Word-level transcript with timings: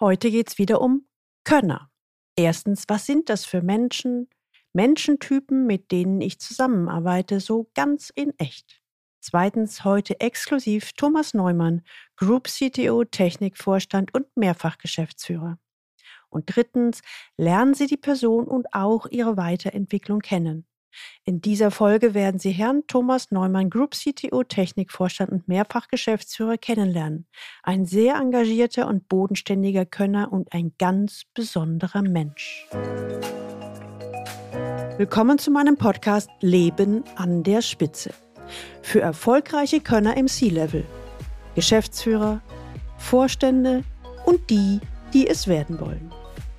Heute 0.00 0.30
geht 0.30 0.48
es 0.48 0.58
wieder 0.58 0.80
um 0.80 1.08
Könner. 1.42 1.90
Erstens, 2.36 2.84
was 2.86 3.04
sind 3.04 3.28
das 3.28 3.44
für 3.44 3.62
Menschen, 3.62 4.28
Menschentypen, 4.72 5.66
mit 5.66 5.90
denen 5.90 6.20
ich 6.20 6.38
zusammenarbeite, 6.38 7.40
so 7.40 7.68
ganz 7.74 8.12
in 8.14 8.32
echt? 8.38 8.80
Zweitens, 9.20 9.82
heute 9.82 10.20
exklusiv 10.20 10.92
Thomas 10.92 11.34
Neumann, 11.34 11.82
Group 12.16 12.46
CTO, 12.46 13.02
Technikvorstand 13.02 14.14
und 14.14 14.28
Mehrfachgeschäftsführer. 14.36 15.58
Und 16.28 16.44
drittens, 16.54 17.00
lernen 17.36 17.74
Sie 17.74 17.88
die 17.88 17.96
Person 17.96 18.46
und 18.46 18.72
auch 18.74 19.06
ihre 19.10 19.36
Weiterentwicklung 19.36 20.20
kennen. 20.20 20.67
In 21.24 21.40
dieser 21.40 21.70
Folge 21.70 22.14
werden 22.14 22.38
Sie 22.38 22.50
Herrn 22.50 22.82
Thomas 22.86 23.30
Neumann, 23.30 23.70
Group 23.70 23.94
CTO, 23.94 24.44
Technikvorstand 24.44 25.30
und 25.30 25.48
Mehrfachgeschäftsführer 25.48 26.56
kennenlernen. 26.58 27.26
Ein 27.62 27.84
sehr 27.84 28.16
engagierter 28.16 28.88
und 28.88 29.08
bodenständiger 29.08 29.84
Könner 29.84 30.32
und 30.32 30.52
ein 30.52 30.72
ganz 30.78 31.24
besonderer 31.34 32.02
Mensch. 32.02 32.66
Willkommen 34.96 35.38
zu 35.38 35.50
meinem 35.50 35.76
Podcast 35.76 36.30
Leben 36.40 37.04
an 37.16 37.42
der 37.42 37.62
Spitze. 37.62 38.12
Für 38.82 39.00
erfolgreiche 39.00 39.80
Könner 39.80 40.16
im 40.16 40.26
C-Level. 40.26 40.84
Geschäftsführer, 41.54 42.40
Vorstände 42.96 43.84
und 44.26 44.50
die, 44.50 44.80
die 45.12 45.28
es 45.28 45.46
werden 45.46 45.78
wollen. 45.80 46.12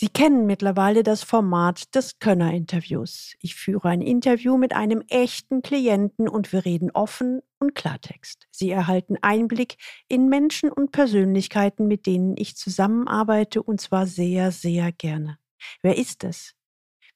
Sie 0.00 0.08
kennen 0.08 0.46
mittlerweile 0.46 1.02
das 1.02 1.24
Format 1.24 1.92
des 1.96 2.20
Könner-Interviews. 2.20 3.34
Ich 3.40 3.56
führe 3.56 3.88
ein 3.88 4.00
Interview 4.00 4.56
mit 4.56 4.72
einem 4.72 5.02
echten 5.08 5.60
Klienten 5.60 6.28
und 6.28 6.52
wir 6.52 6.64
reden 6.64 6.92
offen 6.92 7.40
und 7.58 7.74
Klartext. 7.74 8.46
Sie 8.52 8.70
erhalten 8.70 9.16
Einblick 9.22 9.74
in 10.06 10.28
Menschen 10.28 10.70
und 10.70 10.92
Persönlichkeiten, 10.92 11.88
mit 11.88 12.06
denen 12.06 12.36
ich 12.36 12.54
zusammenarbeite 12.54 13.60
und 13.60 13.80
zwar 13.80 14.06
sehr, 14.06 14.52
sehr 14.52 14.92
gerne. 14.92 15.40
Wer 15.82 15.98
ist 15.98 16.22
es? 16.22 16.54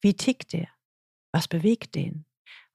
Wie 0.01 0.15
tickt 0.15 0.53
er? 0.53 0.67
Was 1.31 1.47
bewegt 1.47 1.95
den? 1.95 2.25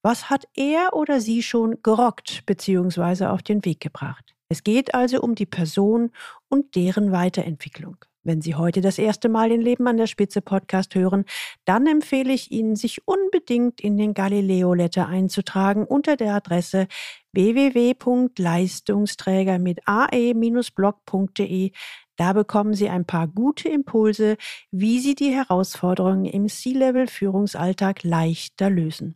Was 0.03 0.30
hat 0.30 0.47
er 0.53 0.94
oder 0.94 1.19
sie 1.19 1.44
schon 1.44 1.83
gerockt 1.83 2.45
bzw. 2.45 3.25
auf 3.25 3.44
den 3.44 3.66
Weg 3.66 3.81
gebracht? 3.81 4.38
Es 4.47 4.64
geht 4.64 4.95
also 4.95 5.19
um 5.19 5.36
die 5.36 5.45
Person 5.45 6.11
und 6.47 6.77
deren 6.77 7.11
Weiterentwicklung. 7.11 7.97
Wenn 8.28 8.42
Sie 8.42 8.56
heute 8.56 8.81
das 8.81 8.97
erste 8.97 9.30
Mal 9.30 9.47
den 9.47 9.61
Leben 9.61 9.88
an 9.88 9.95
der 9.95 10.08
Spitze 10.08 10.42
Podcast 10.42 10.95
hören, 10.95 11.23
dann 11.64 11.88
empfehle 11.88 12.33
ich 12.33 12.52
Ihnen, 12.52 12.75
sich 12.75 13.08
unbedingt 13.08 13.80
in 13.80 13.95
den 13.95 14.14
Galileo 14.14 14.73
Letter 14.73 15.08
einzutragen 15.08 15.86
unter 15.86 16.17
der 16.17 16.33
Adresse 16.33 16.89
www.leistungsträger 17.31 19.59
mit 19.59 19.80
ae-blog.de. 19.86 21.72
Da 22.17 22.33
bekommen 22.33 22.73
Sie 22.73 22.89
ein 22.89 23.05
paar 23.05 23.30
gute 23.30 23.70
Impulse, 23.70 24.36
wie 24.72 25.00
Sie 25.00 25.16
die 25.16 25.31
Herausforderungen 25.31 26.25
im 26.25 26.50
C-Level 26.50 27.08
Führungsalltag 27.08 28.03
leichter 28.03 28.70
lösen. 28.70 29.16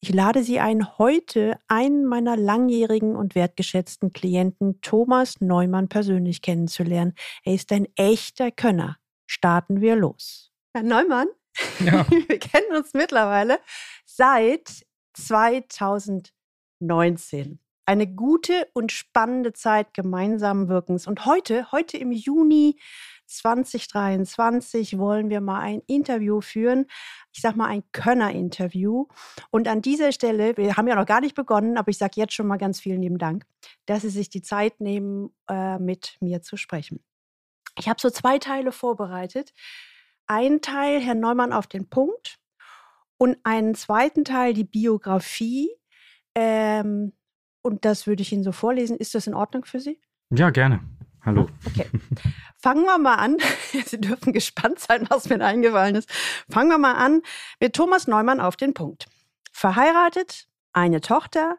Ich 0.00 0.14
lade 0.14 0.44
Sie 0.44 0.60
ein, 0.60 0.96
heute 0.98 1.58
einen 1.66 2.04
meiner 2.04 2.36
langjährigen 2.36 3.16
und 3.16 3.34
wertgeschätzten 3.34 4.12
Klienten, 4.12 4.80
Thomas 4.80 5.40
Neumann, 5.40 5.88
persönlich 5.88 6.40
kennenzulernen. 6.40 7.14
Er 7.42 7.54
ist 7.54 7.72
ein 7.72 7.88
echter 7.96 8.52
Könner. 8.52 8.98
Starten 9.26 9.80
wir 9.80 9.96
los. 9.96 10.52
Herr 10.72 10.84
Neumann, 10.84 11.26
ja. 11.80 12.06
wir 12.10 12.38
kennen 12.38 12.76
uns 12.76 12.94
mittlerweile 12.94 13.58
seit 14.04 14.86
2019. 15.14 17.58
Eine 17.84 18.06
gute 18.06 18.68
und 18.74 18.92
spannende 18.92 19.52
Zeit 19.52 19.94
gemeinsamen 19.94 20.68
Wirkens. 20.68 21.08
Und 21.08 21.26
heute, 21.26 21.72
heute 21.72 21.96
im 21.96 22.12
Juni 22.12 22.78
2023 23.28 24.98
wollen 24.98 25.30
wir 25.30 25.40
mal 25.40 25.60
ein 25.60 25.82
Interview 25.86 26.40
führen. 26.40 26.86
Ich 27.32 27.40
sag 27.40 27.56
mal 27.56 27.66
ein 27.66 27.84
Könner-Interview. 27.92 29.06
Und 29.50 29.68
an 29.68 29.82
dieser 29.82 30.12
Stelle, 30.12 30.56
wir 30.56 30.76
haben 30.76 30.88
ja 30.88 30.94
noch 30.94 31.06
gar 31.06 31.20
nicht 31.20 31.34
begonnen, 31.34 31.76
aber 31.76 31.90
ich 31.90 31.98
sage 31.98 32.14
jetzt 32.16 32.34
schon 32.34 32.46
mal 32.46 32.56
ganz 32.56 32.80
vielen 32.80 33.02
lieben 33.02 33.18
Dank, 33.18 33.44
dass 33.86 34.02
Sie 34.02 34.08
sich 34.08 34.30
die 34.30 34.42
Zeit 34.42 34.80
nehmen, 34.80 35.34
äh, 35.48 35.78
mit 35.78 36.16
mir 36.20 36.42
zu 36.42 36.56
sprechen. 36.56 37.04
Ich 37.78 37.88
habe 37.88 38.00
so 38.00 38.10
zwei 38.10 38.38
Teile 38.38 38.72
vorbereitet. 38.72 39.52
Ein 40.26 40.60
Teil, 40.60 41.00
Herr 41.00 41.14
Neumann, 41.14 41.52
auf 41.52 41.66
den 41.66 41.88
Punkt 41.88 42.38
und 43.18 43.36
einen 43.44 43.74
zweiten 43.74 44.24
Teil, 44.24 44.54
die 44.54 44.64
Biografie. 44.64 45.70
Ähm, 46.34 47.12
und 47.62 47.84
das 47.84 48.06
würde 48.06 48.22
ich 48.22 48.32
Ihnen 48.32 48.44
so 48.44 48.52
vorlesen. 48.52 48.96
Ist 48.96 49.14
das 49.14 49.26
in 49.26 49.34
Ordnung 49.34 49.64
für 49.64 49.80
Sie? 49.80 50.00
Ja, 50.30 50.50
gerne. 50.50 50.80
Hallo. 51.28 51.46
Okay. 51.66 51.84
Fangen 52.56 52.86
wir 52.86 52.96
mal 52.96 53.16
an. 53.16 53.36
Sie 53.84 54.00
dürfen 54.00 54.32
gespannt 54.32 54.78
sein, 54.78 55.06
was 55.10 55.28
mir 55.28 55.44
eingefallen 55.44 55.94
ist. 55.94 56.08
Fangen 56.48 56.70
wir 56.70 56.78
mal 56.78 56.94
an 56.94 57.20
mit 57.60 57.76
Thomas 57.76 58.06
Neumann 58.08 58.40
auf 58.40 58.56
den 58.56 58.72
Punkt. 58.72 59.04
Verheiratet, 59.52 60.48
eine 60.72 61.02
Tochter, 61.02 61.58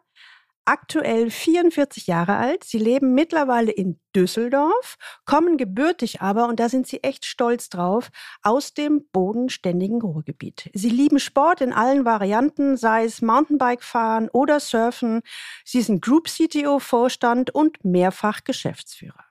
aktuell 0.64 1.30
44 1.30 2.08
Jahre 2.08 2.34
alt. 2.34 2.64
Sie 2.64 2.78
leben 2.78 3.14
mittlerweile 3.14 3.70
in 3.70 4.00
Düsseldorf, 4.16 4.96
kommen 5.24 5.56
gebürtig 5.56 6.20
aber, 6.20 6.48
und 6.48 6.58
da 6.58 6.68
sind 6.68 6.88
sie 6.88 7.04
echt 7.04 7.24
stolz 7.24 7.68
drauf, 7.68 8.10
aus 8.42 8.74
dem 8.74 9.06
bodenständigen 9.12 10.02
Ruhrgebiet. 10.02 10.68
Sie 10.74 10.90
lieben 10.90 11.20
Sport 11.20 11.60
in 11.60 11.72
allen 11.72 12.04
Varianten, 12.04 12.76
sei 12.76 13.04
es 13.04 13.22
Mountainbike 13.22 13.84
fahren 13.84 14.28
oder 14.32 14.58
Surfen. 14.58 15.22
Sie 15.64 15.80
sind 15.80 16.02
Group 16.02 16.26
CTO 16.26 16.80
Vorstand 16.80 17.54
und 17.54 17.84
mehrfach 17.84 18.42
Geschäftsführer. 18.42 19.29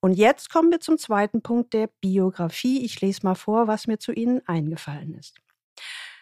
Und 0.00 0.12
jetzt 0.12 0.50
kommen 0.50 0.70
wir 0.70 0.80
zum 0.80 0.98
zweiten 0.98 1.42
Punkt 1.42 1.72
der 1.74 1.88
Biografie. 2.00 2.84
Ich 2.84 3.00
lese 3.00 3.20
mal 3.24 3.34
vor, 3.34 3.66
was 3.66 3.86
mir 3.86 3.98
zu 3.98 4.12
Ihnen 4.12 4.46
eingefallen 4.46 5.14
ist. 5.14 5.36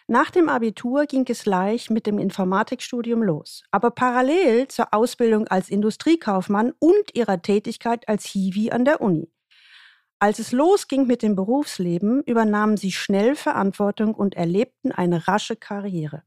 Nach 0.07 0.31
dem 0.31 0.47
Abitur 0.47 1.05
ging 1.05 1.25
es 1.27 1.43
gleich 1.43 1.89
mit 1.89 2.07
dem 2.07 2.17
Informatikstudium 2.17 3.21
los. 3.21 3.63
Aber 3.71 3.91
parallel 3.91 4.69
zur 4.69 4.93
Ausbildung 4.93 5.47
als 5.49 5.69
Industriekaufmann 5.69 6.73
und 6.79 7.13
ihrer 7.13 7.41
Tätigkeit 7.41 8.07
als 8.07 8.25
Hiwi 8.25 8.71
an 8.71 8.85
der 8.85 9.01
Uni. 9.01 9.29
Als 10.19 10.39
es 10.39 10.51
losging 10.51 11.05
mit 11.05 11.21
dem 11.21 11.35
Berufsleben, 11.35 12.23
übernahmen 12.23 12.77
sie 12.77 12.91
schnell 12.91 13.35
Verantwortung 13.35 14.15
und 14.15 14.35
erlebten 14.35 14.91
eine 14.91 15.27
rasche 15.27 15.57
Karriere. 15.57 16.23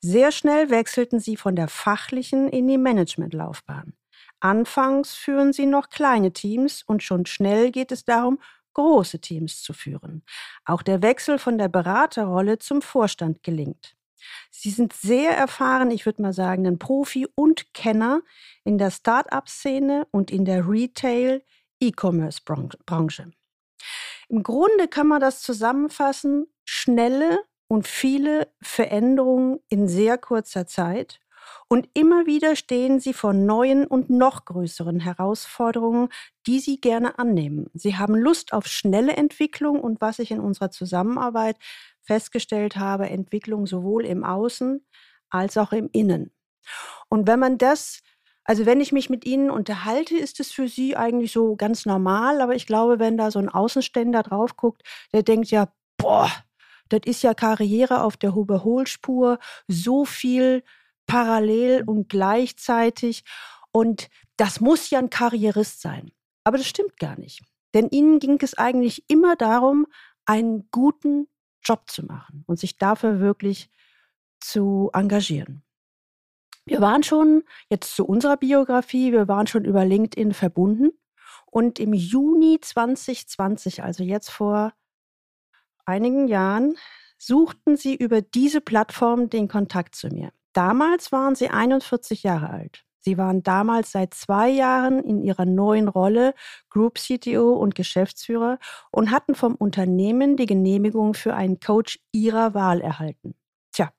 Sehr 0.00 0.32
schnell 0.32 0.68
wechselten 0.68 1.20
sie 1.20 1.36
von 1.36 1.56
der 1.56 1.68
fachlichen 1.68 2.48
in 2.48 2.66
die 2.68 2.78
Managementlaufbahn. 2.78 3.94
Anfangs 4.40 5.14
führen 5.14 5.52
sie 5.52 5.66
noch 5.66 5.90
kleine 5.90 6.32
Teams 6.32 6.82
und 6.82 7.02
schon 7.02 7.26
schnell 7.26 7.70
geht 7.70 7.92
es 7.92 8.04
darum, 8.04 8.40
große 8.74 9.20
Teams 9.20 9.62
zu 9.62 9.72
führen. 9.72 10.24
Auch 10.64 10.82
der 10.82 11.02
Wechsel 11.02 11.38
von 11.38 11.58
der 11.58 11.68
Beraterrolle 11.68 12.58
zum 12.58 12.82
Vorstand 12.82 13.42
gelingt. 13.42 13.96
Sie 14.50 14.70
sind 14.70 14.92
sehr 14.92 15.36
erfahren, 15.36 15.90
ich 15.90 16.06
würde 16.06 16.22
mal 16.22 16.32
sagen, 16.32 16.64
ein 16.66 16.78
Profi 16.78 17.26
und 17.34 17.74
Kenner 17.74 18.22
in 18.64 18.78
der 18.78 18.90
Start-up-Szene 18.90 20.06
und 20.10 20.30
in 20.30 20.44
der 20.44 20.68
Retail-E-Commerce-Branche. 20.68 23.30
Im 24.28 24.42
Grunde 24.42 24.88
kann 24.88 25.06
man 25.06 25.20
das 25.20 25.40
zusammenfassen, 25.42 26.46
schnelle 26.64 27.38
und 27.68 27.86
viele 27.86 28.52
Veränderungen 28.60 29.60
in 29.68 29.86
sehr 29.88 30.18
kurzer 30.18 30.66
Zeit 30.66 31.20
und 31.68 31.88
immer 31.94 32.26
wieder 32.26 32.56
stehen 32.56 33.00
sie 33.00 33.12
vor 33.12 33.32
neuen 33.32 33.86
und 33.86 34.10
noch 34.10 34.44
größeren 34.44 35.00
Herausforderungen, 35.00 36.08
die 36.46 36.60
sie 36.60 36.80
gerne 36.80 37.18
annehmen. 37.18 37.70
Sie 37.74 37.96
haben 37.96 38.14
Lust 38.14 38.52
auf 38.52 38.66
schnelle 38.66 39.16
Entwicklung 39.16 39.80
und 39.80 40.00
was 40.00 40.18
ich 40.18 40.30
in 40.30 40.40
unserer 40.40 40.70
Zusammenarbeit 40.70 41.56
festgestellt 42.02 42.76
habe, 42.76 43.08
Entwicklung 43.08 43.66
sowohl 43.66 44.06
im 44.06 44.24
Außen 44.24 44.84
als 45.30 45.56
auch 45.56 45.72
im 45.72 45.90
Innen. 45.92 46.32
Und 47.08 47.26
wenn 47.26 47.38
man 47.38 47.58
das 47.58 48.00
also 48.48 48.64
wenn 48.64 48.80
ich 48.80 48.92
mich 48.92 49.10
mit 49.10 49.26
Ihnen 49.26 49.50
unterhalte, 49.50 50.16
ist 50.16 50.40
es 50.40 50.50
für 50.52 50.68
Sie 50.68 50.96
eigentlich 50.96 51.32
so 51.32 51.54
ganz 51.54 51.84
normal. 51.84 52.40
Aber 52.40 52.54
ich 52.54 52.66
glaube, 52.66 52.98
wenn 52.98 53.18
da 53.18 53.30
so 53.30 53.38
ein 53.38 53.50
Außenständer 53.50 54.22
drauf 54.22 54.56
guckt, 54.56 54.82
der 55.12 55.22
denkt 55.22 55.50
ja, 55.50 55.68
boah, 55.98 56.30
das 56.88 57.00
ist 57.04 57.22
ja 57.22 57.34
Karriere 57.34 58.02
auf 58.02 58.16
der 58.16 58.34
Überholspur, 58.34 59.38
so 59.66 60.06
viel 60.06 60.64
parallel 61.08 61.82
und 61.84 62.08
gleichzeitig. 62.08 63.24
Und 63.72 64.08
das 64.36 64.60
muss 64.60 64.90
ja 64.90 65.00
ein 65.00 65.10
Karrierist 65.10 65.80
sein. 65.80 66.12
Aber 66.44 66.56
das 66.56 66.68
stimmt 66.68 66.96
gar 66.98 67.18
nicht. 67.18 67.42
Denn 67.74 67.88
ihnen 67.90 68.20
ging 68.20 68.38
es 68.40 68.54
eigentlich 68.54 69.04
immer 69.08 69.34
darum, 69.34 69.86
einen 70.24 70.68
guten 70.70 71.26
Job 71.64 71.90
zu 71.90 72.04
machen 72.04 72.44
und 72.46 72.58
sich 72.60 72.78
dafür 72.78 73.18
wirklich 73.18 73.68
zu 74.40 74.90
engagieren. 74.92 75.64
Wir 76.64 76.80
waren 76.80 77.02
schon, 77.02 77.44
jetzt 77.70 77.96
zu 77.96 78.04
unserer 78.04 78.36
Biografie, 78.36 79.12
wir 79.12 79.26
waren 79.26 79.46
schon 79.46 79.64
über 79.64 79.84
LinkedIn 79.84 80.34
verbunden 80.34 80.90
und 81.46 81.78
im 81.78 81.94
Juni 81.94 82.60
2020, 82.60 83.82
also 83.82 84.04
jetzt 84.04 84.30
vor 84.30 84.74
einigen 85.86 86.28
Jahren, 86.28 86.76
suchten 87.18 87.76
sie 87.76 87.94
über 87.96 88.20
diese 88.20 88.60
Plattform 88.60 89.30
den 89.30 89.48
Kontakt 89.48 89.94
zu 89.94 90.08
mir. 90.08 90.30
Damals 90.58 91.12
waren 91.12 91.36
sie 91.36 91.50
41 91.50 92.24
Jahre 92.24 92.50
alt. 92.50 92.84
Sie 92.98 93.16
waren 93.16 93.44
damals 93.44 93.92
seit 93.92 94.12
zwei 94.12 94.48
Jahren 94.48 95.04
in 95.04 95.22
ihrer 95.22 95.44
neuen 95.44 95.86
Rolle 95.86 96.34
Group 96.68 96.98
CTO 96.98 97.52
und 97.52 97.76
Geschäftsführer 97.76 98.58
und 98.90 99.12
hatten 99.12 99.36
vom 99.36 99.54
Unternehmen 99.54 100.36
die 100.36 100.46
Genehmigung 100.46 101.14
für 101.14 101.36
einen 101.36 101.60
Coach 101.60 102.00
ihrer 102.10 102.54
Wahl 102.54 102.80
erhalten. 102.80 103.36
Tja, 103.70 103.92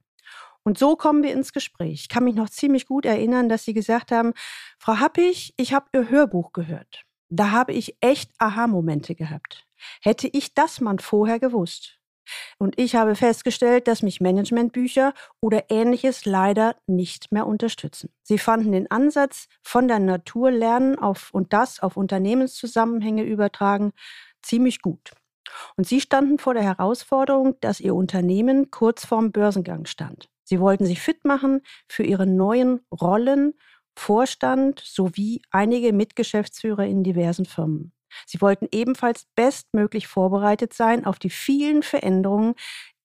und 0.63 0.77
so 0.77 0.97
kommen 0.97 1.23
wir 1.23 1.31
ins 1.31 1.53
Gespräch. 1.53 2.01
Ich 2.01 2.09
kann 2.09 2.25
mich 2.25 2.35
noch 2.35 2.50
ziemlich 2.50 2.88
gut 2.88 3.05
erinnern, 3.05 3.47
dass 3.47 3.63
Sie 3.63 3.73
gesagt 3.73 4.12
haben, 4.12 4.33
Frau 4.79 4.97
Happig, 4.97 5.53
ich 5.55 5.73
habe 5.73 5.85
Ihr 5.94 6.09
Hörbuch 6.09 6.51
gehört. 6.51 7.05
Da 7.29 7.51
habe 7.51 7.71
ich 7.71 7.95
echt 8.01 8.31
Aha-Momente 8.38 9.15
gehabt. 9.15 9.65
Hätte 10.01 10.27
ich 10.27 10.55
das 10.55 10.81
mal 10.81 10.97
vorher 11.00 11.39
gewusst. 11.39 11.99
Und 12.57 12.79
ich 12.79 12.95
habe 12.95 13.15
festgestellt, 13.15 13.87
dass 13.87 14.03
mich 14.03 14.21
Managementbücher 14.21 15.13
oder 15.41 15.65
ähnliches 15.69 16.25
leider 16.25 16.75
nicht 16.87 17.31
mehr 17.31 17.47
unterstützen. 17.47 18.09
Sie 18.23 18.37
fanden 18.37 18.71
den 18.71 18.89
Ansatz 18.91 19.47
von 19.63 19.87
der 19.87 19.99
Natur 19.99 20.51
lernen 20.51 20.97
auf, 20.97 21.29
und 21.33 21.53
das 21.53 21.79
auf 21.79 21.97
Unternehmenszusammenhänge 21.97 23.23
übertragen 23.23 23.91
ziemlich 24.41 24.81
gut. 24.81 25.11
Und 25.75 25.87
sie 25.87 26.01
standen 26.01 26.37
vor 26.37 26.53
der 26.53 26.63
Herausforderung, 26.63 27.55
dass 27.61 27.79
ihr 27.79 27.95
Unternehmen 27.95 28.71
kurz 28.71 29.05
vorm 29.05 29.31
Börsengang 29.31 29.85
stand. 29.85 30.29
Sie 30.43 30.59
wollten 30.59 30.85
sich 30.85 31.01
fit 31.01 31.25
machen 31.25 31.61
für 31.87 32.03
ihre 32.03 32.25
neuen 32.25 32.81
Rollen, 32.91 33.53
Vorstand 33.99 34.79
sowie 34.79 35.41
einige 35.51 35.91
Mitgeschäftsführer 35.91 36.85
in 36.85 37.03
diversen 37.03 37.45
Firmen. 37.45 37.91
Sie 38.25 38.41
wollten 38.41 38.67
ebenfalls 38.71 39.25
bestmöglich 39.35 40.07
vorbereitet 40.07 40.73
sein 40.73 41.06
auf 41.06 41.19
die 41.19 41.29
vielen 41.29 41.83
Veränderungen, 41.83 42.56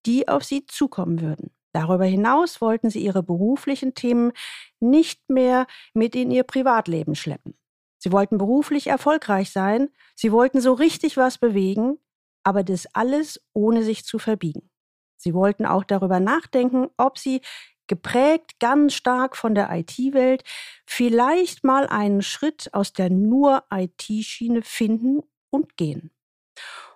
die 0.07 0.29
auf 0.29 0.45
sie 0.45 0.67
zukommen 0.67 1.21
würden. 1.21 1.51
Darüber 1.73 2.05
hinaus 2.05 2.61
wollten 2.61 2.89
sie 2.89 3.01
ihre 3.01 3.23
beruflichen 3.23 3.95
Themen 3.95 4.33
nicht 4.79 5.29
mehr 5.29 5.67
mit 5.93 6.15
in 6.15 6.31
ihr 6.31 6.45
Privatleben 6.45 7.17
schleppen. 7.17 7.59
Sie 7.99 8.13
wollten 8.13 8.39
beruflich 8.39 8.87
erfolgreich 8.87 9.51
sein, 9.51 9.89
sie 10.15 10.31
wollten 10.31 10.61
so 10.61 10.75
richtig 10.75 11.17
was 11.17 11.39
bewegen, 11.39 11.99
aber 12.45 12.63
das 12.63 12.87
alles 12.95 13.41
ohne 13.55 13.83
sich 13.83 14.05
zu 14.05 14.19
verbiegen. 14.19 14.71
Sie 15.17 15.35
wollten 15.35 15.65
auch 15.65 15.85
darüber 15.85 16.21
nachdenken, 16.21 16.89
ob 16.99 17.19
sie 17.19 17.41
geprägt 17.87 18.59
ganz 18.61 18.95
stark 18.95 19.37
von 19.37 19.55
der 19.55 19.71
IT-Welt, 19.71 20.45
vielleicht 20.87 21.65
mal 21.65 21.87
einen 21.87 22.23
Schritt 22.23 22.73
aus 22.73 22.93
der 22.93 23.11
nur 23.11 23.65
IT-Schiene 23.73 24.63
finden 24.63 25.23
und 25.51 25.77
gehen. 25.77 26.11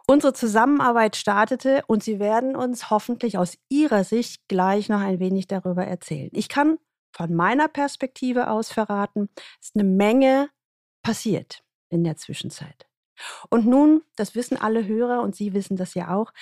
Unsere 0.06 0.32
Zusammenarbeit 0.32 1.17
startete 1.17 1.82
und 1.87 2.02
Sie 2.02 2.19
werden 2.19 2.56
uns 2.56 2.90
hoffentlich 2.90 3.37
aus 3.37 3.58
Ihrer 3.69 4.05
Sicht 4.05 4.49
gleich 4.49 4.88
noch 4.88 5.00
ein 5.00 5.20
wenig 5.20 5.46
darüber 5.46 5.85
erzählen. 5.85 6.31
Ich 6.32 6.49
kann 6.49 6.79
von 7.12 7.35
meiner 7.35 7.69
Perspektive 7.69 8.49
aus 8.49 8.73
verraten, 8.73 9.29
es 9.61 9.69
ist 9.69 9.76
eine 9.76 9.85
Menge 9.85 10.49
passiert 11.02 11.62
in 11.90 12.05
der 12.05 12.17
Zwischenzeit. 12.17 12.87
Und 13.50 13.67
nun, 13.67 14.02
das 14.17 14.35
wissen 14.35 14.56
alle 14.56 14.87
Hörer 14.87 15.23
und 15.23 15.37
Sie 15.37 15.52
wissen 15.52 15.76
das 15.76 15.94
ja 15.94 16.14
auch, 16.14 16.32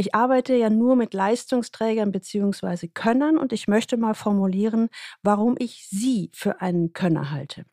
ich 0.00 0.14
arbeite 0.14 0.54
ja 0.54 0.70
nur 0.70 0.96
mit 0.96 1.12
Leistungsträgern 1.12 2.10
bzw. 2.10 2.88
Könnern 2.88 3.36
und 3.36 3.52
ich 3.52 3.68
möchte 3.68 3.98
mal 3.98 4.14
formulieren, 4.14 4.88
warum 5.22 5.56
ich 5.58 5.86
sie 5.90 6.30
für 6.32 6.62
einen 6.62 6.94
Könner 6.94 7.30
halte. 7.30 7.66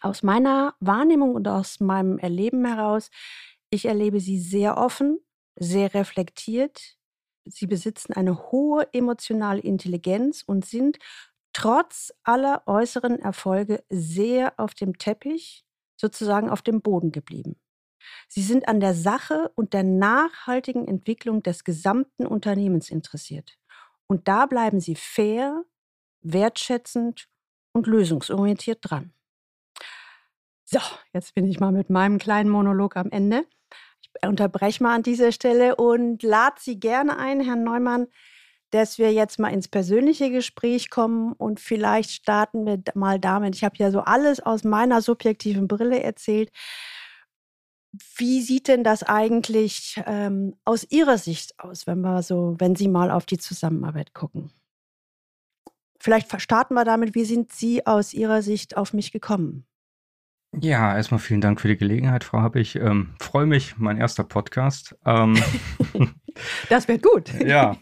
Aus 0.00 0.22
meiner 0.22 0.76
Wahrnehmung 0.78 1.34
und 1.34 1.48
aus 1.48 1.80
meinem 1.80 2.18
Erleben 2.18 2.64
heraus, 2.64 3.10
ich 3.70 3.86
erlebe 3.86 4.20
sie 4.20 4.38
sehr 4.38 4.78
offen, 4.78 5.18
sehr 5.56 5.94
reflektiert. 5.94 6.96
Sie 7.44 7.66
besitzen 7.66 8.12
eine 8.12 8.52
hohe 8.52 8.86
emotionale 8.92 9.60
Intelligenz 9.60 10.44
und 10.46 10.64
sind 10.64 10.98
trotz 11.52 12.12
aller 12.22 12.62
äußeren 12.66 13.18
Erfolge 13.18 13.82
sehr 13.88 14.54
auf 14.58 14.74
dem 14.74 14.96
Teppich, 14.98 15.64
sozusagen 16.00 16.50
auf 16.50 16.62
dem 16.62 16.82
Boden 16.82 17.10
geblieben. 17.10 17.56
Sie 18.28 18.42
sind 18.42 18.68
an 18.68 18.80
der 18.80 18.94
Sache 18.94 19.50
und 19.54 19.72
der 19.72 19.82
nachhaltigen 19.82 20.86
Entwicklung 20.86 21.42
des 21.42 21.64
gesamten 21.64 22.26
Unternehmens 22.26 22.90
interessiert. 22.90 23.58
Und 24.06 24.28
da 24.28 24.46
bleiben 24.46 24.80
Sie 24.80 24.94
fair, 24.94 25.64
wertschätzend 26.22 27.28
und 27.72 27.86
lösungsorientiert 27.86 28.78
dran. 28.82 29.12
So, 30.64 30.80
jetzt 31.12 31.34
bin 31.34 31.46
ich 31.46 31.60
mal 31.60 31.72
mit 31.72 31.90
meinem 31.90 32.18
kleinen 32.18 32.50
Monolog 32.50 32.96
am 32.96 33.10
Ende. 33.10 33.44
Ich 34.00 34.28
unterbreche 34.28 34.82
mal 34.82 34.94
an 34.94 35.02
dieser 35.02 35.30
Stelle 35.30 35.76
und 35.76 36.22
lade 36.22 36.56
Sie 36.58 36.80
gerne 36.80 37.18
ein, 37.18 37.40
Herrn 37.40 37.62
Neumann, 37.62 38.08
dass 38.70 38.98
wir 38.98 39.12
jetzt 39.12 39.38
mal 39.38 39.52
ins 39.52 39.68
persönliche 39.68 40.30
Gespräch 40.30 40.90
kommen 40.90 41.32
und 41.34 41.60
vielleicht 41.60 42.10
starten 42.10 42.66
wir 42.66 42.82
mal 42.94 43.20
damit. 43.20 43.54
Ich 43.54 43.62
habe 43.62 43.76
ja 43.78 43.90
so 43.90 44.00
alles 44.00 44.40
aus 44.40 44.64
meiner 44.64 45.02
subjektiven 45.02 45.68
Brille 45.68 46.02
erzählt. 46.02 46.50
Wie 48.16 48.40
sieht 48.40 48.68
denn 48.68 48.84
das 48.84 49.02
eigentlich 49.02 50.00
ähm, 50.06 50.54
aus 50.64 50.86
Ihrer 50.90 51.18
Sicht 51.18 51.58
aus, 51.58 51.86
wenn 51.86 52.00
wir 52.00 52.22
so, 52.22 52.56
wenn 52.58 52.76
Sie 52.76 52.88
mal 52.88 53.10
auf 53.10 53.26
die 53.26 53.38
Zusammenarbeit 53.38 54.14
gucken? 54.14 54.50
Vielleicht 55.98 56.40
starten 56.40 56.74
wir 56.74 56.84
damit, 56.84 57.14
wie 57.14 57.24
sind 57.24 57.52
Sie 57.52 57.86
aus 57.86 58.12
Ihrer 58.12 58.42
Sicht 58.42 58.76
auf 58.76 58.92
mich 58.92 59.12
gekommen? 59.12 59.66
Ja, 60.58 60.96
erstmal 60.96 61.20
vielen 61.20 61.40
Dank 61.40 61.60
für 61.60 61.68
die 61.68 61.76
Gelegenheit, 61.76 62.24
Frau 62.24 62.40
Happig. 62.40 62.76
Ähm, 62.76 63.14
Freue 63.20 63.46
mich, 63.46 63.76
mein 63.76 63.98
erster 63.98 64.24
Podcast. 64.24 64.96
Ähm, 65.04 65.38
das 66.68 66.88
wird 66.88 67.02
gut. 67.02 67.32
ja. 67.40 67.76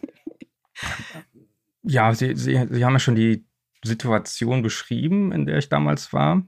Ja, 1.82 2.14
Sie, 2.14 2.34
Sie, 2.34 2.66
Sie 2.70 2.84
haben 2.84 2.94
ja 2.94 2.98
schon 2.98 3.14
die 3.14 3.46
Situation 3.84 4.62
beschrieben, 4.62 5.32
in 5.32 5.46
der 5.46 5.58
ich 5.58 5.68
damals 5.68 6.12
war. 6.12 6.42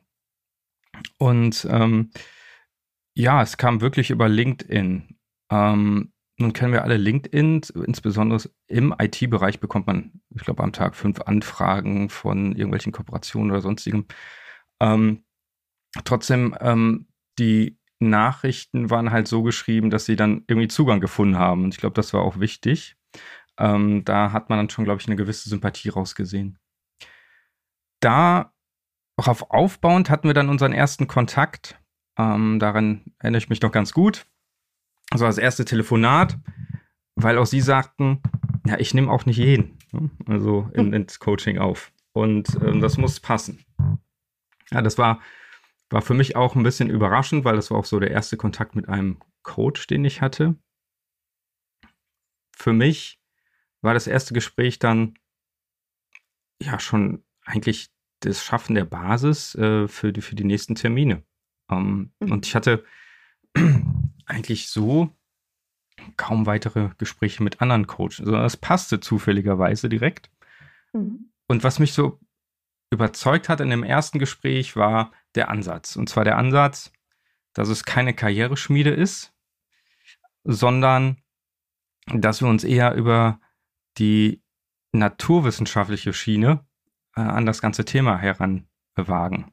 Und 1.19 1.67
ähm, 1.71 2.11
ja, 3.17 3.43
es 3.43 3.57
kam 3.57 3.81
wirklich 3.81 4.11
über 4.11 4.29
LinkedIn. 4.29 5.17
Ähm, 5.51 6.13
nun 6.39 6.53
kennen 6.53 6.75
wir 6.75 6.83
alle 6.83 6.99
LinkedIn, 6.99 7.63
insbesondere 7.87 8.51
im 8.67 8.95
IT-Bereich 8.99 9.59
bekommt 9.59 9.87
man, 9.87 10.21
ich 10.35 10.43
glaube, 10.45 10.63
am 10.63 10.73
Tag 10.73 10.95
fünf 10.95 11.23
Anfragen 11.23 12.11
von 12.11 12.53
irgendwelchen 12.53 12.93
Kooperationen 12.93 13.51
oder 13.51 13.63
sonstigem. 13.63 14.05
Ähm, 14.81 15.25
trotzdem, 16.05 16.55
ähm, 16.61 17.09
die 17.39 17.79
Nachrichten 18.01 18.91
waren 18.91 19.11
halt 19.11 19.29
so 19.29 19.43
geschrieben, 19.43 19.89
dass 19.89 20.05
sie 20.05 20.17
dann 20.17 20.45
irgendwie 20.47 20.69
Zugang 20.69 21.01
gefunden 21.01 21.39
haben. 21.39 21.65
Und 21.65 21.75
ich 21.75 21.81
glaube, 21.81 21.95
das 21.95 22.13
war 22.13 22.21
auch 22.21 22.39
wichtig. 22.39 22.97
Ähm, 23.59 24.05
da 24.05 24.33
hat 24.33 24.51
man 24.51 24.59
dann 24.59 24.69
schon, 24.69 24.85
glaube 24.85 25.01
ich, 25.01 25.07
eine 25.07 25.17
gewisse 25.17 25.49
Sympathie 25.49 25.89
rausgesehen. 25.89 26.59
Darauf 28.01 28.51
aufbauend 29.49 30.11
hatten 30.11 30.29
wir 30.29 30.35
dann 30.35 30.51
unseren 30.51 30.75
ersten 30.75 31.07
Kontakt 31.07 31.81
ähm, 32.19 32.59
daran 32.59 33.05
erinnere 33.19 33.39
ich 33.39 33.49
mich 33.49 33.61
noch 33.63 33.73
ganz 33.73 33.93
gut. 33.93 34.27
Also 35.11 35.25
das 35.25 35.39
erste 35.39 35.65
Telefonat, 35.65 36.39
weil 37.15 37.39
auch 37.39 37.47
sie 37.47 37.61
sagten, 37.61 38.21
ja, 38.67 38.79
ich 38.79 38.95
nehme 38.95 39.11
auch 39.11 39.27
nicht 39.27 39.37
jeden, 39.37 39.79
ne? 39.93 40.11
also 40.27 40.69
in, 40.75 40.93
ins 40.93 41.21
Coaching 41.21 41.59
auf. 41.59 41.93
Und 42.13 42.59
ähm, 42.63 42.81
das 42.81 42.97
muss 42.97 43.21
passen. 43.21 43.65
Ja, 44.71 44.83
das 44.83 44.99
war, 44.99 45.21
war 45.91 46.03
für 46.03 46.15
mich 46.15 46.35
auch 46.35 46.57
ein 46.57 46.63
bisschen 46.63 46.91
überraschend, 46.91 47.45
weil 47.45 47.57
das 47.57 47.71
war 47.71 47.79
auch 47.79 47.85
so 47.85 48.01
der 48.01 48.11
erste 48.11 48.37
Kontakt 48.37 48.75
mit 48.75 48.89
einem 48.89 49.19
Coach, 49.43 49.87
den 49.87 50.05
ich 50.05 50.21
hatte. 50.21 50.57
Für 52.57 52.73
mich 52.73 53.21
war 53.83 53.95
das 53.95 54.07
erste 54.07 54.35
Gespräch 54.35 54.79
dann 54.79 55.15
ja 56.61 56.81
schon 56.81 57.23
eigentlich 57.45 57.91
das 58.21 58.43
Schaffen 58.43 58.75
der 58.75 58.87
Basis 58.87 59.55
äh, 59.55 59.87
für, 59.87 60.13
die, 60.13 60.23
für 60.23 60.35
die 60.35 60.45
nächsten 60.45 60.75
Termine. 60.75 61.23
Ähm, 61.71 62.13
mhm. 62.21 62.33
Und 62.33 62.47
ich 62.47 62.55
hatte 62.55 62.85
eigentlich 64.27 64.69
so 64.69 65.11
kaum 66.17 66.47
weitere 66.47 66.91
Gespräche 66.99 67.43
mit 67.43 67.61
anderen 67.61 67.87
Coaches, 67.87 68.19
sondern 68.19 68.43
also 68.43 68.55
das 68.55 68.57
passte 68.57 69.01
zufälligerweise 69.01 69.89
direkt. 69.89 70.31
Mhm. 70.93 71.31
Und 71.49 71.65
was 71.65 71.79
mich 71.79 71.93
so 71.93 72.21
überzeugt 72.91 73.49
hat 73.49 73.61
in 73.61 73.71
dem 73.71 73.83
ersten 73.83 74.19
Gespräch 74.19 74.77
war 74.77 75.13
der 75.35 75.49
Ansatz. 75.49 75.97
Und 75.97 76.09
zwar 76.09 76.25
der 76.25 76.39
Ansatz, 76.39 76.93
dass 77.53 77.69
es 77.69 77.85
keine 77.85 78.15
Karriereschmiede 78.15 78.91
ist, 78.91 79.35
sondern 80.45 81.23
dass 82.07 82.41
wir 82.41 82.49
uns 82.49 82.65
eher 82.65 82.95
über 82.95 83.41
die 83.99 84.43
naturwissenschaftliche 84.93 86.13
Schiene 86.13 86.65
äh, 87.17 87.21
an 87.21 87.47
das 87.47 87.61
ganze 87.61 87.85
Thema 87.85 88.19
heranwagen. 88.19 89.53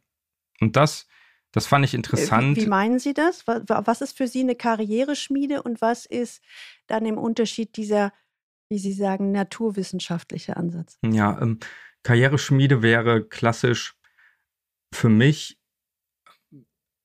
Und 0.60 0.75
das 0.75 1.08
Das 1.54 1.68
fand 1.68 1.86
ich 1.86 1.94
interessant. 1.94 2.58
Wie, 2.58 2.64
wie 2.64 2.68
meinen 2.68 3.00
Sie 3.00 3.14
das? 3.14 3.46
Was 3.46 4.02
ist 4.02 4.18
für 4.18 4.28
Sie 4.28 4.42
eine 4.42 4.56
Karriereschmiede 4.56 5.62
und 5.62 5.82
was 5.82 6.06
ist 6.06 6.44
dann 6.88 7.06
im 7.06 7.18
Unterschied 7.18 7.78
dieser, 7.78 8.12
wie 8.70 8.80
Sie 8.80 8.92
sagen, 8.92 9.32
naturwissenschaftliche 9.32 10.58
Ansatz? 10.58 10.98
Ja, 11.06 11.40
ähm, 11.40 11.60
Karriereschmiede 12.02 12.82
wäre 12.82 13.24
klassisch 13.24 13.96
für 14.92 15.10
mich, 15.10 15.60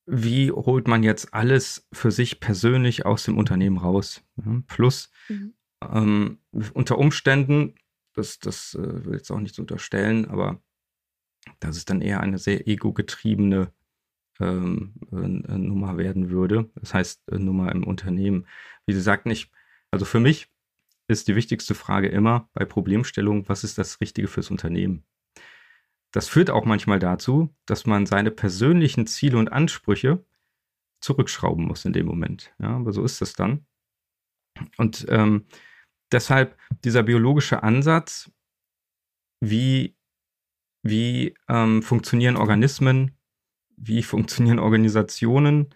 wie 0.06 0.50
holt 0.50 0.88
man 0.88 1.02
jetzt 1.02 1.34
alles 1.34 1.86
für 1.92 2.10
sich 2.10 2.40
persönlich 2.40 3.04
aus 3.04 3.24
dem 3.24 3.36
Unternehmen 3.36 3.76
raus? 3.76 4.22
Ja, 4.36 4.62
plus 4.66 5.10
mhm. 5.28 5.52
ähm, 5.82 6.38
unter 6.72 6.96
Umständen, 6.96 7.74
das, 8.14 8.38
das 8.38 8.74
äh, 8.74 9.04
will 9.04 9.12
ich 9.12 9.18
jetzt 9.18 9.30
auch 9.30 9.40
nicht 9.40 9.54
so 9.54 9.60
unterstellen, 9.60 10.24
aber 10.24 10.62
das 11.60 11.76
ist 11.76 11.90
dann 11.90 12.00
eher 12.00 12.20
eine 12.20 12.38
sehr 12.38 12.66
ego-getriebene 12.66 13.72
ähm, 14.40 14.94
äh, 15.12 15.58
Nummer 15.58 15.96
werden 15.98 16.30
würde. 16.30 16.70
Das 16.76 16.94
heißt, 16.94 17.28
äh, 17.30 17.38
Nummer 17.38 17.72
im 17.72 17.84
Unternehmen. 17.84 18.46
Wie 18.86 18.92
Sie 18.92 19.00
sagten, 19.00 19.30
ich, 19.30 19.50
also 19.90 20.04
für 20.04 20.20
mich 20.20 20.48
ist 21.08 21.28
die 21.28 21.36
wichtigste 21.36 21.74
Frage 21.74 22.08
immer 22.08 22.48
bei 22.52 22.64
Problemstellungen, 22.64 23.48
was 23.48 23.64
ist 23.64 23.78
das 23.78 24.00
Richtige 24.00 24.28
fürs 24.28 24.50
Unternehmen? 24.50 25.04
Das 26.12 26.28
führt 26.28 26.50
auch 26.50 26.64
manchmal 26.64 26.98
dazu, 26.98 27.54
dass 27.66 27.86
man 27.86 28.06
seine 28.06 28.30
persönlichen 28.30 29.06
Ziele 29.06 29.38
und 29.38 29.52
Ansprüche 29.52 30.24
zurückschrauben 31.00 31.64
muss 31.64 31.84
in 31.84 31.92
dem 31.92 32.06
Moment. 32.06 32.52
Ja, 32.58 32.76
aber 32.76 32.92
so 32.92 33.04
ist 33.04 33.20
es 33.22 33.34
dann. 33.34 33.66
Und 34.76 35.06
ähm, 35.08 35.46
deshalb 36.10 36.58
dieser 36.84 37.02
biologische 37.02 37.62
Ansatz, 37.62 38.30
wie, 39.40 39.96
wie 40.82 41.34
ähm, 41.48 41.82
funktionieren 41.82 42.36
Organismen, 42.36 43.17
wie 43.80 44.02
funktionieren 44.02 44.58
Organisationen, 44.58 45.74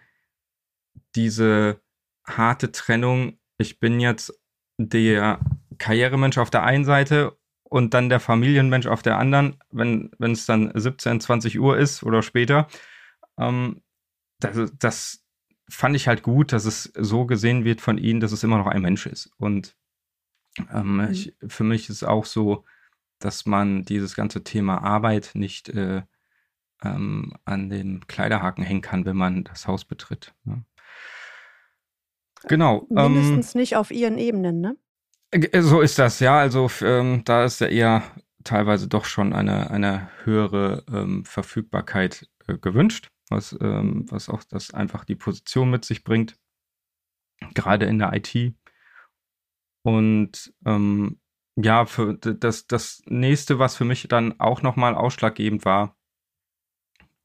diese 1.15 1.81
harte 2.25 2.71
Trennung, 2.71 3.37
ich 3.57 3.79
bin 3.79 3.99
jetzt 3.99 4.39
der 4.77 5.39
Karrieremensch 5.77 6.37
auf 6.37 6.49
der 6.49 6.63
einen 6.63 6.85
Seite 6.85 7.37
und 7.63 7.93
dann 7.93 8.09
der 8.09 8.19
Familienmensch 8.19 8.87
auf 8.87 9.01
der 9.01 9.17
anderen, 9.17 9.57
wenn 9.71 10.11
es 10.19 10.45
dann 10.45 10.71
17, 10.73 11.19
20 11.19 11.59
Uhr 11.59 11.77
ist 11.77 12.03
oder 12.03 12.21
später. 12.21 12.67
Ähm, 13.37 13.81
das, 14.39 14.71
das 14.77 15.25
fand 15.69 15.95
ich 15.95 16.07
halt 16.07 16.23
gut, 16.23 16.51
dass 16.51 16.65
es 16.65 16.91
so 16.95 17.25
gesehen 17.25 17.65
wird 17.65 17.81
von 17.81 17.97
ihnen, 17.97 18.19
dass 18.19 18.31
es 18.31 18.43
immer 18.43 18.57
noch 18.57 18.67
ein 18.67 18.81
Mensch 18.81 19.05
ist. 19.05 19.31
Und 19.37 19.75
ähm, 20.71 20.97
mhm. 20.97 21.11
ich, 21.11 21.35
für 21.47 21.63
mich 21.63 21.89
ist 21.89 22.03
auch 22.03 22.25
so, 22.25 22.65
dass 23.19 23.45
man 23.45 23.85
dieses 23.85 24.15
ganze 24.15 24.43
Thema 24.43 24.83
Arbeit 24.83 25.31
nicht 25.33 25.69
äh, 25.69 26.03
ähm, 26.83 27.33
an 27.45 27.69
den 27.69 28.05
Kleiderhaken 28.07 28.63
hängen 28.63 28.81
kann, 28.81 29.05
wenn 29.05 29.17
man 29.17 29.43
das 29.43 29.67
Haus 29.67 29.85
betritt. 29.85 30.33
Ne? 30.43 30.63
Genau. 32.47 32.85
Mindestens 32.89 33.55
ähm, 33.55 33.61
nicht 33.61 33.75
auf 33.75 33.91
ihren 33.91 34.17
Ebenen, 34.17 34.61
ne? 34.61 34.77
Äh, 35.31 35.61
so 35.61 35.81
ist 35.81 35.99
das, 35.99 36.19
ja. 36.19 36.37
Also 36.37 36.69
ähm, 36.81 37.23
da 37.25 37.45
ist 37.45 37.61
ja 37.61 37.67
eher 37.67 38.03
teilweise 38.43 38.87
doch 38.87 39.05
schon 39.05 39.33
eine, 39.33 39.71
eine 39.71 40.09
höhere 40.23 40.83
ähm, 40.91 41.25
Verfügbarkeit 41.25 42.29
äh, 42.47 42.57
gewünscht, 42.57 43.09
was, 43.29 43.57
ähm, 43.61 44.05
was 44.09 44.29
auch 44.29 44.43
das 44.43 44.73
einfach 44.73 45.05
die 45.05 45.15
Position 45.15 45.69
mit 45.69 45.85
sich 45.85 46.03
bringt, 46.03 46.37
gerade 47.53 47.85
in 47.85 47.99
der 47.99 48.13
IT. 48.13 48.55
Und 49.85 50.53
ähm, 50.65 51.19
ja, 51.55 51.85
für 51.85 52.15
das, 52.15 52.67
das 52.67 53.01
nächste, 53.05 53.59
was 53.59 53.75
für 53.75 53.85
mich 53.85 54.07
dann 54.07 54.39
auch 54.39 54.61
nochmal 54.61 54.95
ausschlaggebend 54.95 55.65
war, 55.65 55.95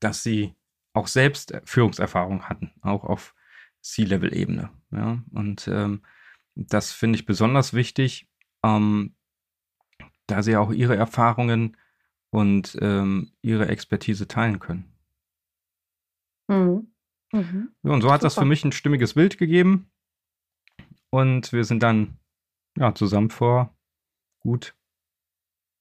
dass 0.00 0.22
sie 0.22 0.54
auch 0.92 1.06
selbst 1.06 1.60
Führungserfahrung 1.64 2.48
hatten, 2.48 2.72
auch 2.82 3.04
auf 3.04 3.34
C-Level-Ebene. 3.80 4.70
Ja? 4.90 5.22
Und 5.32 5.68
ähm, 5.68 6.02
das 6.54 6.92
finde 6.92 7.18
ich 7.18 7.26
besonders 7.26 7.72
wichtig, 7.72 8.28
ähm, 8.64 9.14
da 10.26 10.42
sie 10.42 10.56
auch 10.56 10.72
ihre 10.72 10.96
Erfahrungen 10.96 11.76
und 12.30 12.76
ähm, 12.80 13.32
ihre 13.42 13.68
Expertise 13.68 14.28
teilen 14.28 14.58
können. 14.58 14.92
Mhm. 16.48 16.92
Mhm. 17.32 17.70
Ja, 17.82 17.92
und 17.92 18.02
so 18.02 18.10
hat 18.10 18.20
Super. 18.20 18.26
das 18.26 18.34
für 18.34 18.44
mich 18.44 18.64
ein 18.64 18.72
stimmiges 18.72 19.14
Bild 19.14 19.38
gegeben. 19.38 19.90
Und 21.10 21.52
wir 21.52 21.64
sind 21.64 21.82
dann 21.82 22.18
ja, 22.76 22.94
zusammen 22.94 23.30
vor 23.30 23.74
gut 24.40 24.74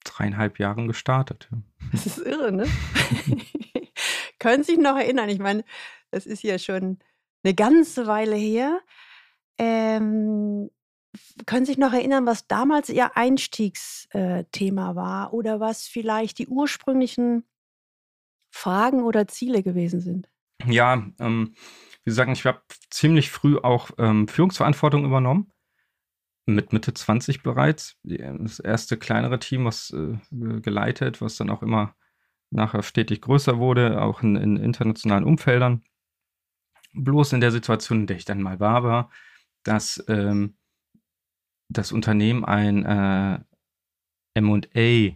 dreieinhalb 0.03 0.59
Jahren 0.59 0.87
gestartet. 0.87 1.49
Das 1.91 2.05
ist 2.05 2.19
irre, 2.19 2.51
ne? 2.51 2.65
Können 4.47 4.63
sich 4.63 4.77
noch 4.77 4.95
erinnern? 4.95 5.27
Ich 5.27 5.39
meine, 5.39 5.65
das 6.09 6.25
ist 6.25 6.41
ja 6.41 6.57
schon 6.57 6.99
eine 7.43 7.53
ganze 7.53 8.07
Weile 8.07 8.37
her. 8.37 8.79
Ähm, 9.57 10.71
können 11.45 11.65
sich 11.65 11.77
noch 11.77 11.91
erinnern, 11.91 12.25
was 12.25 12.47
damals 12.47 12.87
Ihr 12.87 13.17
Einstiegsthema 13.17 14.91
äh, 14.91 14.95
war 14.95 15.33
oder 15.33 15.59
was 15.59 15.87
vielleicht 15.87 16.39
die 16.39 16.47
ursprünglichen 16.47 17.43
Fragen 18.49 19.03
oder 19.03 19.27
Ziele 19.27 19.63
gewesen 19.63 19.99
sind? 19.99 20.29
Ja, 20.65 21.05
ähm, 21.19 21.53
wie 22.05 22.11
gesagt, 22.11 22.31
ich 22.31 22.45
habe 22.45 22.61
ziemlich 22.89 23.29
früh 23.29 23.57
auch 23.57 23.89
ähm, 23.97 24.29
Führungsverantwortung 24.29 25.03
übernommen. 25.03 25.51
Mit 26.45 26.71
Mitte 26.71 26.93
20 26.93 27.43
bereits. 27.43 27.97
Das 28.03 28.59
erste 28.61 28.95
kleinere 28.95 29.39
Team, 29.39 29.65
was 29.65 29.89
äh, 29.89 30.17
geleitet, 30.61 31.19
was 31.19 31.35
dann 31.35 31.49
auch 31.49 31.61
immer 31.63 31.97
nachher 32.49 32.83
stetig 32.83 33.21
größer 33.21 33.57
wurde, 33.59 34.01
auch 34.01 34.21
in, 34.21 34.35
in 34.35 34.57
internationalen 34.57 35.23
Umfeldern. 35.23 35.83
Bloß 36.93 37.33
in 37.33 37.41
der 37.41 37.51
Situation, 37.51 38.01
in 38.01 38.07
der 38.07 38.17
ich 38.17 38.25
dann 38.25 38.41
mal 38.41 38.59
war, 38.59 38.83
war, 38.83 39.11
dass 39.63 40.03
ähm, 40.07 40.57
das 41.69 41.91
Unternehmen 41.91 42.45
ein 42.45 42.85
äh, 42.85 43.39
M&A, 44.35 45.15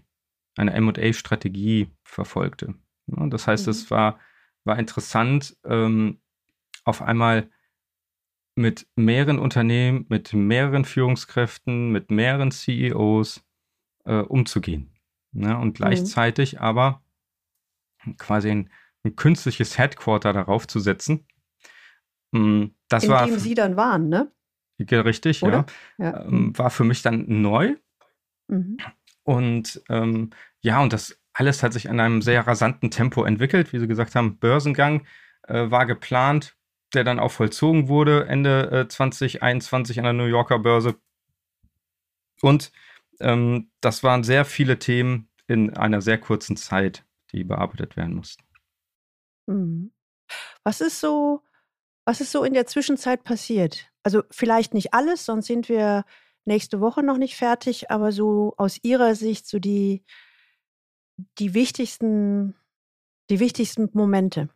eine 0.58 0.74
M&A-Strategie 0.74 1.90
verfolgte. 2.04 2.76
Ja, 3.08 3.28
das 3.28 3.48
heißt, 3.48 3.68
mhm. 3.68 3.72
es 3.72 3.90
war, 3.90 4.20
war 4.64 4.78
interessant, 4.78 5.58
ähm, 5.64 6.20
auf 6.84 7.02
einmal 7.02 7.50
mit 8.56 8.88
mehreren 8.96 9.40
Unternehmen, 9.40 10.06
mit 10.10 10.34
mehreren 10.34 10.86
Führungskräften, 10.86 11.92
mit 11.92 12.12
mehreren 12.12 12.52
CEOs 12.52 13.44
äh, 14.06 14.20
umzugehen. 14.20 14.92
Ja, 15.34 15.58
und 15.58 15.70
mhm. 15.70 15.74
gleichzeitig 15.74 16.54
mhm. 16.54 16.60
aber 16.60 17.01
quasi 18.18 18.50
ein, 18.50 18.70
ein, 19.04 19.16
künstliches 19.16 19.78
Headquarter 19.78 20.34
darauf 20.34 20.68
zu 20.68 20.80
setzen. 20.80 21.26
Mm, 22.32 22.66
das 22.90 23.04
In 23.04 23.10
war, 23.10 23.26
dem 23.26 23.40
Sie 23.40 23.54
dann 23.54 23.76
waren, 23.76 24.10
ne? 24.10 24.32
Richtig, 24.80 25.44
Oder? 25.44 25.66
ja. 25.98 26.06
ja. 26.06 26.26
Ähm, 26.26 26.58
war 26.58 26.70
für 26.70 26.84
mich 26.84 27.02
dann 27.02 27.26
neu. 27.28 27.76
Mhm. 28.48 28.78
Und 29.24 29.82
ähm, 29.90 30.32
ja, 30.62 30.82
und 30.82 30.94
das 30.94 31.18
alles 31.34 31.64
hat 31.64 31.74
sich 31.74 31.86
in 31.86 32.00
einem 32.00 32.22
sehr 32.22 32.46
rasanten 32.46 32.92
Tempo 32.92 33.24
entwickelt. 33.24 33.74
Wie 33.74 33.80
Sie 33.80 33.88
gesagt 33.88 34.16
haben, 34.16 34.38
Börsengang 34.38 35.06
äh, 35.48 35.70
war 35.72 35.86
geplant, 35.86 36.56
der 36.94 37.04
dann 37.04 37.20
auch 37.20 37.32
vollzogen 37.32 37.88
wurde 37.88 38.28
Ende 38.28 38.72
äh, 38.72 38.88
2021 38.88 40.00
an 40.00 40.04
der 40.04 40.14
New 40.14 40.26
Yorker 40.26 40.60
Börse. 40.60 40.96
Und 42.42 42.72
ähm, 43.20 43.72
das 43.82 44.04
waren 44.04 44.24
sehr 44.24 44.46
viele 44.46 44.80
Themen 44.80 45.30
in 45.48 45.76
einer 45.76 46.02
sehr 46.02 46.18
kurzen 46.18 46.58
Zeit, 46.58 47.06
die 47.32 47.44
bearbeitet 47.44 47.96
werden 47.98 48.16
mussten. 48.16 48.44
Mhm. 49.48 49.92
Was 50.64 50.82
ist 50.82 51.00
so, 51.00 51.42
was 52.06 52.22
ist 52.22 52.32
so 52.32 52.44
in 52.44 52.54
der 52.54 52.68
Zwischenzeit 52.68 53.24
passiert? 53.24 53.92
Also 54.04 54.24
vielleicht 54.32 54.74
nicht 54.74 54.94
alles, 54.94 55.26
sonst 55.26 55.48
sind 55.48 55.70
wir 55.70 56.06
nächste 56.46 56.80
Woche 56.80 57.04
noch 57.04 57.18
nicht 57.18 57.36
fertig, 57.36 57.92
aber 57.92 58.12
so 58.12 58.54
aus 58.58 58.80
Ihrer 58.84 59.16
Sicht 59.16 59.48
so 59.48 59.60
die, 59.60 60.04
die 61.38 61.54
wichtigsten, 61.54 62.56
die 63.30 63.40
wichtigsten 63.40 63.90
Momente. 63.94 64.50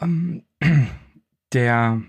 Ähm, 0.00 0.44
der 1.52 2.02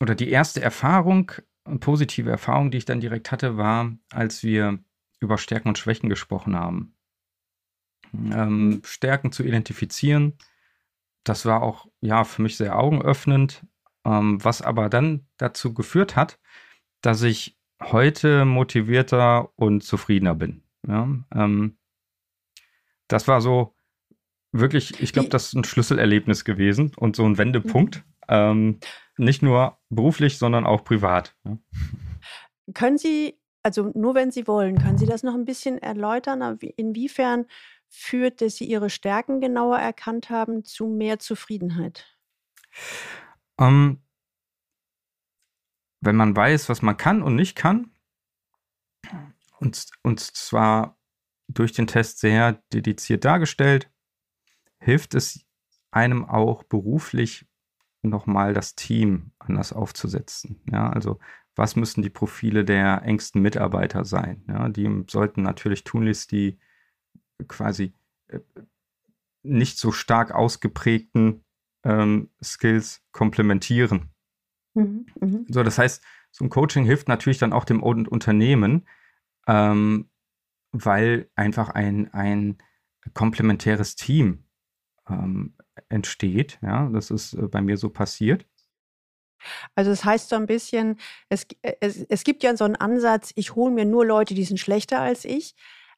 oder 0.00 0.14
die 0.14 0.30
erste 0.30 0.62
Erfahrung, 0.62 1.32
positive 1.80 2.30
Erfahrung, 2.30 2.70
die 2.70 2.78
ich 2.78 2.84
dann 2.86 3.00
direkt 3.00 3.30
hatte, 3.30 3.56
war, 3.56 3.92
als 4.10 4.42
wir 4.42 4.82
über 5.20 5.38
Stärken 5.38 5.68
und 5.68 5.78
Schwächen 5.78 6.08
gesprochen 6.08 6.56
haben. 6.56 6.96
Ähm, 8.12 8.82
Stärken 8.84 9.30
zu 9.30 9.44
identifizieren, 9.44 10.36
das 11.24 11.46
war 11.46 11.62
auch 11.62 11.86
ja 12.00 12.24
für 12.24 12.42
mich 12.42 12.56
sehr 12.56 12.78
augenöffnend, 12.78 13.64
ähm, 14.04 14.42
was 14.42 14.62
aber 14.62 14.88
dann 14.88 15.28
dazu 15.36 15.74
geführt 15.74 16.16
hat, 16.16 16.40
dass 17.02 17.22
ich 17.22 17.58
heute 17.82 18.44
motivierter 18.44 19.52
und 19.56 19.82
zufriedener 19.82 20.34
bin. 20.34 20.62
Ja, 20.86 21.08
ähm, 21.34 21.78
das 23.08 23.28
war 23.28 23.40
so 23.40 23.74
wirklich, 24.52 25.00
ich 25.00 25.12
glaube, 25.12 25.28
das 25.28 25.48
ist 25.48 25.54
ein 25.54 25.64
Schlüsselerlebnis 25.64 26.44
gewesen 26.44 26.92
und 26.96 27.16
so 27.16 27.24
ein 27.24 27.38
Wendepunkt. 27.38 27.96
Mhm. 27.96 28.02
Ähm, 28.28 28.80
nicht 29.16 29.42
nur 29.42 29.78
beruflich, 29.90 30.38
sondern 30.38 30.64
auch 30.64 30.84
privat. 30.84 31.36
Ja. 31.44 31.58
Können 32.74 32.96
Sie, 32.96 33.39
also 33.62 33.90
nur 33.94 34.14
wenn 34.14 34.30
Sie 34.30 34.46
wollen, 34.46 34.78
können 34.78 34.98
Sie 34.98 35.06
das 35.06 35.22
noch 35.22 35.34
ein 35.34 35.44
bisschen 35.44 35.78
erläutern, 35.78 36.58
inwiefern 36.76 37.46
führt, 37.88 38.40
dass 38.40 38.56
Sie 38.56 38.64
Ihre 38.64 38.90
Stärken 38.90 39.40
genauer 39.40 39.78
erkannt 39.78 40.30
haben, 40.30 40.64
zu 40.64 40.86
mehr 40.86 41.18
Zufriedenheit? 41.18 42.16
Ähm, 43.58 44.02
wenn 46.00 46.16
man 46.16 46.34
weiß, 46.34 46.68
was 46.68 46.82
man 46.82 46.96
kann 46.96 47.22
und 47.22 47.36
nicht 47.36 47.56
kann, 47.56 47.92
und, 49.58 49.86
und 50.02 50.20
zwar 50.20 50.98
durch 51.48 51.72
den 51.72 51.86
Test 51.86 52.20
sehr 52.20 52.62
dediziert 52.72 53.24
dargestellt, 53.24 53.90
hilft 54.78 55.14
es 55.14 55.44
einem 55.90 56.24
auch 56.24 56.62
beruflich 56.64 57.46
nochmal 58.02 58.54
das 58.54 58.74
Team 58.74 59.32
anders 59.38 59.72
aufzusetzen. 59.72 60.62
Ja, 60.70 60.88
also 60.88 61.18
was 61.60 61.76
müssen 61.76 62.00
die 62.00 62.08
Profile 62.08 62.64
der 62.64 63.02
engsten 63.02 63.42
Mitarbeiter 63.42 64.06
sein? 64.06 64.42
Ja, 64.48 64.70
die 64.70 65.04
sollten 65.10 65.42
natürlich 65.42 65.84
tunlichst 65.84 66.32
die 66.32 66.58
quasi 67.48 67.92
äh, 68.28 68.40
nicht 69.42 69.76
so 69.76 69.92
stark 69.92 70.32
ausgeprägten 70.32 71.44
ähm, 71.84 72.30
Skills 72.42 73.02
komplementieren. 73.12 74.08
Mhm, 74.72 75.04
mh. 75.20 75.38
So, 75.48 75.62
das 75.62 75.76
heißt, 75.76 76.02
so 76.30 76.46
ein 76.46 76.48
Coaching 76.48 76.86
hilft 76.86 77.08
natürlich 77.08 77.38
dann 77.38 77.52
auch 77.52 77.66
dem 77.66 77.82
Unternehmen, 77.82 78.86
ähm, 79.46 80.08
weil 80.72 81.28
einfach 81.34 81.68
ein, 81.68 82.10
ein 82.14 82.56
komplementäres 83.12 83.96
Team 83.96 84.44
ähm, 85.10 85.56
entsteht. 85.90 86.58
Ja, 86.62 86.88
das 86.88 87.10
ist 87.10 87.34
äh, 87.34 87.48
bei 87.48 87.60
mir 87.60 87.76
so 87.76 87.90
passiert. 87.90 88.46
Also 89.74 89.90
das 89.90 90.04
heißt 90.04 90.28
so 90.28 90.36
ein 90.36 90.46
bisschen, 90.46 90.98
es, 91.28 91.46
äh, 91.62 91.74
es, 91.80 92.04
es 92.08 92.24
gibt 92.24 92.42
ja 92.42 92.56
so 92.56 92.64
einen 92.64 92.76
Ansatz, 92.76 93.32
ich 93.34 93.54
hole 93.54 93.72
mir 93.72 93.84
nur 93.84 94.06
Leute, 94.06 94.34
die 94.34 94.44
sind 94.44 94.58
schlechter 94.58 95.00
als 95.00 95.24
ich. 95.24 95.54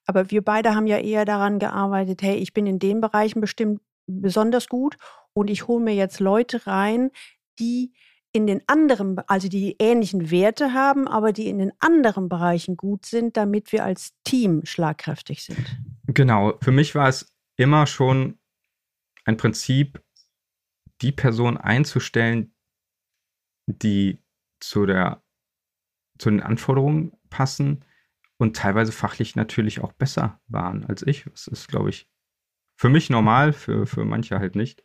Aber 0.07 0.31
wir 0.31 0.43
beide 0.43 0.75
haben 0.75 0.87
ja 0.87 0.99
eher 0.99 1.25
daran 1.25 1.59
gearbeitet, 1.59 2.23
hey, 2.23 2.37
ich 2.37 2.53
bin 2.53 2.67
in 2.67 2.79
den 2.79 3.01
Bereichen 3.01 3.41
bestimmt 3.41 3.81
besonders 4.07 4.69
gut 4.69 4.97
und 5.33 5.49
ich 5.49 5.69
hole 5.69 5.83
mir 5.83 5.95
jetzt 5.95 6.21
Leute 6.21 6.67
rein, 6.67 7.11
die 7.59 7.93
in 8.33 8.47
den 8.47 8.63
anderen, 8.67 9.19
also 9.27 9.49
die 9.49 9.77
ähnlichen 9.79 10.31
Werte 10.31 10.73
haben, 10.73 11.07
aber 11.07 11.33
die 11.33 11.49
in 11.49 11.59
den 11.59 11.73
anderen 11.81 12.29
Bereichen 12.29 12.77
gut 12.77 13.05
sind, 13.05 13.37
damit 13.37 13.73
wir 13.73 13.85
als 13.85 14.15
Team 14.25 14.63
schlagkräftig 14.65 15.45
sind. 15.45 15.79
Genau, 16.07 16.55
für 16.63 16.73
mich 16.73 16.95
war 16.95 17.09
es 17.09 17.31
immer 17.57 17.87
schon 17.87 18.39
ein 19.25 19.37
Prinzip, 19.37 20.03
die 21.03 21.13
Person 21.13 21.57
einzustellen, 21.59 22.52
die 23.67 24.19
zu, 24.61 24.87
der, 24.87 25.23
zu 26.19 26.31
den 26.31 26.43
Anforderungen 26.43 27.13
passen 27.31 27.85
und 28.39 28.57
teilweise 28.57 28.93
fachlich 28.93 29.37
natürlich 29.37 29.81
auch 29.81 29.93
besser 29.93 30.41
waren 30.49 30.85
als 30.85 31.07
ich. 31.07 31.25
Das 31.25 31.47
ist, 31.47 31.69
glaube 31.69 31.91
ich, 31.91 32.09
für 32.77 32.89
mich 32.89 33.11
normal, 33.11 33.53
für, 33.53 33.87
für 33.87 34.05
manche 34.05 34.39
halt 34.39 34.57
nicht. 34.57 34.85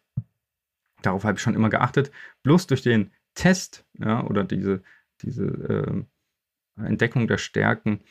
Darauf 1.02 1.24
habe 1.24 1.38
ich 1.38 1.42
schon 1.42 1.56
immer 1.56 1.70
geachtet. 1.70 2.12
Bloß 2.44 2.68
durch 2.68 2.82
den 2.82 3.12
Test 3.34 3.86
ja, 3.94 4.24
oder 4.24 4.44
diese, 4.44 4.84
diese 5.22 5.46
äh, 5.46 6.84
Entdeckung 6.84 7.28
der 7.28 7.38
Stärken 7.38 8.02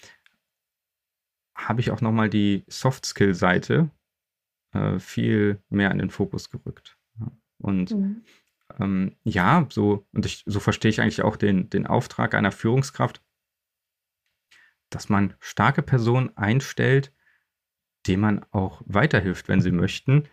habe 1.56 1.80
ich 1.80 1.90
auch 1.90 2.00
nochmal 2.00 2.28
die 2.28 2.64
Soft-Skill-Seite 2.68 3.90
äh, 4.73 4.99
viel 4.99 5.62
mehr 5.68 5.90
in 5.90 5.99
den 5.99 6.11
Fokus 6.11 6.50
gerückt. 6.50 6.99
Ja. 7.18 7.32
Und 7.58 7.92
mhm. 7.92 8.25
Ähm, 8.80 9.16
ja, 9.25 9.66
so, 9.71 10.06
und 10.12 10.26
ich, 10.26 10.42
so 10.47 10.61
verstehe 10.61 10.90
ich 10.90 11.00
eigentlich 11.00 11.23
auch 11.23 11.37
den, 11.37 11.71
den 11.71 11.87
Auftrag 11.87 12.35
einer 12.35 12.52
Führungskraft, 12.52 13.23
dass 14.90 15.09
man 15.09 15.35
starke 15.40 15.83
Personen 15.83 16.37
einstellt, 16.37 17.12
denen 18.06 18.23
man 18.23 18.47
auch 18.52 18.83
weiterhilft, 18.87 19.49
wenn 19.49 19.61
sie 19.61 19.73
möchten, 19.73 20.28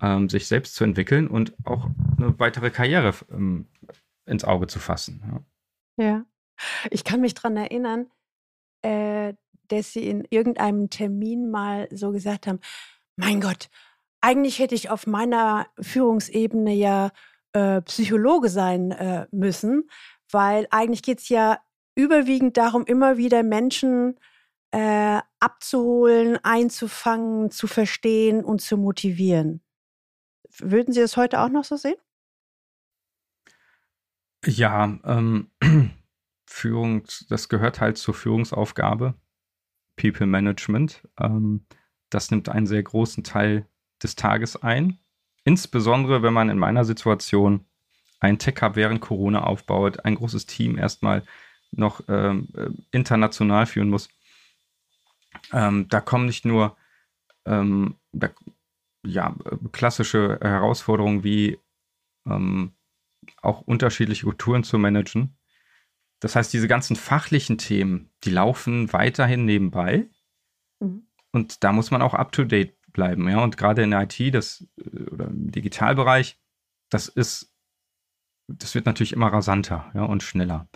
ähm, 0.00 0.28
sich 0.28 0.46
selbst 0.46 0.74
zu 0.74 0.84
entwickeln 0.84 1.28
und 1.28 1.54
auch 1.64 1.88
eine 2.16 2.38
weitere 2.38 2.70
Karriere 2.70 3.14
ähm, 3.30 3.66
ins 4.26 4.44
Auge 4.44 4.66
zu 4.66 4.78
fassen. 4.78 5.44
Ja, 5.98 6.04
ja. 6.04 6.24
ich 6.90 7.04
kann 7.04 7.20
mich 7.20 7.34
daran 7.34 7.56
erinnern, 7.56 8.06
äh, 8.82 9.34
dass 9.68 9.92
Sie 9.92 10.08
in 10.08 10.26
irgendeinem 10.30 10.90
Termin 10.90 11.50
mal 11.50 11.88
so 11.90 12.10
gesagt 12.10 12.46
haben, 12.46 12.60
mein 13.16 13.40
Gott, 13.40 13.68
eigentlich 14.20 14.58
hätte 14.58 14.74
ich 14.74 14.90
auf 14.90 15.06
meiner 15.06 15.66
Führungsebene 15.80 16.74
ja 16.74 17.10
äh, 17.52 17.82
Psychologe 17.82 18.48
sein 18.48 18.92
äh, 18.92 19.26
müssen, 19.30 19.88
weil 20.30 20.66
eigentlich 20.70 21.02
geht 21.02 21.20
es 21.20 21.28
ja 21.28 21.58
überwiegend 21.94 22.56
darum, 22.56 22.84
immer 22.84 23.16
wieder 23.16 23.42
Menschen 23.42 24.18
äh, 24.70 25.20
abzuholen, 25.40 26.38
einzufangen, 26.42 27.50
zu 27.50 27.66
verstehen 27.66 28.44
und 28.44 28.60
zu 28.60 28.76
motivieren. 28.76 29.62
Würden 30.58 30.94
Sie 30.94 31.00
das 31.00 31.16
heute 31.16 31.40
auch 31.40 31.48
noch 31.48 31.64
so 31.64 31.76
sehen? 31.76 31.96
Ja, 34.44 34.98
ähm, 35.04 35.50
Führung, 36.46 37.04
das 37.28 37.48
gehört 37.48 37.80
halt 37.80 37.98
zur 37.98 38.14
Führungsaufgabe, 38.14 39.14
People 39.96 40.26
Management. 40.26 41.06
Ähm, 41.18 41.66
das 42.08 42.30
nimmt 42.30 42.48
einen 42.48 42.66
sehr 42.66 42.82
großen 42.82 43.24
Teil 43.24 43.68
des 44.02 44.14
Tages 44.16 44.56
ein. 44.56 44.99
Insbesondere, 45.44 46.22
wenn 46.22 46.32
man 46.32 46.50
in 46.50 46.58
meiner 46.58 46.84
Situation 46.84 47.64
ein 48.20 48.38
Tech-Hub 48.38 48.76
während 48.76 49.00
Corona 49.00 49.42
aufbaut, 49.44 50.04
ein 50.04 50.14
großes 50.14 50.46
Team 50.46 50.76
erstmal 50.76 51.22
noch 51.72 52.02
ähm, 52.08 52.48
äh, 52.54 52.70
international 52.90 53.66
führen 53.66 53.90
muss. 53.90 54.08
Ähm, 55.52 55.88
da 55.88 56.00
kommen 56.00 56.26
nicht 56.26 56.44
nur 56.44 56.76
ähm, 57.46 57.96
da, 58.12 58.28
ja, 59.04 59.34
klassische 59.72 60.38
Herausforderungen 60.42 61.24
wie 61.24 61.58
ähm, 62.26 62.72
auch 63.42 63.62
unterschiedliche 63.62 64.26
Kulturen 64.26 64.64
zu 64.64 64.78
managen. 64.78 65.36
Das 66.20 66.36
heißt, 66.36 66.52
diese 66.52 66.68
ganzen 66.68 66.96
fachlichen 66.96 67.56
Themen, 67.56 68.10
die 68.24 68.30
laufen 68.30 68.92
weiterhin 68.92 69.46
nebenbei. 69.46 70.08
Mhm. 70.80 71.06
Und 71.32 71.64
da 71.64 71.72
muss 71.72 71.90
man 71.90 72.02
auch 72.02 72.14
up-to-date 72.14 72.74
bleiben. 72.92 73.28
Ja? 73.28 73.42
Und 73.42 73.56
gerade 73.56 73.82
in 73.82 73.90
der 73.90 74.02
IT 74.02 74.34
das, 74.34 74.66
äh, 74.78 75.04
oder 75.10 75.26
im 75.26 75.50
Digitalbereich, 75.50 76.38
das 76.90 77.08
ist, 77.08 77.54
das 78.48 78.74
wird 78.74 78.86
natürlich 78.86 79.12
immer 79.12 79.32
rasanter 79.32 79.90
ja, 79.94 80.02
und 80.04 80.22
schneller. 80.22 80.68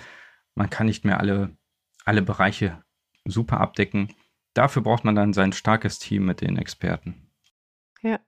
Man 0.55 0.70
kann 0.70 0.87
nicht 0.87 1.05
mehr 1.05 1.18
alle, 1.18 1.57
alle 2.05 2.22
Bereiche 2.22 2.85
super 3.24 3.61
abdecken. 3.61 4.14
Dafür 4.55 4.83
braucht 4.83 5.05
man 5.05 5.16
dann 5.16 5.33
sein 5.33 5.53
starkes 5.53 5.98
Team 5.98 6.27
mit 6.27 6.40
den 6.40 6.57
Experten. 6.57 7.29
Ja. 8.03 8.20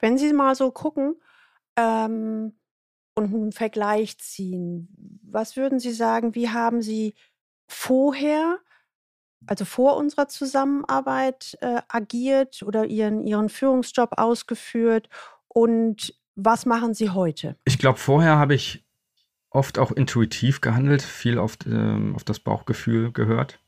Wenn 0.00 0.18
Sie 0.18 0.32
mal 0.34 0.54
so 0.54 0.70
gucken 0.70 1.14
ähm, 1.76 2.58
und 3.14 3.34
einen 3.34 3.52
Vergleich 3.52 4.18
ziehen, 4.18 5.20
was 5.22 5.56
würden 5.56 5.78
Sie 5.78 5.92
sagen, 5.92 6.34
wie 6.34 6.50
haben 6.50 6.82
Sie 6.82 7.14
vorher 7.68 8.58
also 9.46 9.64
vor 9.64 9.96
unserer 9.96 10.28
Zusammenarbeit 10.28 11.56
äh, 11.60 11.82
agiert 11.88 12.62
oder 12.62 12.86
ihren, 12.86 13.26
ihren 13.26 13.48
Führungsjob 13.48 14.18
ausgeführt 14.18 15.08
und 15.48 16.14
was 16.34 16.66
machen 16.66 16.94
Sie 16.94 17.10
heute? 17.10 17.56
Ich 17.64 17.78
glaube, 17.78 17.98
vorher 17.98 18.36
habe 18.36 18.54
ich 18.54 18.84
oft 19.50 19.78
auch 19.78 19.92
intuitiv 19.92 20.60
gehandelt, 20.60 21.02
viel 21.02 21.38
auf, 21.38 21.58
ähm, 21.66 22.14
auf 22.14 22.24
das 22.24 22.40
Bauchgefühl 22.40 23.12
gehört, 23.12 23.60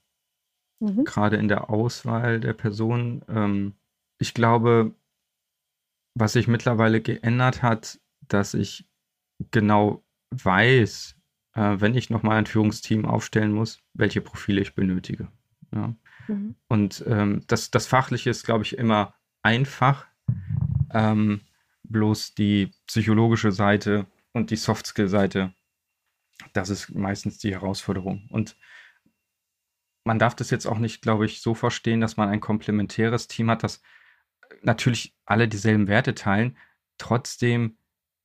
mhm. 0.80 1.04
gerade 1.04 1.36
in 1.36 1.48
der 1.48 1.70
Auswahl 1.70 2.40
der 2.40 2.54
Person. 2.54 3.22
Ähm, 3.28 3.74
ich 4.18 4.32
glaube, 4.34 4.94
was 6.14 6.32
sich 6.32 6.48
mittlerweile 6.48 7.00
geändert 7.00 7.62
hat, 7.62 8.00
dass 8.20 8.54
ich 8.54 8.88
genau 9.50 10.02
weiß, 10.30 11.16
äh, 11.54 11.76
wenn 11.78 11.94
ich 11.94 12.10
nochmal 12.10 12.38
ein 12.38 12.46
Führungsteam 12.46 13.04
aufstellen 13.04 13.52
muss, 13.52 13.80
welche 13.92 14.20
Profile 14.20 14.60
ich 14.60 14.74
benötige. 14.74 15.28
Ja. 15.74 15.94
Mhm. 16.28 16.54
Und 16.68 17.04
ähm, 17.06 17.42
das, 17.46 17.70
das 17.70 17.86
Fachliche 17.86 18.30
ist, 18.30 18.44
glaube 18.44 18.64
ich, 18.64 18.78
immer 18.78 19.14
einfach. 19.42 20.06
Ähm, 20.92 21.40
bloß 21.84 22.34
die 22.34 22.70
psychologische 22.86 23.52
Seite 23.52 24.06
und 24.32 24.50
die 24.50 24.56
Soft-Skill-Seite, 24.56 25.52
das 26.52 26.70
ist 26.70 26.94
meistens 26.94 27.38
die 27.38 27.52
Herausforderung. 27.52 28.26
Und 28.30 28.56
man 30.04 30.18
darf 30.18 30.34
das 30.34 30.50
jetzt 30.50 30.66
auch 30.66 30.78
nicht, 30.78 31.02
glaube 31.02 31.26
ich, 31.26 31.40
so 31.40 31.54
verstehen, 31.54 32.00
dass 32.00 32.16
man 32.16 32.28
ein 32.28 32.40
komplementäres 32.40 33.28
Team 33.28 33.50
hat, 33.50 33.62
das 33.62 33.82
natürlich 34.62 35.14
alle 35.24 35.48
dieselben 35.48 35.88
Werte 35.88 36.14
teilen. 36.14 36.56
Trotzdem 36.98 37.76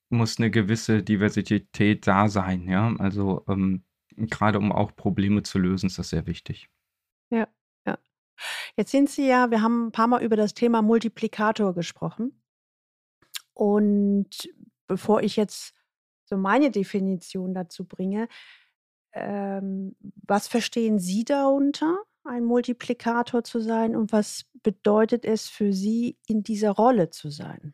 muss 0.10 0.40
eine 0.40 0.52
gewisse 0.52 1.04
Diversität 1.04 2.08
da 2.08 2.28
sein. 2.28 2.68
Ja, 2.68 2.94
also 2.98 3.46
ähm, 3.48 3.84
gerade 4.16 4.58
um 4.58 4.72
auch 4.72 4.96
Probleme 4.96 5.44
zu 5.44 5.60
lösen, 5.60 5.88
ist 5.88 6.00
das 6.00 6.10
sehr 6.10 6.26
wichtig. 6.26 6.70
Ja, 7.30 7.48
ja. 7.86 7.98
Jetzt 8.76 8.92
sind 8.92 9.10
Sie 9.10 9.28
ja, 9.28 9.52
wir 9.52 9.62
haben 9.62 9.88
ein 9.88 9.92
paar 9.92 10.08
Mal 10.08 10.24
über 10.24 10.36
das 10.36 10.54
Thema 10.54 10.82
Multiplikator 10.82 11.74
gesprochen. 11.74 12.42
Und 13.54 14.50
bevor 14.88 15.22
ich 15.22 15.36
jetzt 15.36 15.74
so 16.26 16.38
meine 16.38 16.72
Definition 16.72 17.54
dazu 17.54 17.86
bringe, 17.86 18.28
ähm, 19.14 19.96
was 20.26 20.48
verstehen 20.48 21.00
Sie 21.00 21.26
darunter? 21.26 21.98
ein 22.30 22.46
Multiplikator 22.46 23.44
zu 23.44 23.60
sein 23.60 23.96
und 23.96 24.12
was 24.12 24.46
bedeutet 24.64 25.26
es 25.26 25.48
für 25.48 25.74
Sie, 25.74 26.18
in 26.28 26.44
dieser 26.44 26.72
Rolle 26.72 27.10
zu 27.10 27.30
sein? 27.30 27.74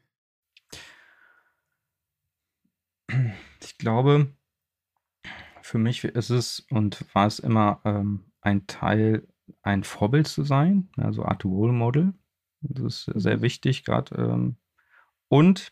Ich 3.62 3.78
glaube, 3.78 4.34
für 5.62 5.78
mich 5.78 6.04
ist 6.04 6.30
es 6.30 6.65
und 6.70 7.06
war 7.13 7.28
es 7.28 7.39
immer 7.39 7.82
ähm, 7.86 8.32
ein 8.41 8.65
Teil, 8.68 9.28
ein 9.62 9.84
Vorbild 9.84 10.28
zu 10.28 10.44
sein, 10.44 10.90
also 10.98 11.24
Art 11.24 11.46
Role 11.46 11.74
Model. 11.74 12.14
Das 12.62 13.08
ist 13.08 13.22
sehr 13.22 13.38
mhm. 13.38 13.42
wichtig, 13.42 13.84
gerade. 13.84 14.16
Ähm, 14.16 14.58
und 15.28 15.72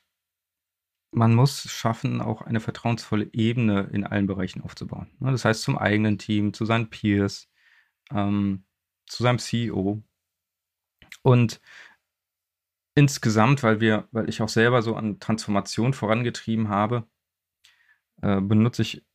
man 1.12 1.36
muss 1.36 1.70
schaffen, 1.70 2.22
auch 2.22 2.42
eine 2.42 2.60
vertrauensvolle 2.60 3.30
Ebene 3.34 3.90
in 3.92 4.04
allen 4.04 4.28
Bereichen 4.28 4.62
aufzubauen. 4.62 5.12
Ne, 5.20 5.32
das 5.32 5.46
heißt, 5.46 5.62
zum 5.62 5.78
eigenen 5.78 6.18
Team, 6.18 6.54
zu 6.54 6.66
seinen 6.66 6.90
Peers, 6.90 7.50
ähm, 8.12 8.66
zu 9.06 9.24
seinem 9.24 9.40
CEO. 9.40 10.04
Und 11.22 11.62
insgesamt, 12.96 13.64
weil 13.64 13.80
wir, 13.80 14.08
weil 14.12 14.30
ich 14.30 14.42
auch 14.42 14.50
selber 14.50 14.82
so 14.82 14.96
an 14.96 15.20
Transformation 15.20 15.94
vorangetrieben 15.94 16.70
habe, 16.70 17.08
äh, 18.22 18.42
benutze 18.42 18.82
ich 18.82 19.06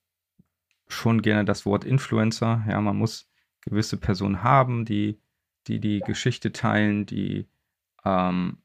schon 0.88 1.22
gerne 1.22 1.44
das 1.44 1.66
Wort 1.66 1.84
Influencer. 1.84 2.64
Ja, 2.68 2.80
man 2.80 2.96
muss 2.96 3.27
gewisse 3.62 3.96
Personen 3.96 4.42
haben, 4.42 4.84
die 4.84 5.20
die, 5.66 5.80
die 5.80 6.00
Geschichte 6.00 6.52
teilen, 6.52 7.06
die 7.06 7.46
ähm, 8.04 8.62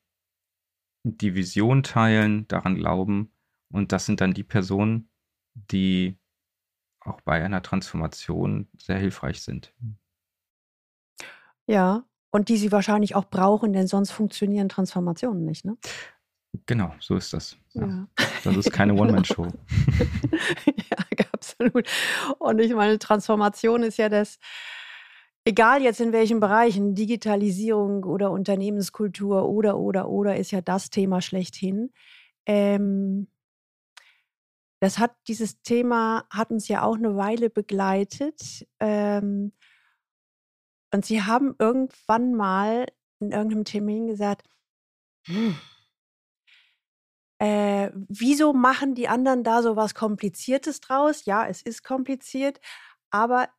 die 1.03 1.35
Vision 1.35 1.83
teilen, 1.83 2.47
daran 2.47 2.75
glauben. 2.75 3.31
Und 3.71 3.91
das 3.91 4.05
sind 4.05 4.21
dann 4.21 4.33
die 4.33 4.43
Personen, 4.43 5.09
die 5.53 6.17
auch 7.01 7.19
bei 7.21 7.43
einer 7.43 7.61
Transformation 7.61 8.69
sehr 8.77 8.97
hilfreich 8.97 9.41
sind. 9.41 9.73
Ja, 11.67 12.05
und 12.31 12.49
die 12.49 12.57
sie 12.57 12.71
wahrscheinlich 12.71 13.15
auch 13.15 13.25
brauchen, 13.25 13.73
denn 13.73 13.87
sonst 13.87 14.11
funktionieren 14.11 14.69
Transformationen 14.69 15.45
nicht, 15.45 15.65
ne? 15.65 15.77
Genau, 16.65 16.93
so 16.99 17.15
ist 17.15 17.33
das. 17.33 17.57
Ja. 17.73 17.87
Ja. 17.87 18.07
Das 18.43 18.55
ist 18.55 18.71
keine 18.71 18.93
One-Man-Show. 18.99 19.47
ja, 20.65 21.25
absolut. 21.31 21.89
Und 22.39 22.59
ich 22.59 22.73
meine, 22.73 22.99
Transformation 22.99 23.83
ist 23.83 23.97
ja 23.97 24.07
das, 24.07 24.39
egal 25.45 25.81
jetzt 25.81 26.01
in 26.01 26.13
welchen 26.13 26.39
Bereichen, 26.39 26.95
Digitalisierung 26.95 28.03
oder 28.03 28.31
Unternehmenskultur 28.31 29.47
oder, 29.47 29.77
oder, 29.77 30.09
oder, 30.09 30.37
ist 30.37 30.51
ja 30.51 30.61
das 30.61 30.89
Thema 30.89 31.21
schlechthin. 31.21 31.91
Ähm, 32.45 33.27
das 34.79 34.99
hat, 34.99 35.15
dieses 35.27 35.61
Thema 35.61 36.25
hat 36.29 36.51
uns 36.51 36.67
ja 36.67 36.83
auch 36.83 36.95
eine 36.95 37.15
Weile 37.15 37.49
begleitet. 37.49 38.67
Ähm, 38.79 39.53
und 40.93 41.05
Sie 41.05 41.21
haben 41.23 41.55
irgendwann 41.57 42.33
mal 42.35 42.85
in 43.19 43.31
irgendeinem 43.31 43.65
Termin 43.65 44.07
gesagt, 44.07 44.47
hm, 45.25 45.55
äh, 47.39 47.91
wieso 47.93 48.53
machen 48.53 48.95
die 48.95 49.07
anderen 49.07 49.43
da 49.43 49.61
so 49.61 49.75
was 49.75 49.95
Kompliziertes 49.95 50.79
draus? 50.81 51.25
Ja, 51.25 51.47
es 51.47 51.61
ist 51.61 51.83
kompliziert, 51.83 52.59
aber 53.09 53.49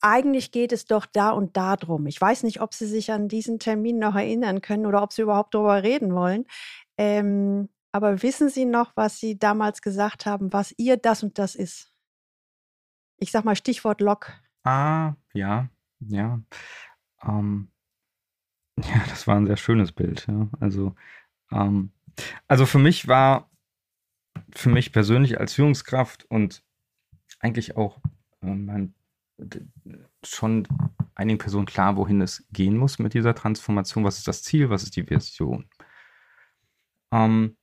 eigentlich 0.00 0.52
geht 0.52 0.72
es 0.72 0.84
doch 0.84 1.06
da 1.06 1.30
und 1.30 1.56
da 1.56 1.76
drum. 1.76 2.06
Ich 2.06 2.20
weiß 2.20 2.42
nicht, 2.42 2.60
ob 2.60 2.74
Sie 2.74 2.86
sich 2.86 3.12
an 3.12 3.28
diesen 3.28 3.58
Termin 3.58 3.98
noch 3.98 4.14
erinnern 4.14 4.60
können 4.60 4.86
oder 4.86 5.02
ob 5.02 5.12
Sie 5.12 5.22
überhaupt 5.22 5.54
darüber 5.54 5.82
reden 5.82 6.14
wollen. 6.14 6.44
Ähm, 6.98 7.68
aber 7.92 8.22
wissen 8.22 8.48
Sie 8.50 8.66
noch, 8.66 8.92
was 8.94 9.18
Sie 9.18 9.38
damals 9.38 9.80
gesagt 9.82 10.26
haben, 10.26 10.52
was 10.52 10.74
Ihr 10.76 10.96
das 10.96 11.22
und 11.22 11.38
das 11.38 11.54
ist? 11.54 11.92
Ich 13.18 13.30
sag 13.30 13.44
mal 13.44 13.56
Stichwort 13.56 14.00
Log. 14.00 14.32
Ah, 14.64 15.14
ja, 15.32 15.68
ja. 16.00 16.40
Ähm, 17.22 17.70
ja, 18.76 19.02
das 19.08 19.26
war 19.26 19.36
ein 19.36 19.46
sehr 19.46 19.56
schönes 19.56 19.92
Bild. 19.92 20.26
Ja. 20.28 20.48
Also, 20.60 20.94
ähm, 21.50 21.92
also 22.46 22.66
für 22.66 22.78
mich 22.78 23.08
war, 23.08 23.50
für 24.54 24.68
mich 24.68 24.92
persönlich 24.92 25.40
als 25.40 25.54
Führungskraft 25.54 26.26
und 26.26 26.62
eigentlich 27.40 27.76
auch 27.76 27.98
äh, 28.42 28.54
mein 28.54 28.94
schon 30.24 30.66
einigen 31.14 31.38
Personen 31.38 31.66
klar, 31.66 31.96
wohin 31.96 32.20
es 32.20 32.46
gehen 32.52 32.76
muss 32.76 32.98
mit 32.98 33.14
dieser 33.14 33.34
Transformation. 33.34 34.04
Was 34.04 34.18
ist 34.18 34.28
das 34.28 34.42
Ziel? 34.42 34.70
Was 34.70 34.82
ist 34.82 34.96
die 34.96 35.08
Vision? 35.08 35.68
Ähm, 37.12 37.56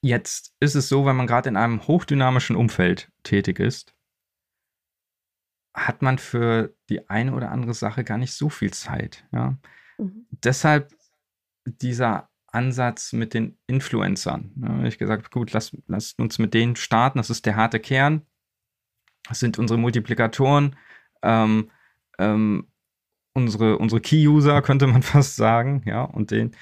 jetzt 0.00 0.54
ist 0.60 0.74
es 0.74 0.88
so, 0.88 1.06
wenn 1.06 1.16
man 1.16 1.26
gerade 1.26 1.48
in 1.48 1.56
einem 1.56 1.86
hochdynamischen 1.86 2.56
Umfeld 2.56 3.10
tätig 3.22 3.58
ist, 3.58 3.94
hat 5.74 6.00
man 6.02 6.18
für 6.18 6.74
die 6.88 7.08
eine 7.10 7.34
oder 7.34 7.50
andere 7.50 7.74
Sache 7.74 8.02
gar 8.02 8.18
nicht 8.18 8.32
so 8.32 8.48
viel 8.48 8.72
Zeit. 8.72 9.26
Ja? 9.32 9.58
Mhm. 9.98 10.26
Deshalb 10.30 10.94
dieser 11.66 12.30
Ansatz 12.46 13.12
mit 13.12 13.34
den 13.34 13.58
Influencern. 13.66 14.52
Ja, 14.56 14.84
ich 14.84 14.98
gesagt, 14.98 15.30
gut, 15.30 15.52
lass, 15.52 15.76
lass 15.86 16.14
uns 16.14 16.38
mit 16.38 16.54
denen 16.54 16.76
starten. 16.76 17.18
Das 17.18 17.28
ist 17.28 17.44
der 17.44 17.56
harte 17.56 17.80
Kern. 17.80 18.22
Das 19.28 19.40
sind 19.40 19.58
unsere 19.58 19.78
Multiplikatoren, 19.78 20.76
ähm, 21.22 21.70
ähm, 22.18 22.66
unsere, 23.32 23.78
unsere 23.78 24.00
Key-User, 24.00 24.62
könnte 24.62 24.86
man 24.86 25.02
fast 25.02 25.36
sagen, 25.36 25.82
ja, 25.84 26.02
und 26.02 26.30
den. 26.30 26.52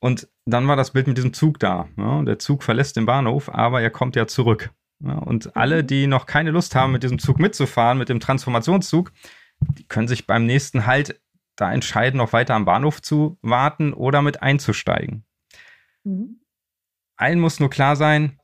Und 0.00 0.28
dann 0.44 0.68
war 0.68 0.76
das 0.76 0.92
Bild 0.92 1.06
mit 1.06 1.16
diesem 1.16 1.32
Zug 1.32 1.58
da. 1.58 1.88
Ja, 1.96 2.22
der 2.22 2.38
Zug 2.38 2.62
verlässt 2.62 2.96
den 2.96 3.06
Bahnhof, 3.06 3.48
aber 3.48 3.80
er 3.80 3.90
kommt 3.90 4.16
ja 4.16 4.26
zurück. 4.26 4.70
Ja, 5.00 5.14
und 5.14 5.56
alle, 5.56 5.82
mhm. 5.82 5.86
die 5.86 6.06
noch 6.06 6.26
keine 6.26 6.50
Lust 6.50 6.74
haben, 6.74 6.92
mit 6.92 7.02
diesem 7.02 7.18
Zug 7.18 7.38
mitzufahren, 7.38 7.98
mit 7.98 8.08
dem 8.08 8.20
Transformationszug, 8.20 9.12
die 9.60 9.84
können 9.84 10.08
sich 10.08 10.26
beim 10.26 10.46
nächsten 10.46 10.86
Halt 10.86 11.20
da 11.56 11.72
entscheiden, 11.72 12.18
noch 12.18 12.32
weiter 12.32 12.54
am 12.54 12.64
Bahnhof 12.64 13.00
zu 13.00 13.38
warten 13.40 13.92
oder 13.92 14.22
mit 14.22 14.42
einzusteigen. 14.42 15.24
Mhm. 16.04 16.40
Allen 17.16 17.40
muss 17.40 17.60
nur 17.60 17.70
klar 17.70 17.96
sein, 17.96 18.40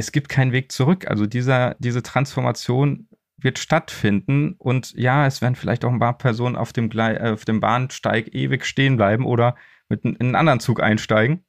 es 0.00 0.12
gibt 0.12 0.28
keinen 0.28 0.52
Weg 0.52 0.72
zurück. 0.72 1.06
Also 1.06 1.26
dieser, 1.26 1.76
diese 1.78 2.02
Transformation 2.02 3.08
wird 3.36 3.58
stattfinden 3.58 4.54
und 4.58 4.92
ja, 4.94 5.26
es 5.26 5.40
werden 5.40 5.54
vielleicht 5.54 5.84
auch 5.84 5.92
ein 5.92 5.98
paar 5.98 6.18
Personen 6.18 6.56
auf 6.56 6.72
dem, 6.72 6.90
Gle 6.90 7.32
auf 7.32 7.44
dem 7.44 7.60
Bahnsteig 7.60 8.34
ewig 8.34 8.64
stehen 8.64 8.96
bleiben 8.96 9.24
oder 9.24 9.56
mit 9.88 10.04
in 10.04 10.18
einen 10.20 10.34
anderen 10.34 10.60
Zug 10.60 10.82
einsteigen. 10.82 11.44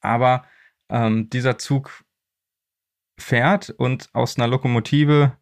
Aber 0.00 0.44
ähm, 0.88 1.28
dieser 1.30 1.58
Zug 1.58 2.04
fährt 3.18 3.70
und 3.70 4.10
aus 4.12 4.36
einer 4.36 4.48
Lokomotive 4.48 5.36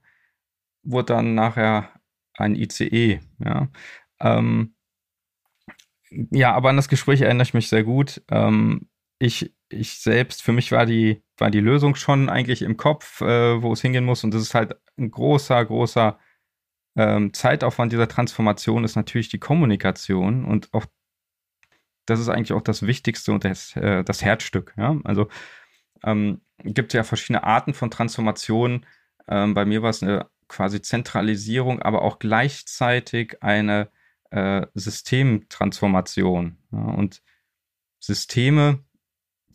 wurde 0.82 1.14
dann 1.14 1.34
nachher 1.34 1.90
ein 2.34 2.54
ICE. 2.54 3.20
Ja, 3.38 3.68
ähm, 4.20 4.74
ja 6.30 6.54
aber 6.54 6.70
an 6.70 6.76
das 6.76 6.88
Gespräch 6.88 7.20
erinnere 7.20 7.44
ich 7.44 7.54
mich 7.54 7.68
sehr 7.68 7.84
gut. 7.84 8.22
Ähm, 8.30 8.88
ich, 9.18 9.54
ich 9.72 9.98
selbst, 10.00 10.42
für 10.42 10.52
mich 10.52 10.72
war 10.72 10.86
die, 10.86 11.22
war 11.38 11.50
die 11.50 11.60
Lösung 11.60 11.94
schon 11.94 12.28
eigentlich 12.28 12.62
im 12.62 12.76
Kopf, 12.76 13.20
äh, 13.20 13.62
wo 13.62 13.72
es 13.72 13.82
hingehen 13.82 14.04
muss. 14.04 14.24
Und 14.24 14.32
das 14.34 14.42
ist 14.42 14.54
halt 14.54 14.76
ein 14.96 15.10
großer, 15.10 15.64
großer 15.64 16.18
ähm, 16.96 17.32
Zeitaufwand 17.32 17.92
dieser 17.92 18.08
Transformation 18.08 18.84
ist 18.84 18.96
natürlich 18.96 19.28
die 19.28 19.38
Kommunikation 19.38 20.44
und 20.44 20.68
auch 20.72 20.84
das 22.06 22.20
ist 22.20 22.28
eigentlich 22.28 22.52
auch 22.52 22.62
das 22.62 22.82
Wichtigste 22.86 23.32
und 23.32 23.44
das, 23.44 23.76
äh, 23.76 24.04
das 24.04 24.22
Herzstück. 24.22 24.74
Ja? 24.76 24.98
Also 25.04 25.28
ähm, 26.04 26.42
gibt 26.58 26.92
ja 26.92 27.04
verschiedene 27.04 27.44
Arten 27.44 27.74
von 27.74 27.90
Transformationen. 27.90 28.86
Ähm, 29.28 29.54
bei 29.54 29.64
mir 29.64 29.82
war 29.82 29.90
es 29.90 30.02
eine 30.02 30.28
quasi 30.48 30.82
Zentralisierung, 30.82 31.80
aber 31.80 32.02
auch 32.02 32.18
gleichzeitig 32.18 33.42
eine 33.42 33.90
äh, 34.30 34.66
Systemtransformation. 34.74 36.58
Ja? 36.72 36.78
Und 36.78 37.22
Systeme 38.00 38.84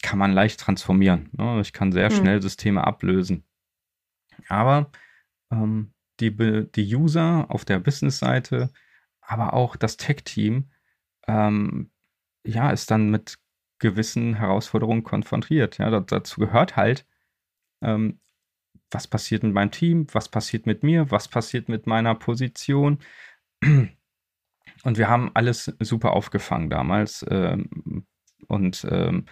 kann 0.01 0.19
man 0.19 0.33
leicht 0.33 0.59
transformieren. 0.59 1.29
Ne? 1.31 1.59
Ich 1.61 1.73
kann 1.73 1.91
sehr 1.91 2.09
hm. 2.09 2.15
schnell 2.15 2.41
Systeme 2.41 2.85
ablösen. 2.85 3.43
Aber 4.47 4.91
ähm, 5.51 5.93
die, 6.19 6.31
die 6.71 6.95
User 6.95 7.45
auf 7.49 7.65
der 7.65 7.79
Business-Seite, 7.79 8.71
aber 9.21 9.53
auch 9.53 9.75
das 9.75 9.97
Tech-Team, 9.97 10.69
ähm, 11.27 11.91
ja, 12.45 12.71
ist 12.71 12.91
dann 12.91 13.09
mit 13.09 13.37
gewissen 13.79 14.35
Herausforderungen 14.35 15.03
konfrontiert. 15.03 15.77
Ja, 15.77 15.99
dazu 15.99 16.39
gehört 16.39 16.75
halt, 16.75 17.05
ähm, 17.81 18.19
was 18.89 19.07
passiert 19.07 19.43
mit 19.43 19.53
meinem 19.53 19.71
Team, 19.71 20.07
was 20.13 20.29
passiert 20.29 20.65
mit 20.65 20.81
mir, 20.81 21.11
was 21.11 21.27
passiert 21.27 21.69
mit 21.69 21.87
meiner 21.87 22.15
Position. 22.15 22.99
Und 24.83 24.97
wir 24.97 25.09
haben 25.09 25.31
alles 25.33 25.65
super 25.79 26.13
aufgefangen 26.13 26.69
damals. 26.69 27.25
Ähm, 27.29 28.05
und 28.47 28.87
ähm, 28.89 29.25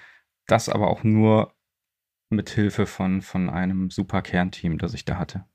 das 0.47 0.69
aber 0.69 0.89
auch 0.89 1.03
nur 1.03 1.53
mit 2.29 2.49
Hilfe 2.49 2.85
von, 2.85 3.21
von 3.21 3.49
einem 3.49 3.89
super 3.89 4.21
Kernteam, 4.21 4.77
das 4.77 4.93
ich 4.93 5.05
da 5.05 5.17
hatte. 5.17 5.45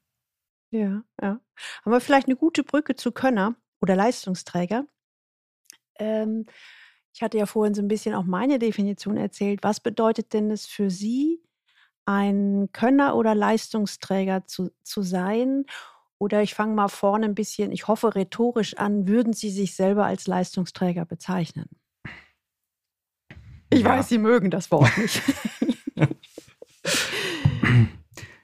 Ja, 0.73 1.03
ja. 1.21 1.41
Haben 1.85 1.93
wir 1.93 2.01
vielleicht 2.01 2.29
eine 2.29 2.37
gute 2.37 2.63
Brücke 2.63 2.95
zu 2.95 3.13
Könner 3.13 3.57
oder 3.81 3.97
Leistungsträger? 3.97 4.87
Ähm, 5.99 6.47
ich 7.13 7.23
hatte 7.23 7.39
ja 7.39 7.47
vorhin 7.47 7.75
so 7.75 7.83
ein 7.83 7.89
bisschen 7.89 8.15
auch 8.15 8.25
meine 8.25 8.59
Definition 8.59 9.17
erzählt. 9.17 9.61
Was 9.63 9.81
bedeutet 9.81 10.33
denn 10.33 10.51
es 10.51 10.67
für 10.67 10.91
Sie, 10.91 11.43
ein 12.07 12.69
Könner 12.73 13.17
oder 13.17 13.35
Leistungsträger 13.35 14.47
zu, 14.47 14.71
zu 14.83 15.03
sein? 15.03 15.67
Oder 16.19 16.43
ich 16.43 16.55
fange 16.55 16.75
mal 16.75 16.89
vorne 16.89 17.27
ein 17.27 17.35
bisschen, 17.35 17.73
ich 17.73 17.89
hoffe, 17.89 18.15
rhetorisch 18.15 18.77
an, 18.77 19.09
würden 19.09 19.33
Sie 19.33 19.51
sich 19.51 19.75
selber 19.75 20.05
als 20.07 20.27
Leistungsträger 20.27 21.05
bezeichnen? 21.05 21.69
Ich 23.71 23.81
ja. 23.83 23.89
weiß, 23.89 24.09
Sie 24.09 24.19
mögen 24.19 24.51
das 24.51 24.71
Wort 24.71 24.91
nicht. 24.99 25.23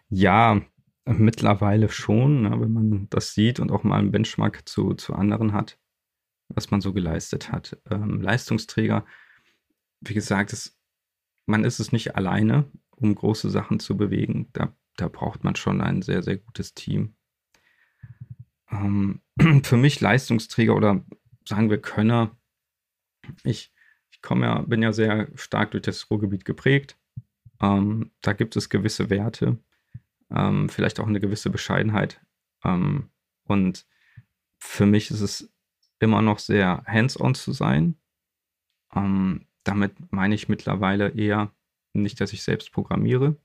ja, 0.09 0.63
mittlerweile 1.05 1.89
schon, 1.89 2.43
ne, 2.43 2.61
wenn 2.61 2.73
man 2.73 3.07
das 3.11 3.35
sieht 3.35 3.61
und 3.61 3.71
auch 3.71 3.85
mal 3.85 3.99
einen 3.99 4.13
Benchmark 4.13 4.69
zu, 4.69 4.95
zu 4.95 5.15
anderen 5.15 5.53
hat, 5.53 5.79
was 6.49 6.71
man 6.71 6.81
so 6.81 6.93
geleistet 6.93 7.53
hat. 7.53 7.79
Ähm, 7.91 8.21
Leistungsträger, 8.21 9.05
wie 10.01 10.15
gesagt, 10.15 10.53
es, 10.53 10.79
man 11.47 11.65
ist 11.65 11.81
es 11.81 11.93
nicht 11.93 12.17
alleine, 12.17 12.71
um 12.91 13.15
große 13.15 13.51
Sachen 13.51 13.81
zu 13.81 13.97
bewegen. 13.97 14.49
Da, 14.53 14.75
da 14.97 15.09
braucht 15.09 15.45
man 15.45 15.57
schon 15.57 15.81
ein 15.81 16.03
sehr, 16.03 16.23
sehr 16.23 16.39
gutes 16.39 16.75
Team. 16.75 17.17
Ähm, 18.71 19.23
für 19.63 19.77
mich 19.77 20.01
Leistungsträger 20.01 20.75
oder 20.75 21.05
sagen 21.45 21.71
wir 21.71 21.81
Könner, 21.81 22.37
ich, 23.45 23.73
ich 23.75 23.76
komme 24.27 24.47
ja, 24.47 24.59
bin 24.63 24.83
ja 24.83 24.93
sehr 24.93 25.29
stark 25.37 25.71
durch 25.71 25.85
das 25.85 26.11
Ruhrgebiet 26.11 26.45
geprägt. 26.45 26.99
Ähm, 27.63 28.11
da 28.21 28.33
gibt 28.33 28.57
es 28.57 28.69
gewisse 28.69 29.09
Werte, 29.09 29.57
ähm, 30.31 30.69
vielleicht 30.69 31.01
auch 31.01 31.07
eine 31.07 31.21
gewisse 31.21 31.49
Bescheidenheit. 31.49 32.21
Ähm, 32.65 33.09
und 33.45 33.87
für 34.59 34.85
mich 34.85 35.11
ist 35.13 35.21
es 35.21 35.53
immer 36.01 36.23
noch 36.23 36.41
sehr 36.41 36.83
hands-on 36.87 37.37
zu 37.37 37.53
sein. 37.53 37.97
Ähm, 38.95 39.47
damit 39.63 39.95
meine 40.13 40.35
ich 40.35 40.49
mittlerweile 40.49 41.11
eher 41.11 41.53
nicht, 41.93 42.21
dass 42.21 42.33
ich 42.33 42.43
selbst 42.43 42.73
programmiere, 42.73 43.37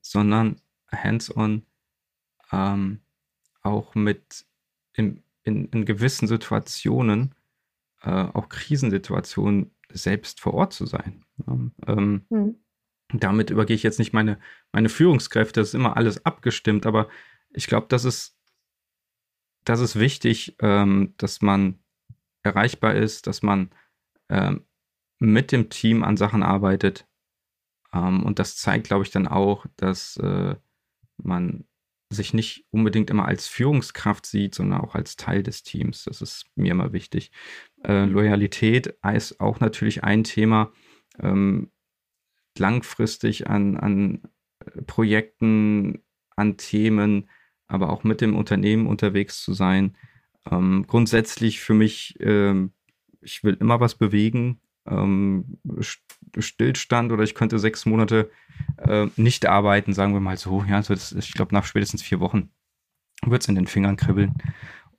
sondern 0.00 0.60
hands-on 0.90 1.62
ähm, 2.52 3.00
auch 3.62 3.94
mit 3.94 4.46
in, 4.94 5.22
in, 5.44 5.66
in 5.66 5.84
gewissen 5.84 6.26
Situationen, 6.26 7.34
äh, 8.02 8.10
auch 8.10 8.48
Krisensituationen, 8.48 9.70
selbst 9.92 10.40
vor 10.40 10.54
Ort 10.54 10.72
zu 10.72 10.86
sein. 10.86 11.24
Ähm, 11.86 12.26
mhm. 12.28 12.56
Damit 13.12 13.50
übergehe 13.50 13.76
ich 13.76 13.82
jetzt 13.82 13.98
nicht 13.98 14.12
meine, 14.12 14.38
meine 14.72 14.88
Führungskräfte, 14.88 15.60
das 15.60 15.68
ist 15.68 15.74
immer 15.74 15.96
alles 15.96 16.24
abgestimmt, 16.26 16.84
aber 16.84 17.08
ich 17.50 17.66
glaube, 17.66 17.86
das 17.88 18.04
ist, 18.04 18.36
das 19.64 19.80
ist 19.80 19.98
wichtig, 19.98 20.56
ähm, 20.60 21.14
dass 21.16 21.40
man 21.40 21.78
erreichbar 22.42 22.94
ist, 22.94 23.26
dass 23.26 23.42
man 23.42 23.70
ähm, 24.28 24.64
mit 25.18 25.52
dem 25.52 25.70
Team 25.70 26.04
an 26.04 26.16
Sachen 26.16 26.42
arbeitet. 26.42 27.06
Ähm, 27.92 28.24
und 28.24 28.38
das 28.38 28.56
zeigt, 28.56 28.86
glaube 28.86 29.04
ich, 29.04 29.10
dann 29.10 29.26
auch, 29.26 29.66
dass 29.76 30.16
äh, 30.18 30.54
man 31.16 31.64
sich 32.10 32.32
nicht 32.32 32.64
unbedingt 32.70 33.10
immer 33.10 33.26
als 33.26 33.46
Führungskraft 33.46 34.24
sieht, 34.24 34.54
sondern 34.54 34.80
auch 34.80 34.94
als 34.94 35.16
Teil 35.16 35.42
des 35.42 35.62
Teams. 35.62 36.04
Das 36.04 36.22
ist 36.22 36.46
mir 36.54 36.72
immer 36.72 36.92
wichtig. 36.92 37.30
Äh, 37.84 38.04
Loyalität 38.04 38.94
ist 39.14 39.40
auch 39.40 39.60
natürlich 39.60 40.04
ein 40.04 40.24
Thema. 40.24 40.72
Ähm, 41.18 41.70
langfristig 42.56 43.48
an, 43.48 43.76
an 43.76 44.22
Projekten, 44.86 46.02
an 46.34 46.56
Themen, 46.56 47.28
aber 47.66 47.90
auch 47.90 48.04
mit 48.04 48.20
dem 48.20 48.36
Unternehmen 48.36 48.86
unterwegs 48.86 49.42
zu 49.42 49.52
sein. 49.52 49.96
Ähm, 50.50 50.84
grundsätzlich 50.86 51.60
für 51.60 51.74
mich, 51.74 52.16
ähm, 52.20 52.72
ich 53.20 53.44
will 53.44 53.56
immer 53.60 53.80
was 53.80 53.96
bewegen. 53.96 54.60
Ähm, 54.88 55.58
Stillstand 56.38 57.12
oder 57.12 57.22
ich 57.22 57.34
könnte 57.34 57.58
sechs 57.58 57.86
Monate 57.86 58.30
äh, 58.78 59.06
nicht 59.16 59.46
arbeiten, 59.46 59.92
sagen 59.92 60.14
wir 60.14 60.20
mal 60.20 60.36
so. 60.36 60.64
Ja, 60.64 60.76
also 60.76 60.94
das, 60.94 61.12
ich 61.12 61.32
glaube, 61.32 61.54
nach 61.54 61.64
spätestens 61.64 62.02
vier 62.02 62.20
Wochen 62.20 62.50
wird 63.24 63.42
es 63.42 63.48
in 63.48 63.54
den 63.54 63.66
Fingern 63.66 63.96
kribbeln. 63.96 64.34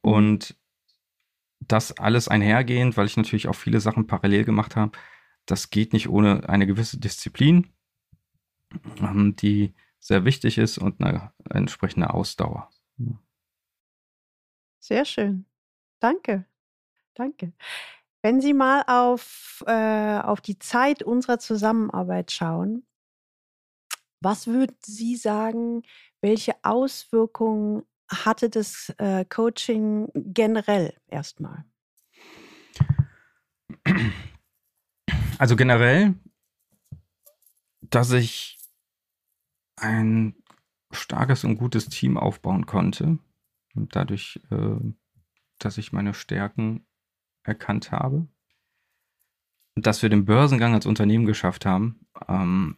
Und 0.02 0.56
das 1.60 1.98
alles 1.98 2.28
einhergehend, 2.28 2.98
weil 2.98 3.06
ich 3.06 3.18
natürlich 3.18 3.48
auch 3.48 3.56
viele 3.56 3.80
Sachen 3.80 4.08
parallel 4.08 4.46
gemacht 4.46 4.76
habe, 4.76 4.98
das 5.46 5.70
geht 5.70 5.94
nicht 5.94 6.10
ohne 6.10 6.48
eine 6.48 6.68
gewisse 6.68 7.00
Disziplin, 7.00 7.68
ähm, 9.02 9.36
die 9.36 9.74
sehr 10.00 10.26
wichtig 10.26 10.58
ist 10.58 10.78
und 10.78 11.02
eine 11.02 11.34
entsprechende 11.50 12.14
Ausdauer. 12.14 12.70
Sehr 14.80 15.06
schön. 15.06 15.46
Danke. 16.00 16.46
Danke. 17.14 17.54
Wenn 18.22 18.42
Sie 18.42 18.54
mal 18.54 18.84
auf, 18.88 19.64
äh, 19.66 20.20
auf 20.20 20.42
die 20.42 20.60
Zeit 20.60 21.04
unserer 21.04 21.40
Zusammenarbeit 21.40 22.32
schauen, 22.32 22.86
was 24.22 24.48
würden 24.48 24.76
Sie 24.82 25.16
sagen, 25.16 25.84
welche 26.22 26.54
Auswirkungen 26.64 27.84
hatte 28.10 28.50
das 28.50 28.94
äh, 28.98 29.24
Coaching 29.24 30.10
generell 30.14 30.94
erstmal? 31.08 31.64
Also 35.38 35.56
generell, 35.56 36.16
dass 37.82 38.12
ich 38.12 38.58
ein 39.78 40.36
starkes 40.92 41.46
und 41.46 41.56
gutes 41.56 41.88
Team 41.88 42.18
aufbauen 42.18 42.66
konnte. 42.66 43.20
Und 43.76 43.96
dadurch, 43.96 44.42
äh, 44.52 44.76
dass 45.60 45.78
ich 45.78 45.94
meine 45.94 46.14
Stärken 46.14 46.86
erkannt 47.44 47.92
habe. 47.92 48.28
Dass 49.76 50.02
wir 50.02 50.10
den 50.10 50.26
Börsengang 50.26 50.74
als 50.74 50.86
Unternehmen 50.86 51.26
geschafft 51.26 51.66
haben, 51.66 52.06
ähm, 52.28 52.78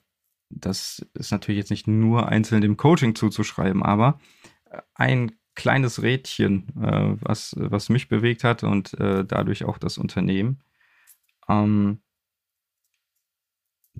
das 0.49 1.05
ist 1.13 1.31
natürlich 1.31 1.59
jetzt 1.59 1.71
nicht 1.71 1.87
nur 1.87 2.27
einzeln 2.27 2.61
dem 2.61 2.77
Coaching 2.77 3.15
zuzuschreiben, 3.15 3.83
aber 3.83 4.19
ein 4.93 5.31
kleines 5.55 6.01
Rädchen, 6.01 6.67
äh, 6.81 7.15
was, 7.21 7.55
was 7.57 7.89
mich 7.89 8.07
bewegt 8.07 8.43
hat 8.43 8.63
und 8.63 8.93
äh, 8.99 9.25
dadurch 9.25 9.65
auch 9.65 9.77
das 9.77 9.97
Unternehmen. 9.97 10.63
Ähm, 11.47 12.01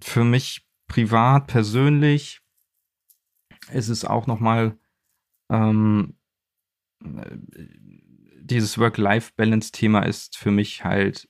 für 0.01 0.23
mich 0.23 0.67
privat, 0.87 1.47
persönlich 1.47 2.41
ist 3.71 3.89
es 3.89 4.05
auch 4.05 4.27
nochmal 4.27 4.77
ähm, 5.49 6.15
dieses 8.51 8.77
Work-Life-Balance-Thema 8.77 10.03
ist 10.03 10.37
für 10.37 10.51
mich 10.51 10.83
halt 10.83 11.27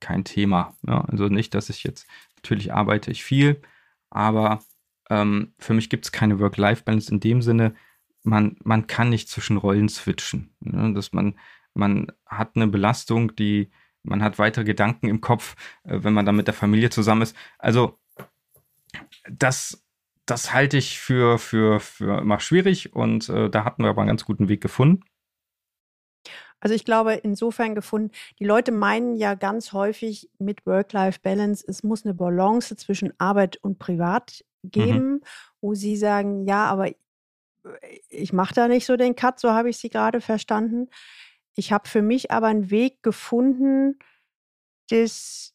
kein 0.00 0.24
Thema. 0.24 0.76
Ja? 0.86 1.02
Also 1.02 1.28
nicht, 1.28 1.54
dass 1.54 1.70
ich 1.70 1.84
jetzt, 1.84 2.06
natürlich 2.36 2.72
arbeite 2.72 3.10
ich 3.10 3.24
viel, 3.24 3.62
aber 4.10 4.62
ähm, 5.10 5.54
für 5.58 5.74
mich 5.74 5.88
gibt 5.88 6.04
es 6.04 6.12
keine 6.12 6.38
Work-Life-Balance 6.38 7.10
in 7.10 7.20
dem 7.20 7.40
Sinne, 7.40 7.74
man, 8.22 8.56
man 8.64 8.86
kann 8.86 9.10
nicht 9.10 9.28
zwischen 9.28 9.56
Rollen 9.56 9.88
switchen. 9.88 10.54
Ne? 10.60 10.92
Dass 10.94 11.12
man, 11.12 11.38
man 11.74 12.10
hat 12.26 12.56
eine 12.56 12.66
Belastung, 12.66 13.34
die 13.36 13.70
man 14.02 14.22
hat 14.22 14.38
weitere 14.38 14.64
Gedanken 14.64 15.08
im 15.08 15.20
Kopf, 15.20 15.56
äh, 15.84 16.00
wenn 16.02 16.12
man 16.12 16.26
dann 16.26 16.36
mit 16.36 16.46
der 16.46 16.54
Familie 16.54 16.90
zusammen 16.90 17.22
ist. 17.22 17.36
Also 17.58 17.98
das, 19.30 19.84
das 20.26 20.52
halte 20.52 20.76
ich 20.76 20.98
für, 20.98 21.38
für, 21.38 21.80
für 21.80 22.20
immer 22.20 22.40
schwierig 22.40 22.94
und 22.94 23.28
äh, 23.28 23.50
da 23.50 23.64
hatten 23.64 23.82
wir 23.82 23.90
aber 23.90 24.02
einen 24.02 24.08
ganz 24.08 24.24
guten 24.24 24.48
Weg 24.48 24.60
gefunden. 24.60 25.04
Also 26.64 26.74
ich 26.74 26.86
glaube, 26.86 27.12
insofern 27.12 27.74
gefunden, 27.74 28.10
die 28.38 28.46
Leute 28.46 28.72
meinen 28.72 29.16
ja 29.16 29.34
ganz 29.34 29.74
häufig 29.74 30.30
mit 30.38 30.64
Work-Life-Balance, 30.64 31.62
es 31.68 31.82
muss 31.82 32.06
eine 32.06 32.14
Balance 32.14 32.74
zwischen 32.76 33.12
Arbeit 33.20 33.58
und 33.58 33.78
Privat 33.78 34.42
geben, 34.62 35.10
mhm. 35.10 35.20
wo 35.60 35.74
sie 35.74 35.94
sagen, 35.94 36.46
ja, 36.46 36.64
aber 36.64 36.90
ich 38.08 38.32
mache 38.32 38.54
da 38.54 38.66
nicht 38.66 38.86
so 38.86 38.96
den 38.96 39.14
Cut, 39.14 39.38
so 39.38 39.50
habe 39.50 39.68
ich 39.68 39.76
sie 39.76 39.90
gerade 39.90 40.22
verstanden. 40.22 40.88
Ich 41.54 41.70
habe 41.70 41.86
für 41.86 42.00
mich 42.00 42.30
aber 42.30 42.46
einen 42.46 42.70
Weg 42.70 43.02
gefunden, 43.02 43.98
das, 44.88 45.54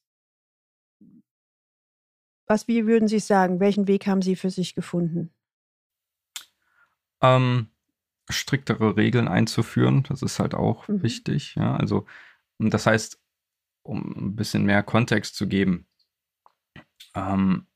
was, 2.46 2.68
wie 2.68 2.86
würden 2.86 3.08
Sie 3.08 3.20
sagen, 3.20 3.60
welchen 3.60 3.88
Weg 3.88 4.06
haben 4.06 4.22
Sie 4.22 4.36
für 4.36 4.52
sich 4.52 4.76
gefunden? 4.76 5.34
Ähm, 7.22 7.72
striktere 8.30 8.96
Regeln 8.98 9.28
einzuführen, 9.28 10.04
das 10.04 10.22
ist 10.22 10.40
halt 10.40 10.56
auch 10.56 10.88
mhm. 10.88 11.04
wichtig. 11.04 11.56
Ja, 11.56 11.76
also, 11.76 12.06
das 12.60 12.86
heißt, 12.86 13.22
um 13.84 14.30
ein 14.32 14.36
bisschen 14.36 14.66
mehr 14.66 14.84
Kontext 14.84 15.36
zu 15.36 15.48
geben, 15.48 15.88
ähm, 17.16 17.68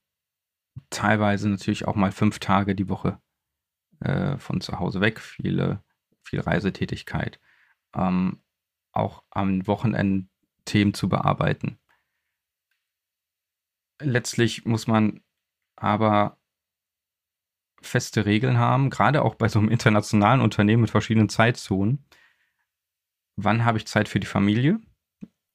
teilweise 0.89 1.49
natürlich 1.49 1.87
auch 1.87 1.95
mal 1.95 2.11
fünf 2.11 2.39
Tage 2.39 2.75
die 2.75 2.89
Woche 2.89 3.19
äh, 3.99 4.37
von 4.37 4.61
zu 4.61 4.79
Hause 4.79 5.01
weg, 5.01 5.19
viele, 5.19 5.83
viel 6.23 6.39
Reisetätigkeit 6.39 7.39
ähm, 7.93 8.41
auch 8.91 9.23
am 9.29 9.65
Wochenende 9.67 10.27
Themen 10.65 10.93
zu 10.93 11.09
bearbeiten. 11.09 11.79
Letztlich 13.99 14.65
muss 14.65 14.87
man 14.87 15.21
aber 15.75 16.37
feste 17.85 18.25
Regeln 18.25 18.57
haben, 18.57 18.89
gerade 18.89 19.23
auch 19.23 19.35
bei 19.35 19.47
so 19.47 19.59
einem 19.59 19.69
internationalen 19.69 20.41
Unternehmen 20.41 20.81
mit 20.81 20.91
verschiedenen 20.91 21.29
Zeitzonen. 21.29 22.05
Wann 23.35 23.65
habe 23.65 23.77
ich 23.77 23.87
Zeit 23.87 24.09
für 24.09 24.19
die 24.19 24.27
Familie? 24.27 24.79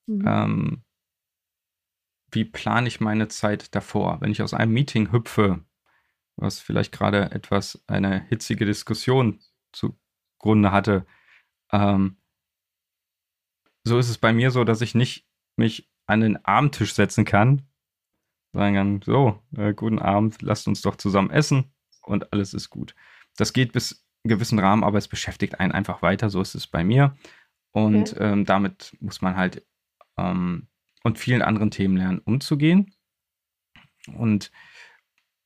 Mhm. 0.07 0.25
Ähm, 0.27 0.85
wie 2.31 2.45
plane 2.45 2.89
ich 2.89 3.01
meine 3.01 3.29
Zeit 3.29 3.75
davor? 3.75 4.21
Wenn 4.21 4.33
ich 4.33 4.43
aus 4.43 4.55
einem 4.55 4.73
Meeting 4.73 5.13
hüpfe, 5.13 5.65
was 6.37 6.61
vielleicht 6.61 6.93
gerade 6.93 7.31
etwas 7.31 7.83
eine 7.87 8.25
hitzige 8.29 8.65
Diskussion 8.65 9.41
zu 9.73 9.99
Hintergründe 10.39 10.73
hatte. 10.73 11.07
Ähm, 11.73 12.17
so 13.85 13.99
ist 13.99 14.09
es 14.09 14.19
bei 14.19 14.33
mir 14.33 14.51
so, 14.51 14.65
dass 14.65 14.81
ich 14.81 14.95
nicht 14.95 15.27
mich 15.57 15.91
an 16.07 16.21
den 16.21 16.45
Abendtisch 16.45 16.95
setzen 16.95 17.25
kann, 17.25 17.69
sagen 18.53 18.75
kann, 18.75 19.03
so, 19.03 19.43
äh, 19.57 19.75
guten 19.75 19.99
Abend, 19.99 20.41
lasst 20.43 20.69
uns 20.69 20.81
doch 20.81 20.97
zusammen 20.97 21.31
essen 21.31 21.73
und 22.09 22.33
alles 22.33 22.55
ist 22.55 22.71
gut. 22.71 22.95
Das 23.37 23.53
geht 23.53 23.73
bis 23.73 24.05
einen 24.25 24.31
gewissen 24.31 24.59
Rahmen, 24.59 24.85
aber 24.85 24.99
es 24.99 25.09
beschäftigt 25.09 25.61
einen 25.61 25.73
einfach 25.73 26.03
weiter, 26.03 26.31
so 26.31 26.41
ist 26.41 26.55
es 26.55 26.67
bei 26.67 26.83
mir. 26.83 27.17
Und 27.73 28.13
okay. 28.13 28.33
ähm, 28.33 28.45
damit 28.45 28.97
muss 29.01 29.23
man 29.23 29.37
halt 29.37 29.65
ähm, 30.17 30.69
und 31.05 31.19
vielen 31.19 31.43
anderen 31.43 31.71
Themen 31.71 31.97
lernen, 31.97 32.21
umzugehen. 32.25 32.95
Und 34.17 34.51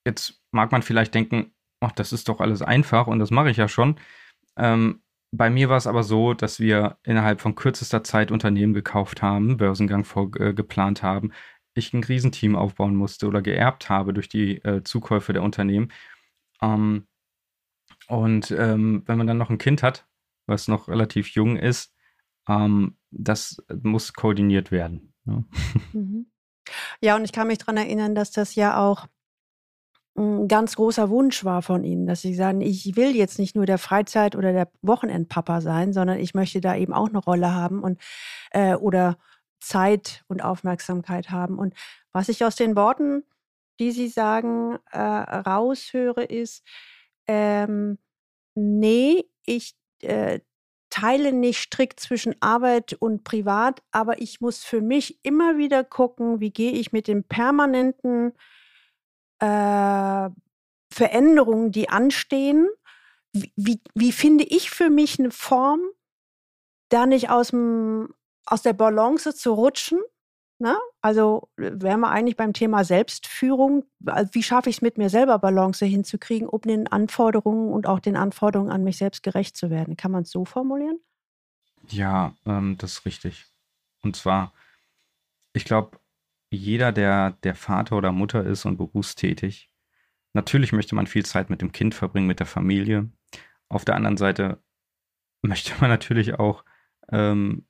jetzt 0.06 0.40
mag 0.50 0.72
man 0.72 0.82
vielleicht 0.82 1.14
denken, 1.14 1.52
ach, 1.80 1.92
das 1.92 2.12
ist 2.12 2.28
doch 2.28 2.40
alles 2.40 2.62
einfach 2.62 3.06
und 3.06 3.18
das 3.18 3.30
mache 3.30 3.50
ich 3.50 3.56
ja 3.56 3.68
schon. 3.68 3.98
Ähm, 4.56 5.02
bei 5.34 5.48
mir 5.48 5.68
war 5.68 5.78
es 5.78 5.86
aber 5.86 6.02
so, 6.02 6.34
dass 6.34 6.60
wir 6.60 6.98
innerhalb 7.04 7.40
von 7.40 7.54
kürzester 7.54 8.04
Zeit 8.04 8.30
Unternehmen 8.30 8.74
gekauft 8.74 9.22
haben, 9.22 9.56
Börsengang 9.56 10.04
vor, 10.04 10.30
äh, 10.38 10.52
geplant 10.52 11.02
haben, 11.02 11.32
ich 11.74 11.94
ein 11.94 12.04
Riesenteam 12.04 12.54
aufbauen 12.54 12.94
musste 12.94 13.26
oder 13.26 13.40
geerbt 13.40 13.88
habe 13.88 14.12
durch 14.12 14.28
die 14.28 14.62
äh, 14.62 14.82
Zukäufe 14.84 15.32
der 15.32 15.42
Unternehmen. 15.42 15.90
Ähm, 16.62 17.06
und 18.08 18.50
ähm, 18.50 19.02
wenn 19.06 19.18
man 19.18 19.26
dann 19.26 19.38
noch 19.38 19.50
ein 19.50 19.58
Kind 19.58 19.82
hat, 19.82 20.06
was 20.46 20.68
noch 20.68 20.88
relativ 20.88 21.28
jung 21.30 21.56
ist, 21.56 21.94
ähm, 22.48 22.96
das 23.10 23.62
muss 23.82 24.12
koordiniert 24.12 24.70
werden. 24.70 25.14
Ja. 25.26 25.44
Mhm. 25.92 26.26
ja, 27.02 27.16
und 27.16 27.24
ich 27.24 27.32
kann 27.32 27.48
mich 27.48 27.58
daran 27.58 27.76
erinnern, 27.76 28.14
dass 28.14 28.30
das 28.30 28.54
ja 28.54 28.78
auch 28.78 29.06
ein 30.16 30.48
ganz 30.48 30.76
großer 30.76 31.10
Wunsch 31.10 31.44
war 31.44 31.60
von 31.62 31.84
Ihnen, 31.84 32.06
dass 32.06 32.22
Sie 32.22 32.34
sagen, 32.34 32.60
ich 32.60 32.96
will 32.96 33.14
jetzt 33.14 33.38
nicht 33.38 33.54
nur 33.56 33.66
der 33.66 33.78
Freizeit- 33.78 34.36
oder 34.36 34.52
der 34.52 34.70
Wochenendpapa 34.80 35.60
sein, 35.60 35.92
sondern 35.92 36.18
ich 36.18 36.34
möchte 36.34 36.60
da 36.60 36.74
eben 36.76 36.92
auch 36.92 37.08
eine 37.08 37.18
Rolle 37.18 37.54
haben 37.54 37.82
und 37.82 38.00
äh, 38.50 38.74
oder 38.74 39.18
Zeit 39.60 40.24
und 40.28 40.42
Aufmerksamkeit 40.42 41.30
haben. 41.30 41.58
Und 41.58 41.74
was 42.12 42.28
ich 42.28 42.44
aus 42.44 42.56
den 42.56 42.76
Worten, 42.76 43.24
die 43.80 43.92
Sie 43.92 44.08
sagen, 44.08 44.78
äh, 44.90 44.98
raushöre, 44.98 46.24
ist, 46.24 46.64
ähm, 47.26 47.98
nee, 48.54 49.24
ich 49.46 49.74
äh, 50.02 50.40
teile 50.90 51.32
nicht 51.32 51.58
strikt 51.58 52.00
zwischen 52.00 52.34
Arbeit 52.40 52.94
und 52.94 53.24
Privat, 53.24 53.82
aber 53.92 54.20
ich 54.20 54.40
muss 54.40 54.62
für 54.62 54.82
mich 54.82 55.18
immer 55.24 55.56
wieder 55.56 55.84
gucken, 55.84 56.40
wie 56.40 56.50
gehe 56.52 56.72
ich 56.72 56.92
mit 56.92 57.08
dem 57.08 57.24
permanenten 57.24 58.32
äh, 59.40 60.28
Veränderungen, 60.92 61.72
die 61.72 61.88
anstehen, 61.88 62.68
wie, 63.32 63.52
wie, 63.56 63.80
wie 63.94 64.12
finde 64.12 64.44
ich 64.44 64.70
für 64.70 64.90
mich 64.90 65.18
eine 65.18 65.30
Form, 65.30 65.80
da 66.90 67.06
nicht 67.06 67.30
aus, 67.30 67.48
dem, 67.48 68.14
aus 68.44 68.60
der 68.62 68.74
Balance 68.74 69.34
zu 69.34 69.54
rutschen? 69.54 69.98
Ne? 70.62 70.78
Also 71.00 71.48
wären 71.56 71.98
wir 71.98 72.12
eigentlich 72.12 72.36
beim 72.36 72.52
Thema 72.52 72.84
Selbstführung. 72.84 73.84
Also, 74.06 74.32
wie 74.32 74.44
schaffe 74.44 74.70
ich 74.70 74.76
es 74.76 74.80
mit 74.80 74.96
mir 74.96 75.10
selber 75.10 75.40
Balance 75.40 75.84
hinzukriegen, 75.84 76.46
um 76.46 76.60
den 76.60 76.86
Anforderungen 76.86 77.72
und 77.72 77.88
auch 77.88 77.98
den 77.98 78.14
Anforderungen 78.14 78.70
an 78.70 78.84
mich 78.84 78.96
selbst 78.96 79.24
gerecht 79.24 79.56
zu 79.56 79.70
werden? 79.70 79.96
Kann 79.96 80.12
man 80.12 80.22
es 80.22 80.30
so 80.30 80.44
formulieren? 80.44 81.00
Ja, 81.88 82.36
ähm, 82.46 82.76
das 82.78 82.92
ist 82.92 83.06
richtig. 83.06 83.46
Und 84.04 84.14
zwar, 84.14 84.52
ich 85.52 85.64
glaube, 85.64 85.98
jeder, 86.52 86.92
der, 86.92 87.32
der 87.42 87.56
Vater 87.56 87.96
oder 87.96 88.12
Mutter 88.12 88.46
ist 88.46 88.64
und 88.64 88.76
berufstätig, 88.76 89.68
natürlich 90.32 90.70
möchte 90.72 90.94
man 90.94 91.08
viel 91.08 91.26
Zeit 91.26 91.50
mit 91.50 91.60
dem 91.60 91.72
Kind 91.72 91.96
verbringen, 91.96 92.28
mit 92.28 92.38
der 92.38 92.46
Familie. 92.46 93.10
Auf 93.68 93.84
der 93.84 93.96
anderen 93.96 94.16
Seite 94.16 94.62
möchte 95.42 95.72
man 95.80 95.90
natürlich 95.90 96.38
auch 96.38 96.64
ähm, 97.10 97.66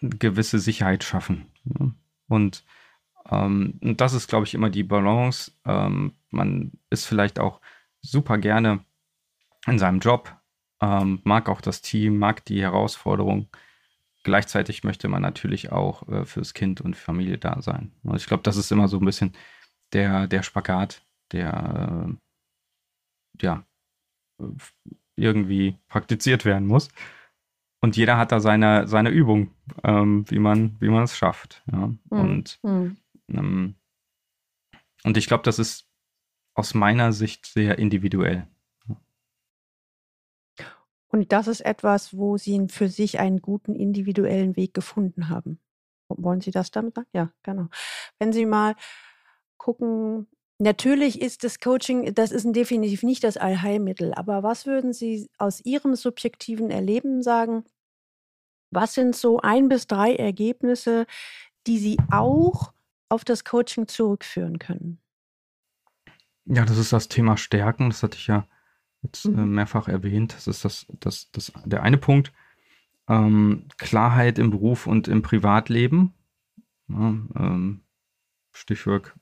gewisse 0.00 0.58
Sicherheit 0.58 1.04
schaffen. 1.04 1.46
Ne? 1.64 1.94
Und 2.28 2.64
ähm, 3.30 3.78
das 3.80 4.12
ist, 4.12 4.28
glaube 4.28 4.46
ich, 4.46 4.54
immer 4.54 4.70
die 4.70 4.82
Balance. 4.82 5.52
Ähm, 5.64 6.14
man 6.30 6.72
ist 6.90 7.06
vielleicht 7.06 7.38
auch 7.38 7.60
super 8.00 8.38
gerne 8.38 8.84
in 9.66 9.78
seinem 9.78 10.00
Job, 10.00 10.34
ähm, 10.80 11.20
mag 11.24 11.48
auch 11.48 11.60
das 11.60 11.82
Team, 11.82 12.18
mag 12.18 12.44
die 12.44 12.62
Herausforderung. 12.62 13.48
Gleichzeitig 14.22 14.84
möchte 14.84 15.08
man 15.08 15.22
natürlich 15.22 15.72
auch 15.72 16.08
äh, 16.08 16.24
fürs 16.24 16.54
Kind 16.54 16.80
und 16.80 16.96
Familie 16.96 17.38
da 17.38 17.60
sein. 17.62 17.92
Und 18.02 18.16
ich 18.16 18.26
glaube, 18.26 18.42
das 18.42 18.56
ist 18.56 18.72
immer 18.72 18.88
so 18.88 18.98
ein 18.98 19.04
bisschen 19.04 19.32
der, 19.92 20.26
der 20.26 20.42
Spagat, 20.42 21.02
der 21.32 22.08
äh, 22.08 23.42
ja 23.42 23.64
irgendwie 25.16 25.76
praktiziert 25.88 26.44
werden 26.44 26.66
muss. 26.66 26.88
Und 27.80 27.96
jeder 27.96 28.18
hat 28.18 28.30
da 28.30 28.40
seine, 28.40 28.86
seine 28.86 29.10
Übung, 29.10 29.54
ähm, 29.84 30.24
wie 30.28 30.38
man 30.38 30.76
wie 30.80 30.88
man 30.88 31.04
es 31.04 31.16
schafft. 31.16 31.62
Ja. 31.72 31.88
Mhm. 31.88 31.98
Und, 32.10 32.58
mhm. 32.62 32.96
ähm, 33.28 33.74
und 35.04 35.16
ich 35.16 35.26
glaube, 35.26 35.44
das 35.44 35.58
ist 35.58 35.88
aus 36.54 36.74
meiner 36.74 37.12
Sicht 37.12 37.46
sehr 37.46 37.78
individuell. 37.78 38.46
Und 41.12 41.32
das 41.32 41.48
ist 41.48 41.62
etwas, 41.62 42.16
wo 42.16 42.36
Sie 42.36 42.68
für 42.68 42.88
sich 42.88 43.18
einen 43.18 43.40
guten 43.40 43.74
individuellen 43.74 44.56
Weg 44.56 44.74
gefunden 44.74 45.28
haben. 45.28 45.58
Wollen 46.08 46.40
Sie 46.40 46.52
das 46.52 46.70
damit 46.70 46.94
sagen? 46.94 47.08
Ja, 47.12 47.32
genau. 47.42 47.68
Wenn 48.18 48.32
Sie 48.32 48.46
mal 48.46 48.76
gucken, 49.56 50.28
natürlich 50.60 51.20
ist 51.20 51.42
das 51.44 51.58
Coaching, 51.58 52.14
das 52.14 52.30
ist 52.30 52.46
definitiv 52.52 53.02
nicht 53.02 53.24
das 53.24 53.36
Allheilmittel, 53.36 54.14
aber 54.14 54.42
was 54.42 54.66
würden 54.66 54.92
Sie 54.92 55.28
aus 55.38 55.60
Ihrem 55.64 55.96
subjektiven 55.96 56.70
Erleben 56.70 57.22
sagen? 57.22 57.64
Was 58.70 58.94
sind 58.94 59.16
so 59.16 59.40
ein 59.40 59.68
bis 59.68 59.86
drei 59.86 60.14
Ergebnisse, 60.14 61.06
die 61.66 61.78
Sie 61.78 61.98
auch 62.10 62.72
auf 63.08 63.24
das 63.24 63.44
Coaching 63.44 63.88
zurückführen 63.88 64.58
können? 64.58 64.98
Ja, 66.44 66.64
das 66.64 66.78
ist 66.78 66.92
das 66.92 67.08
Thema 67.08 67.36
Stärken. 67.36 67.90
Das 67.90 68.02
hatte 68.02 68.16
ich 68.16 68.26
ja 68.26 68.46
jetzt 69.02 69.24
äh, 69.24 69.30
mhm. 69.30 69.54
mehrfach 69.54 69.88
erwähnt. 69.88 70.34
Das 70.34 70.46
ist 70.46 70.64
das, 70.64 70.86
das, 71.00 71.30
das, 71.32 71.52
der 71.64 71.82
eine 71.82 71.98
Punkt. 71.98 72.32
Ähm, 73.08 73.66
Klarheit 73.76 74.38
im 74.38 74.50
Beruf 74.50 74.86
und 74.86 75.08
im 75.08 75.22
Privatleben. 75.22 76.14
Ja, 76.88 76.96
ähm, 76.96 77.82
Stichwort 78.52 79.14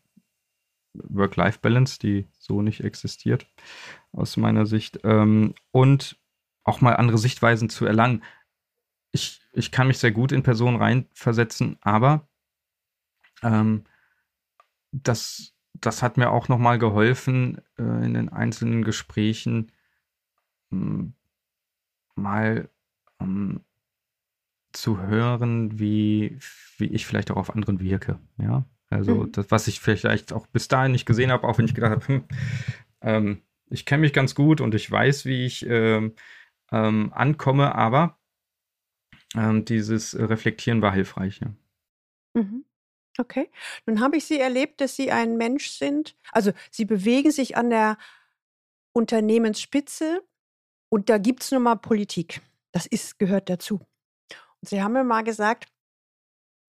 Work-Life-Balance, 1.08 1.98
die 1.98 2.26
so 2.38 2.62
nicht 2.62 2.82
existiert, 2.82 3.46
aus 4.12 4.36
meiner 4.36 4.66
Sicht. 4.66 5.00
Ähm, 5.04 5.54
und 5.70 6.18
auch 6.64 6.80
mal 6.80 6.96
andere 6.96 7.18
Sichtweisen 7.18 7.68
zu 7.70 7.86
erlangen. 7.86 8.22
Ich, 9.12 9.40
ich 9.52 9.70
kann 9.70 9.88
mich 9.88 9.98
sehr 9.98 10.12
gut 10.12 10.32
in 10.32 10.42
Personen 10.42 10.76
reinversetzen, 10.76 11.78
aber 11.80 12.28
ähm, 13.42 13.84
das 14.92 15.54
das 15.80 16.02
hat 16.02 16.16
mir 16.16 16.30
auch 16.30 16.48
nochmal 16.48 16.78
geholfen, 16.78 17.60
äh, 17.78 18.04
in 18.04 18.14
den 18.14 18.28
einzelnen 18.28 18.84
Gesprächen 18.84 19.72
hm, 20.70 21.14
mal 22.14 22.68
ähm, 23.20 23.60
zu 24.72 25.00
hören, 25.00 25.78
wie, 25.78 26.38
wie 26.76 26.86
ich 26.86 27.06
vielleicht 27.06 27.30
auch 27.30 27.36
auf 27.36 27.54
anderen 27.54 27.80
wirke. 27.80 28.18
Ja, 28.38 28.64
also 28.90 29.24
mhm. 29.24 29.32
das, 29.32 29.50
was 29.50 29.68
ich 29.68 29.80
vielleicht 29.80 30.32
auch 30.32 30.46
bis 30.46 30.68
dahin 30.68 30.92
nicht 30.92 31.06
gesehen 31.06 31.30
habe, 31.30 31.46
auch 31.46 31.58
wenn 31.58 31.66
ich 31.66 31.74
gedacht 31.74 31.92
habe, 31.92 32.06
hm, 32.06 32.24
ähm, 33.02 33.42
ich 33.70 33.84
kenne 33.84 34.00
mich 34.00 34.12
ganz 34.12 34.34
gut 34.34 34.60
und 34.60 34.74
ich 34.74 34.90
weiß, 34.90 35.26
wie 35.26 35.44
ich 35.44 35.66
ähm, 35.66 36.14
ähm, 36.72 37.12
ankomme, 37.12 37.74
aber 37.74 38.18
ähm, 39.34 39.64
dieses 39.64 40.18
Reflektieren 40.18 40.80
war 40.80 40.92
hilfreich. 40.92 41.40
Ja. 41.40 41.52
Mhm. 42.34 42.64
Okay. 43.18 43.50
Nun 43.84 44.00
habe 44.00 44.16
ich 44.16 44.24
Sie 44.24 44.38
erlebt, 44.38 44.80
dass 44.80 44.96
Sie 44.96 45.10
ein 45.10 45.36
Mensch 45.36 45.70
sind. 45.70 46.16
Also 46.32 46.52
Sie 46.70 46.84
bewegen 46.84 47.30
sich 47.30 47.56
an 47.56 47.70
der 47.70 47.98
Unternehmensspitze 48.92 50.22
und 50.88 51.10
da 51.10 51.18
gibt 51.18 51.42
es 51.42 51.50
nun 51.50 51.64
mal 51.64 51.76
Politik. 51.76 52.40
Das 52.72 52.86
ist, 52.86 53.18
gehört 53.18 53.50
dazu. 53.50 53.86
Und 54.60 54.68
Sie 54.68 54.82
haben 54.82 54.92
mir 54.92 55.04
mal 55.04 55.24
gesagt, 55.24 55.68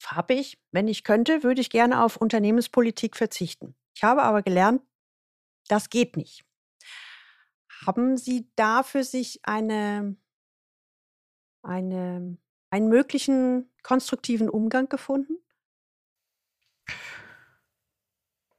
habe 0.08 0.34
ich, 0.34 0.60
wenn 0.72 0.88
ich 0.88 1.04
könnte, 1.04 1.44
würde 1.44 1.62
ich 1.62 1.70
gerne 1.70 2.04
auf 2.04 2.18
Unternehmenspolitik 2.18 3.16
verzichten. 3.16 3.76
Ich 3.95 4.04
habe 4.04 4.24
aber 4.24 4.41
gelernt, 4.41 4.82
das 5.68 5.89
geht 5.89 6.18
nicht. 6.18 6.45
Haben 7.86 8.18
Sie 8.18 8.50
da 8.56 8.84
für 8.84 9.04
sich 9.04 9.39
eine, 9.43 10.16
eine, 11.64 12.38
einen 12.70 12.89
möglichen 12.89 13.70
konstruktiven 13.84 14.50
Umgang 14.50 14.89
gefunden? 14.89 15.38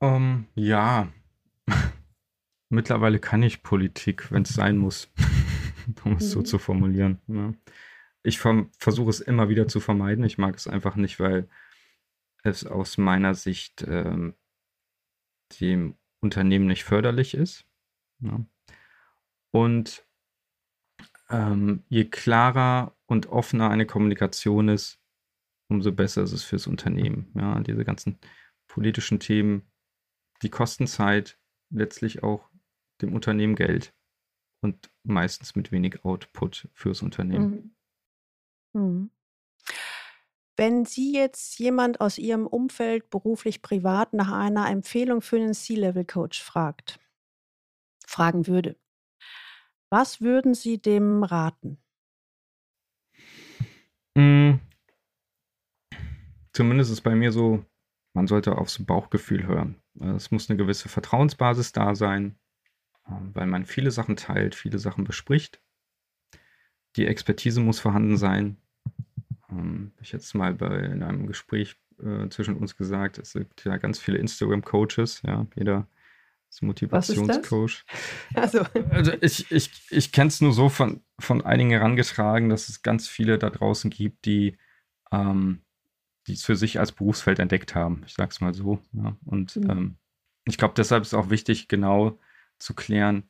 Ähm, 0.01 0.47
ja. 0.55 1.13
Mittlerweile 2.71 3.19
kann 3.19 3.43
ich 3.43 3.63
Politik, 3.63 4.31
wenn 4.33 4.43
es 4.43 4.51
sein 4.51 4.79
muss, 4.79 5.11
um 6.05 6.17
es 6.17 6.31
so 6.31 6.41
mhm. 6.41 6.45
zu 6.45 6.59
formulieren. 6.59 7.21
Ja. 7.27 7.53
Ich 8.23 8.39
versuche 8.39 9.11
es 9.11 9.21
immer 9.21 9.49
wieder 9.49 9.67
zu 9.67 9.81
vermeiden. 9.81 10.25
Ich 10.25 10.39
mag 10.39 10.57
es 10.57 10.67
einfach 10.67 10.97
nicht, 10.97 11.21
weil 11.21 11.49
es 12.43 12.67
aus 12.67 12.99
meiner 12.99 13.35
Sicht 13.35 13.85
ähm, 13.87 14.35
dem 15.61 15.97
Unternehmen 16.21 16.67
nicht 16.67 16.85
förderlich 16.85 17.35
ist. 17.35 17.67
Ja. 18.21 18.45
Und 19.53 20.07
ähm, 21.29 21.85
je 21.89 22.05
klarer 22.05 22.97
und 23.07 23.27
offener 23.29 23.71
eine 23.71 23.87
Kommunikation 23.87 24.69
ist, 24.69 25.01
umso 25.69 25.93
besser 25.93 26.23
ist 26.23 26.33
es 26.33 26.45
fürs 26.45 26.67
Unternehmen. 26.67 27.33
Ja, 27.35 27.61
diese 27.61 27.85
ganzen 27.85 28.19
politischen 28.69 29.21
Themen, 29.21 29.71
die 30.43 30.51
kosten 30.51 30.87
Zeit, 30.87 31.39
letztlich 31.71 32.23
auch 32.23 32.51
dem 33.01 33.15
Unternehmen 33.15 33.55
Geld 33.55 33.95
und 34.63 34.91
meistens 35.05 35.57
mit 35.57 35.73
wenig 35.73 36.05
Output 36.05 36.69
fürs 36.75 37.03
Unternehmen. 37.03 37.51
Mhm. 37.51 37.75
Mhm. 38.73 39.11
Wenn 40.57 40.85
Sie 40.85 41.15
jetzt 41.15 41.59
jemand 41.59 42.01
aus 42.01 42.19
Ihrem 42.19 42.47
Umfeld, 42.47 43.09
beruflich, 43.09 43.63
privat, 43.63 44.13
nach 44.13 44.31
einer 44.31 44.69
Empfehlung 44.69 45.23
für 45.23 45.37
einen 45.37 45.55
C-Level-Coach 45.55 46.43
fragt, 46.43 47.01
fragen 48.07 48.47
würde, 48.47 48.77
was 49.91 50.21
würden 50.21 50.55
Sie 50.55 50.79
dem 50.79 51.23
raten? 51.23 51.79
Mhm. 54.15 54.61
Zumindest 56.53 56.93
ist 56.93 57.01
bei 57.01 57.15
mir 57.15 57.33
so, 57.33 57.65
man 58.13 58.27
sollte 58.27 58.59
aufs 58.59 58.85
Bauchgefühl 58.85 59.47
hören. 59.47 59.81
Es 59.99 60.31
muss 60.31 60.51
eine 60.51 60.57
gewisse 60.57 60.89
Vertrauensbasis 60.89 61.73
da 61.73 61.95
sein, 61.95 62.39
ähm, 63.09 63.35
weil 63.35 63.47
man 63.47 63.65
viele 63.65 63.91
Sachen 63.91 64.17
teilt, 64.17 64.55
viele 64.55 64.79
Sachen 64.79 65.05
bespricht. 65.05 65.63
Die 66.97 67.07
Expertise 67.07 67.61
muss 67.61 67.81
vorhanden 67.81 68.17
sein. 68.17 68.57
Ähm, 69.51 69.93
ich 70.01 70.13
jetzt 70.13 70.35
mal 70.35 70.55
bei 70.55 70.79
in 70.79 71.03
einem 71.03 71.27
Gespräch 71.27 71.77
äh, 72.03 72.29
zwischen 72.29 72.57
uns 72.57 72.77
gesagt, 72.77 73.19
es 73.19 73.35
gibt 73.35 73.65
ja 73.65 73.77
ganz 73.77 73.99
viele 73.99 74.19
Instagram-Coaches, 74.19 75.23
ja, 75.27 75.47
jeder 75.55 75.87
ist 76.49 76.63
Motivationscoach. 76.63 77.85
Also. 78.35 78.65
also 78.91 79.13
ich, 79.21 79.51
ich, 79.53 79.71
ich 79.91 80.13
kenne 80.13 80.29
es 80.29 80.41
nur 80.41 80.53
so 80.53 80.69
von, 80.69 81.03
von 81.19 81.43
einigen 81.45 81.71
herangetragen, 81.71 82.49
dass 82.49 82.69
es 82.69 82.83
ganz 82.83 83.07
viele 83.07 83.39
da 83.39 83.51
draußen 83.51 83.91
gibt, 83.91 84.25
die 84.25 84.57
ähm, 85.13 85.63
die 86.27 86.35
es 86.35 86.45
für 86.45 86.57
sich 86.57 86.79
als 86.79 86.93
Berufsfeld 86.93 87.39
entdeckt 87.39 87.75
haben. 87.75 88.03
Ich 88.07 88.15
sage 88.15 88.31
es 88.31 88.41
mal 88.41 88.55
so. 88.55 88.81
Ja. 88.93 89.17
Und 89.25 89.57
mhm. 89.57 89.71
ähm, 89.71 89.97
ich 90.47 90.59
glaube, 90.59 90.75
deshalb 90.77 91.03
ist 91.03 91.15
auch 91.15 91.31
wichtig, 91.31 91.69
genau 91.69 92.19
zu 92.59 92.75
klären, 92.75 93.29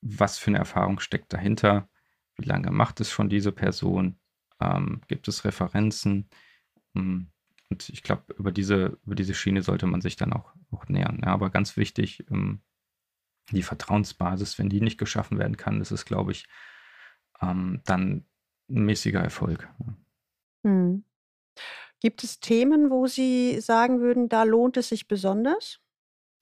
was 0.00 0.38
für 0.38 0.50
eine 0.50 0.58
Erfahrung 0.58 1.00
steckt 1.00 1.32
dahinter, 1.32 1.88
wie 2.36 2.46
lange 2.46 2.70
macht 2.70 3.00
es 3.00 3.10
schon 3.10 3.28
diese 3.28 3.52
Person, 3.52 4.18
ähm, 4.60 5.00
gibt 5.08 5.28
es 5.28 5.44
Referenzen. 5.44 6.28
Hm, 6.94 7.30
und 7.70 7.88
ich 7.88 8.02
glaube, 8.02 8.34
über 8.34 8.52
diese, 8.52 8.98
über 9.04 9.14
diese 9.14 9.34
Schiene 9.34 9.62
sollte 9.62 9.86
man 9.86 10.00
sich 10.00 10.16
dann 10.16 10.32
auch, 10.32 10.52
auch 10.70 10.88
nähern. 10.88 11.20
Ja, 11.22 11.28
aber 11.28 11.50
ganz 11.50 11.76
wichtig, 11.76 12.24
ähm, 12.30 12.60
die 13.50 13.62
Vertrauensbasis, 13.62 14.58
wenn 14.58 14.68
die 14.68 14.80
nicht 14.80 14.98
geschaffen 14.98 15.38
werden 15.38 15.56
kann, 15.56 15.78
das 15.78 15.90
ist, 15.92 16.04
glaube 16.04 16.32
ich, 16.32 16.46
ähm, 17.40 17.80
dann 17.84 18.26
ein 18.68 18.84
mäßiger 18.84 19.20
Erfolg. 19.20 19.68
Hm. 20.64 21.04
Gibt 22.00 22.24
es 22.24 22.40
Themen, 22.40 22.90
wo 22.90 23.06
Sie 23.06 23.60
sagen 23.60 24.00
würden, 24.00 24.28
da 24.28 24.42
lohnt 24.42 24.76
es 24.76 24.88
sich 24.88 25.08
besonders? 25.08 25.80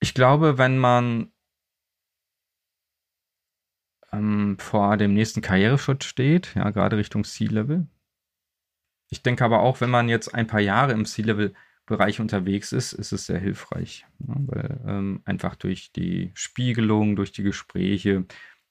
Ich 0.01 0.15
glaube, 0.15 0.59
wenn 0.59 0.79
man 0.79 1.33
ähm, 4.13 4.57
vor 4.59 4.97
dem 4.97 5.15
nächsten 5.15 5.41
Karriereschritt 5.41 6.05
steht, 6.05 6.55
ja, 6.55 6.71
gerade 6.71 6.97
Richtung 6.97 7.25
C-Level. 7.25 7.87
Ich 9.09 9.23
denke 9.23 9.45
aber 9.45 9.61
auch, 9.61 9.81
wenn 9.81 9.91
man 9.91 10.09
jetzt 10.09 10.35
ein 10.35 10.47
paar 10.47 10.61
Jahre 10.61 10.93
im 10.93 11.05
C-Level-Bereich 11.05 12.21
unterwegs 12.21 12.73
ist, 12.73 12.93
ist 12.93 13.13
es 13.13 13.27
sehr 13.27 13.39
hilfreich, 13.39 14.07
ja, 14.21 14.35
weil 14.39 14.81
ähm, 14.87 15.23
einfach 15.25 15.57
durch 15.57 15.93
die 15.93 16.31
Spiegelung, 16.35 17.17
durch 17.17 17.33
die 17.33 17.43
Gespräche, 17.43 18.25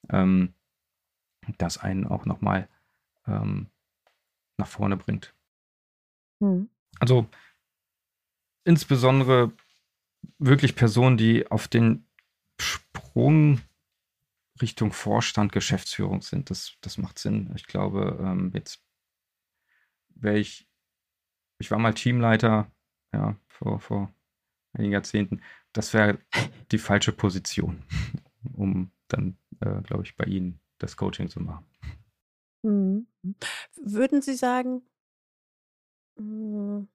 ähm, 0.10 0.54
das 1.58 1.78
einen 1.78 2.06
auch 2.06 2.26
nochmal 2.26 2.68
ähm, 3.28 3.68
nach 4.58 4.68
vorne 4.68 4.98
bringt. 4.98 5.34
Hm. 6.42 6.70
Also 7.00 7.28
insbesondere 8.64 9.52
wirklich 10.38 10.76
Personen, 10.76 11.18
die 11.18 11.50
auf 11.50 11.68
den 11.68 12.06
Sprung 12.60 13.62
Richtung 14.62 14.92
Vorstand, 14.92 15.52
Geschäftsführung 15.52 16.22
sind. 16.22 16.50
Das, 16.50 16.74
das 16.82 16.98
macht 16.98 17.20
Sinn. 17.20 17.52
Ich 17.56 17.66
glaube, 17.66 18.18
ähm, 18.22 18.52
jetzt 18.54 18.84
wäre 20.10 20.40
ich, 20.40 20.68
ich 21.60 21.72
war 21.72 21.80
mal 21.80 21.94
Teamleiter, 21.94 22.72
ja, 23.14 23.36
vor, 23.48 23.80
vor 23.80 24.14
einigen 24.74 24.94
Jahrzehnten. 24.94 25.42
Das 25.74 25.94
wäre 25.94 26.20
die 26.72 26.78
falsche 26.78 27.12
Position, 27.12 27.84
um 28.54 28.92
dann, 29.08 29.38
äh, 29.62 29.82
glaube 29.82 30.04
ich, 30.04 30.16
bei 30.16 30.26
Ihnen 30.26 30.60
das 30.78 30.98
Coaching 30.98 31.30
zu 31.30 31.40
machen. 31.40 31.66
Mhm. 32.64 33.08
Würden 33.76 34.22
Sie 34.22 34.36
sagen, 34.36 34.82
hm, 36.18 36.88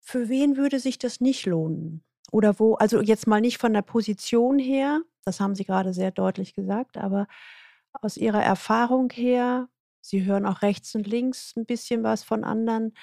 für 0.00 0.28
wen 0.28 0.56
würde 0.56 0.78
sich 0.80 0.98
das 0.98 1.20
nicht 1.20 1.46
lohnen? 1.46 2.04
Oder 2.32 2.58
wo, 2.58 2.74
also 2.74 3.00
jetzt 3.00 3.26
mal 3.26 3.40
nicht 3.40 3.58
von 3.58 3.72
der 3.72 3.82
Position 3.82 4.58
her, 4.58 5.02
das 5.26 5.40
haben 5.40 5.56
Sie 5.56 5.64
gerade 5.64 5.92
sehr 5.92 6.12
deutlich 6.12 6.54
gesagt, 6.54 6.96
aber 6.96 7.26
aus 7.92 8.16
Ihrer 8.16 8.42
Erfahrung 8.42 9.10
her, 9.10 9.68
Sie 10.00 10.24
hören 10.24 10.46
auch 10.46 10.62
rechts 10.62 10.94
und 10.94 11.06
links 11.06 11.54
ein 11.56 11.66
bisschen 11.66 12.04
was 12.04 12.22
von 12.22 12.44
anderen. 12.44 12.94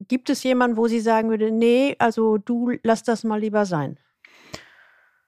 Gibt 0.00 0.30
es 0.30 0.42
jemanden, 0.42 0.78
wo 0.78 0.88
Sie 0.88 1.00
sagen 1.00 1.28
würde, 1.28 1.50
nee, 1.50 1.96
also 1.98 2.38
du 2.38 2.72
lass 2.82 3.02
das 3.02 3.24
mal 3.24 3.40
lieber 3.40 3.66
sein? 3.66 3.98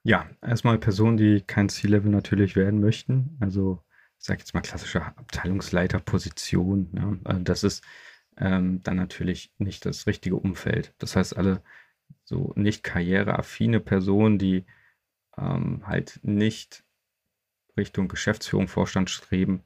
Ja, 0.02 0.30
erstmal 0.40 0.78
Personen, 0.78 1.18
die 1.18 1.42
kein 1.42 1.68
C-Level 1.68 2.10
natürlich 2.10 2.56
werden 2.56 2.80
möchten. 2.80 3.36
Also, 3.40 3.82
ich 4.18 4.24
sage 4.24 4.38
jetzt 4.38 4.54
mal 4.54 4.62
klassische 4.62 5.04
Abteilungsleiterposition. 5.04 6.90
Ja. 6.94 7.16
Also 7.24 7.42
das 7.42 7.64
ist 7.64 7.84
ähm, 8.38 8.82
dann 8.84 8.96
natürlich 8.96 9.52
nicht 9.58 9.84
das 9.84 10.06
richtige 10.06 10.36
Umfeld. 10.36 10.94
Das 10.98 11.16
heißt, 11.16 11.36
alle 11.36 11.62
so 12.24 12.52
nicht 12.56 12.82
karriereaffine 12.84 13.80
Personen, 13.80 14.38
die 14.38 14.64
ähm, 15.38 15.86
halt 15.86 16.20
nicht 16.22 16.84
Richtung 17.76 18.08
Geschäftsführung, 18.08 18.68
Vorstand 18.68 19.10
streben, 19.10 19.62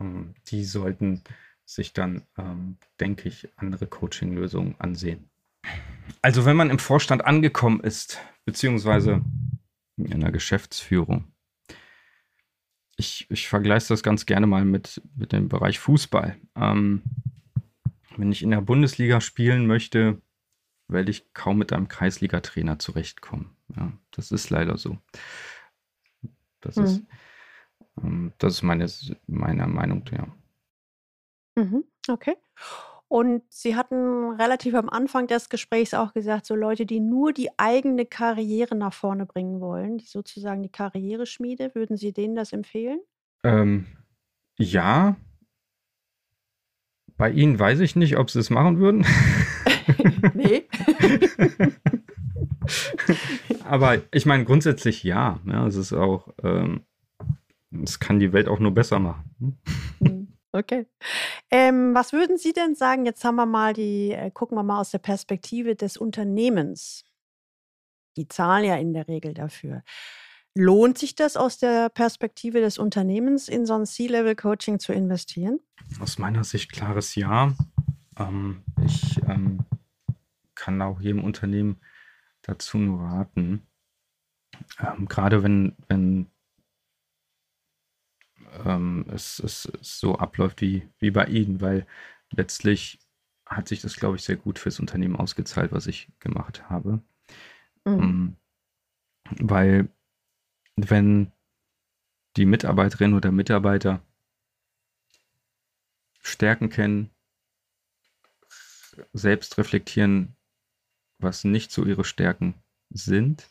ähm, 0.00 0.34
die 0.48 0.64
sollten 0.64 1.22
sich 1.64 1.92
dann, 1.92 2.22
ähm, 2.36 2.78
denke 3.00 3.28
ich, 3.28 3.48
andere 3.56 3.86
Coaching-Lösungen 3.86 4.74
ansehen. 4.78 5.28
Also 6.22 6.44
wenn 6.44 6.56
man 6.56 6.70
im 6.70 6.78
Vorstand 6.78 7.24
angekommen 7.24 7.80
ist, 7.80 8.18
beziehungsweise 8.44 9.22
in 9.96 10.12
einer 10.12 10.32
Geschäftsführung, 10.32 11.32
ich, 12.96 13.26
ich 13.30 13.48
vergleiche 13.48 13.88
das 13.88 14.02
ganz 14.02 14.26
gerne 14.26 14.46
mal 14.46 14.64
mit, 14.64 15.00
mit 15.14 15.32
dem 15.32 15.48
Bereich 15.48 15.78
Fußball. 15.78 16.36
Ähm, 16.56 17.02
wenn 18.16 18.32
ich 18.32 18.42
in 18.42 18.50
der 18.50 18.60
Bundesliga 18.60 19.20
spielen 19.20 19.66
möchte, 19.66 20.20
werde 20.88 21.10
ich 21.10 21.32
kaum 21.32 21.58
mit 21.58 21.72
einem 21.72 21.86
Kreisliga-Trainer 21.86 22.78
zurechtkommen. 22.78 23.57
Ja, 23.76 23.92
das 24.10 24.32
ist 24.32 24.50
leider 24.50 24.78
so. 24.78 24.98
Das 26.60 26.76
mhm. 26.76 26.84
ist, 26.84 27.02
ähm, 28.02 28.32
das 28.38 28.54
ist 28.54 28.62
meine, 28.62 28.86
meine 29.26 29.66
Meinung, 29.66 30.04
ja. 30.10 30.26
Mhm, 31.56 31.84
okay. 32.08 32.36
Und 33.08 33.42
Sie 33.48 33.74
hatten 33.74 34.32
relativ 34.32 34.74
am 34.74 34.90
Anfang 34.90 35.26
des 35.26 35.48
Gesprächs 35.48 35.94
auch 35.94 36.12
gesagt, 36.12 36.44
so 36.44 36.54
Leute, 36.54 36.84
die 36.84 37.00
nur 37.00 37.32
die 37.32 37.48
eigene 37.58 38.04
Karriere 38.04 38.76
nach 38.76 38.92
vorne 38.92 39.24
bringen 39.24 39.60
wollen, 39.60 39.96
die 39.96 40.04
sozusagen 40.04 40.62
die 40.62 40.68
Karriereschmiede, 40.68 41.74
würden 41.74 41.96
Sie 41.96 42.12
denen 42.12 42.34
das 42.34 42.52
empfehlen? 42.52 43.00
Ähm, 43.44 43.86
ja. 44.58 45.16
Bei 47.16 47.30
Ihnen 47.30 47.58
weiß 47.58 47.80
ich 47.80 47.96
nicht, 47.96 48.18
ob 48.18 48.30
Sie 48.30 48.40
es 48.40 48.50
machen 48.50 48.78
würden. 48.78 49.06
nee. 50.34 50.68
Aber 53.64 54.00
ich 54.12 54.26
meine, 54.26 54.44
grundsätzlich 54.44 55.02
ja. 55.02 55.40
ja. 55.46 55.66
Es 55.66 55.76
ist 55.76 55.92
auch, 55.92 56.28
ähm, 56.42 56.82
es 57.82 58.00
kann 58.00 58.18
die 58.18 58.32
Welt 58.32 58.48
auch 58.48 58.58
nur 58.58 58.72
besser 58.72 58.98
machen. 58.98 59.58
Hm. 60.00 60.28
Okay. 60.52 60.86
Ähm, 61.50 61.94
was 61.94 62.12
würden 62.12 62.38
Sie 62.38 62.52
denn 62.52 62.74
sagen? 62.74 63.04
Jetzt 63.04 63.22
haben 63.22 63.36
wir 63.36 63.46
mal 63.46 63.74
die, 63.74 64.12
äh, 64.12 64.30
gucken 64.30 64.56
wir 64.56 64.62
mal 64.62 64.80
aus 64.80 64.90
der 64.90 64.98
Perspektive 64.98 65.76
des 65.76 65.96
Unternehmens. 65.96 67.04
Die 68.16 68.28
zahlen 68.28 68.64
ja 68.64 68.76
in 68.76 68.94
der 68.94 69.08
Regel 69.08 69.34
dafür. 69.34 69.82
Lohnt 70.54 70.98
sich 70.98 71.14
das 71.14 71.36
aus 71.36 71.58
der 71.58 71.90
Perspektive 71.90 72.60
des 72.60 72.78
Unternehmens 72.78 73.48
in 73.48 73.66
so 73.66 73.74
ein 73.74 73.86
C-Level-Coaching 73.86 74.78
zu 74.78 74.92
investieren? 74.92 75.60
Aus 76.00 76.18
meiner 76.18 76.44
Sicht 76.44 76.72
klares 76.72 77.14
Ja. 77.14 77.52
Ähm, 78.18 78.62
ich 78.84 79.20
ähm, 79.28 79.60
kann 80.54 80.80
auch 80.82 81.00
jedem 81.00 81.22
Unternehmen 81.22 81.76
dazu 82.48 82.78
nur 82.78 83.00
raten, 83.00 83.62
ähm, 84.80 85.06
gerade 85.06 85.42
wenn, 85.42 85.76
wenn 85.86 86.30
ähm, 88.64 89.04
es, 89.10 89.38
es, 89.38 89.70
es, 89.80 90.00
so 90.00 90.16
abläuft 90.16 90.62
wie, 90.62 90.88
wie 90.98 91.10
bei 91.10 91.26
Ihnen, 91.26 91.60
weil 91.60 91.86
letztlich 92.30 92.98
hat 93.46 93.68
sich 93.68 93.80
das, 93.80 93.96
glaube 93.96 94.16
ich, 94.16 94.24
sehr 94.24 94.36
gut 94.36 94.58
fürs 94.58 94.80
Unternehmen 94.80 95.16
ausgezahlt, 95.16 95.72
was 95.72 95.86
ich 95.86 96.10
gemacht 96.20 96.68
habe. 96.68 97.02
Mhm. 97.84 98.02
Ähm, 98.02 98.36
weil 99.40 99.88
wenn 100.76 101.32
die 102.36 102.46
Mitarbeiterin 102.46 103.14
oder 103.14 103.30
Mitarbeiter 103.30 104.02
Stärken 106.20 106.70
kennen, 106.70 107.10
selbst 109.12 109.58
reflektieren, 109.58 110.37
was 111.18 111.44
nicht 111.44 111.70
so 111.70 111.84
ihre 111.84 112.04
Stärken 112.04 112.54
sind, 112.90 113.48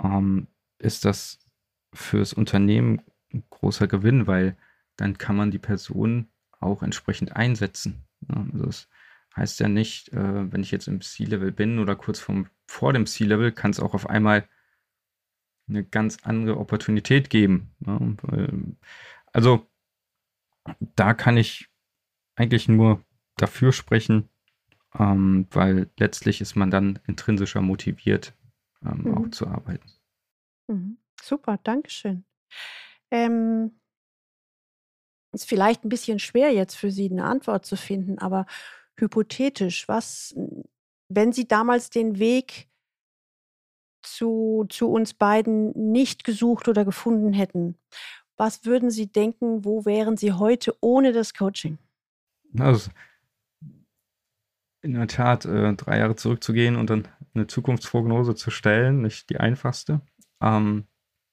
ähm, 0.00 0.46
ist 0.78 1.04
das 1.04 1.38
fürs 1.92 2.32
Unternehmen 2.32 3.02
ein 3.32 3.44
großer 3.50 3.86
Gewinn, 3.86 4.26
weil 4.26 4.56
dann 4.96 5.18
kann 5.18 5.36
man 5.36 5.50
die 5.50 5.58
Person 5.58 6.28
auch 6.60 6.82
entsprechend 6.82 7.36
einsetzen. 7.36 8.06
Also 8.28 8.66
das 8.66 8.88
heißt 9.36 9.60
ja 9.60 9.68
nicht, 9.68 10.12
äh, 10.12 10.52
wenn 10.52 10.62
ich 10.62 10.70
jetzt 10.70 10.88
im 10.88 11.00
C-Level 11.00 11.52
bin 11.52 11.78
oder 11.78 11.96
kurz 11.96 12.18
vom, 12.18 12.48
vor 12.66 12.92
dem 12.92 13.06
C-Level, 13.06 13.52
kann 13.52 13.70
es 13.70 13.80
auch 13.80 13.94
auf 13.94 14.08
einmal 14.08 14.48
eine 15.68 15.84
ganz 15.84 16.18
andere 16.22 16.58
Opportunität 16.58 17.28
geben. 17.28 17.74
Also 19.32 19.68
da 20.94 21.12
kann 21.12 21.36
ich 21.36 21.68
eigentlich 22.36 22.68
nur 22.68 23.04
dafür 23.36 23.72
sprechen, 23.72 24.28
ähm, 24.98 25.46
weil 25.50 25.90
letztlich 25.98 26.40
ist 26.40 26.56
man 26.56 26.70
dann 26.70 26.98
intrinsischer 27.06 27.60
motiviert, 27.60 28.34
ähm, 28.84 29.02
mhm. 29.04 29.14
auch 29.18 29.30
zu 29.30 29.46
arbeiten. 29.46 29.90
Mhm. 30.68 30.98
Super, 31.20 31.58
Dankeschön. 31.62 32.24
Ähm, 33.10 33.78
ist 35.32 35.48
vielleicht 35.48 35.84
ein 35.84 35.88
bisschen 35.88 36.18
schwer 36.18 36.52
jetzt 36.52 36.74
für 36.74 36.90
Sie 36.90 37.10
eine 37.10 37.24
Antwort 37.24 37.66
zu 37.66 37.76
finden, 37.76 38.18
aber 38.18 38.46
hypothetisch, 38.96 39.88
was, 39.88 40.34
wenn 41.08 41.32
Sie 41.32 41.46
damals 41.46 41.90
den 41.90 42.18
Weg 42.18 42.68
zu, 44.02 44.66
zu 44.68 44.90
uns 44.90 45.14
beiden 45.14 45.72
nicht 45.92 46.24
gesucht 46.24 46.68
oder 46.68 46.84
gefunden 46.84 47.32
hätten, 47.32 47.76
was 48.36 48.64
würden 48.64 48.90
Sie 48.90 49.10
denken, 49.10 49.64
wo 49.64 49.84
wären 49.84 50.16
Sie 50.16 50.32
heute 50.32 50.74
ohne 50.80 51.12
das 51.12 51.34
Coaching? 51.34 51.78
Also 52.58 52.90
in 54.82 54.94
der 54.94 55.08
Tat, 55.08 55.44
äh, 55.44 55.74
drei 55.74 55.98
Jahre 55.98 56.16
zurückzugehen 56.16 56.76
und 56.76 56.90
dann 56.90 57.08
eine 57.34 57.46
Zukunftsprognose 57.46 58.34
zu 58.34 58.50
stellen, 58.50 59.02
nicht 59.02 59.30
die 59.30 59.38
einfachste. 59.38 60.00
Ähm, 60.40 60.86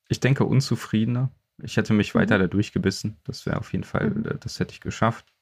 ich 0.09 0.19
denke 0.19 0.45
unzufriedener. 0.45 1.31
Ich 1.61 1.77
hätte 1.77 1.93
mich 1.93 2.13
mhm. 2.13 2.19
weiter 2.19 2.39
da 2.39 2.47
durchgebissen. 2.47 3.17
Das 3.23 3.45
wäre 3.45 3.57
auf 3.57 3.71
jeden 3.71 3.83
Fall, 3.83 4.09
mhm. 4.09 4.25
Äh, 4.25 4.37
das 4.39 4.59
hätte 4.59 4.73
ich 4.73 4.81
geschafft. 4.81 5.33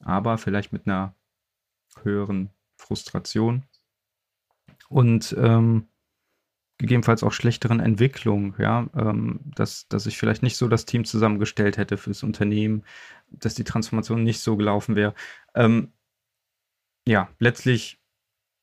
Aber 0.00 0.38
vielleicht 0.38 0.72
mit 0.72 0.86
einer 0.86 1.14
höheren 2.02 2.50
Frustration 2.76 3.64
und 4.88 5.34
ähm, 5.38 5.88
gegebenenfalls 6.78 7.22
auch 7.22 7.32
schlechteren 7.32 7.80
Entwicklung, 7.80 8.54
ja, 8.58 8.86
ähm, 8.94 9.40
dass, 9.44 9.88
dass 9.88 10.06
ich 10.06 10.18
vielleicht 10.18 10.42
nicht 10.42 10.56
so 10.56 10.68
das 10.68 10.84
Team 10.84 11.04
zusammengestellt 11.04 11.78
hätte 11.78 11.96
fürs 11.96 12.22
Unternehmen, 12.22 12.84
dass 13.30 13.54
die 13.54 13.64
Transformation 13.64 14.22
nicht 14.22 14.40
so 14.40 14.56
gelaufen 14.56 14.94
wäre. 14.94 15.14
Ähm, 15.54 15.92
ja, 17.06 17.28
letztlich 17.38 18.00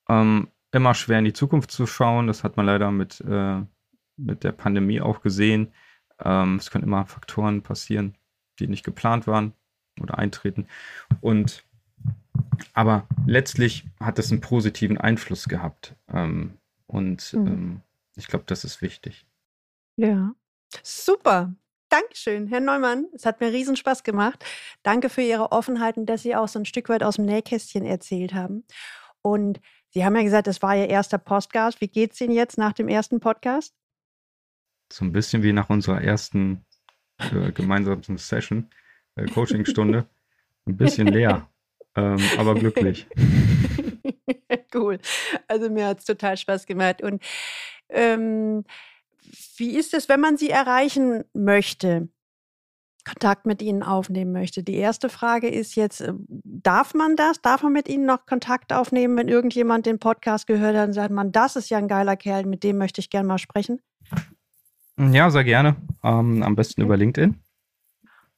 ähm, 0.10 0.50
immer 0.72 0.94
schwer 0.94 1.20
in 1.20 1.26
die 1.26 1.34
Zukunft 1.34 1.72
zu 1.72 1.88
schauen. 1.88 2.28
Das 2.28 2.44
hat 2.44 2.58
man 2.58 2.66
leider 2.66 2.92
mit, 2.92 3.22
äh, 3.22 3.62
mit 4.18 4.44
der 4.44 4.52
Pandemie 4.52 5.02
auch 5.02 5.22
gesehen. 5.22 5.72
Ähm, 6.20 6.58
es 6.58 6.72
können 6.72 6.84
immer 6.84 7.06
Faktoren 7.06 7.62
passieren, 7.62 8.16
die 8.60 8.68
nicht 8.68 8.84
geplant 8.84 9.28
waren 9.28 9.54
oder 10.02 10.18
eintreten. 10.18 10.68
Und 11.22 11.64
aber 12.74 13.08
letztlich 13.26 13.86
hat 14.00 14.20
es 14.20 14.32
einen 14.32 14.42
positiven 14.42 14.98
Einfluss 14.98 15.48
gehabt. 15.48 15.96
Ähm, 16.08 16.58
und 16.88 17.34
mhm. 17.34 17.82
ich 18.16 18.28
glaube, 18.28 18.46
das 18.48 18.64
ist 18.64 18.82
wichtig. 18.82 19.26
Ja, 19.96 20.34
super. 20.82 21.54
Dankeschön, 21.94 22.48
Herr 22.48 22.60
Neumann. 22.60 23.06
Es 23.14 23.24
hat 23.24 23.40
mir 23.40 23.52
riesen 23.52 23.76
Spaß 23.76 24.02
gemacht. 24.02 24.44
Danke 24.82 25.10
für 25.10 25.22
Ihre 25.22 25.52
Offenheit 25.52 25.96
und 25.96 26.08
dass 26.08 26.24
Sie 26.24 26.36
auch 26.36 26.48
so 26.48 26.58
ein 26.58 26.66
Stück 26.66 26.90
weit 26.90 27.04
aus 27.04 27.18
dem 27.18 27.26
Nähkästchen 27.26 27.86
erzählt 27.86 28.34
haben. 28.34 28.66
Und 29.22 29.62
Sie 29.92 30.04
haben 30.04 30.16
ja 30.16 30.24
gesagt, 30.24 30.48
das 30.48 30.64
war 30.64 30.76
Ihr 30.76 30.90
erster 30.90 31.20
Podcast. 31.20 31.82
Wie 31.82 31.88
geht 31.88 32.14
es 32.14 32.22
Ihnen 32.22 32.34
jetzt 32.34 32.58
nach 32.58 32.74
dem 32.74 32.88
ersten 32.88 33.20
Podcast? 33.20 33.76
So 34.92 35.06
ein 35.06 35.12
bisschen 35.12 35.44
wie 35.44 35.54
nach 35.54 35.70
unserer 35.70 36.02
ersten 36.02 36.66
äh, 37.20 37.52
gemeinsamen 37.52 38.18
Session, 38.18 38.72
äh, 39.16 39.28
Coachingstunde. 39.28 40.08
Ein 40.66 40.78
bisschen 40.78 41.06
leer, 41.06 41.48
ähm, 41.96 42.18
aber 42.40 42.56
glücklich. 42.56 43.06
cool. 44.74 44.98
Also 45.48 45.70
mir 45.70 45.86
hat 45.86 46.00
es 46.00 46.06
total 46.06 46.38
Spaß 46.38 46.66
gemacht. 46.66 47.04
Und 47.04 47.22
ähm, 47.90 48.66
wie 49.58 49.76
ist 49.78 49.94
es, 49.94 50.10
wenn 50.10 50.20
man 50.20 50.38
sie 50.38 50.50
erreichen 50.50 51.24
möchte? 51.34 52.10
Kontakt 53.06 53.46
mit 53.46 53.62
ihnen 53.62 53.84
aufnehmen 53.84 54.32
möchte. 54.32 54.64
Die 54.64 54.76
erste 54.76 55.10
Frage 55.10 55.50
ist 55.50 55.76
jetzt, 55.76 56.02
äh, 56.02 56.14
darf 56.28 56.94
man 56.94 57.16
das? 57.16 57.42
Darf 57.42 57.64
man 57.64 57.74
mit 57.74 57.90
ihnen 57.90 58.06
noch 58.06 58.26
Kontakt 58.26 58.72
aufnehmen, 58.72 59.18
wenn 59.18 59.28
irgendjemand 59.28 59.86
den 59.86 60.00
Podcast 60.00 60.48
gehört 60.48 60.78
hat 60.78 60.88
und 60.88 60.94
sagt, 60.94 61.12
man, 61.12 61.32
das 61.32 61.56
ist 61.56 61.70
ja 61.70 61.78
ein 61.78 61.90
geiler 61.90 62.16
Kerl, 62.16 62.46
mit 62.46 62.64
dem 62.64 62.78
möchte 62.78 63.02
ich 63.02 63.10
gerne 63.10 63.28
mal 63.28 63.40
sprechen? 63.40 63.82
Ja, 64.98 65.30
sehr 65.30 65.44
gerne. 65.44 65.76
Ähm, 66.04 66.44
am 66.44 66.56
besten 66.56 66.82
okay. 66.82 66.86
über 66.86 66.98
LinkedIn. 66.98 67.36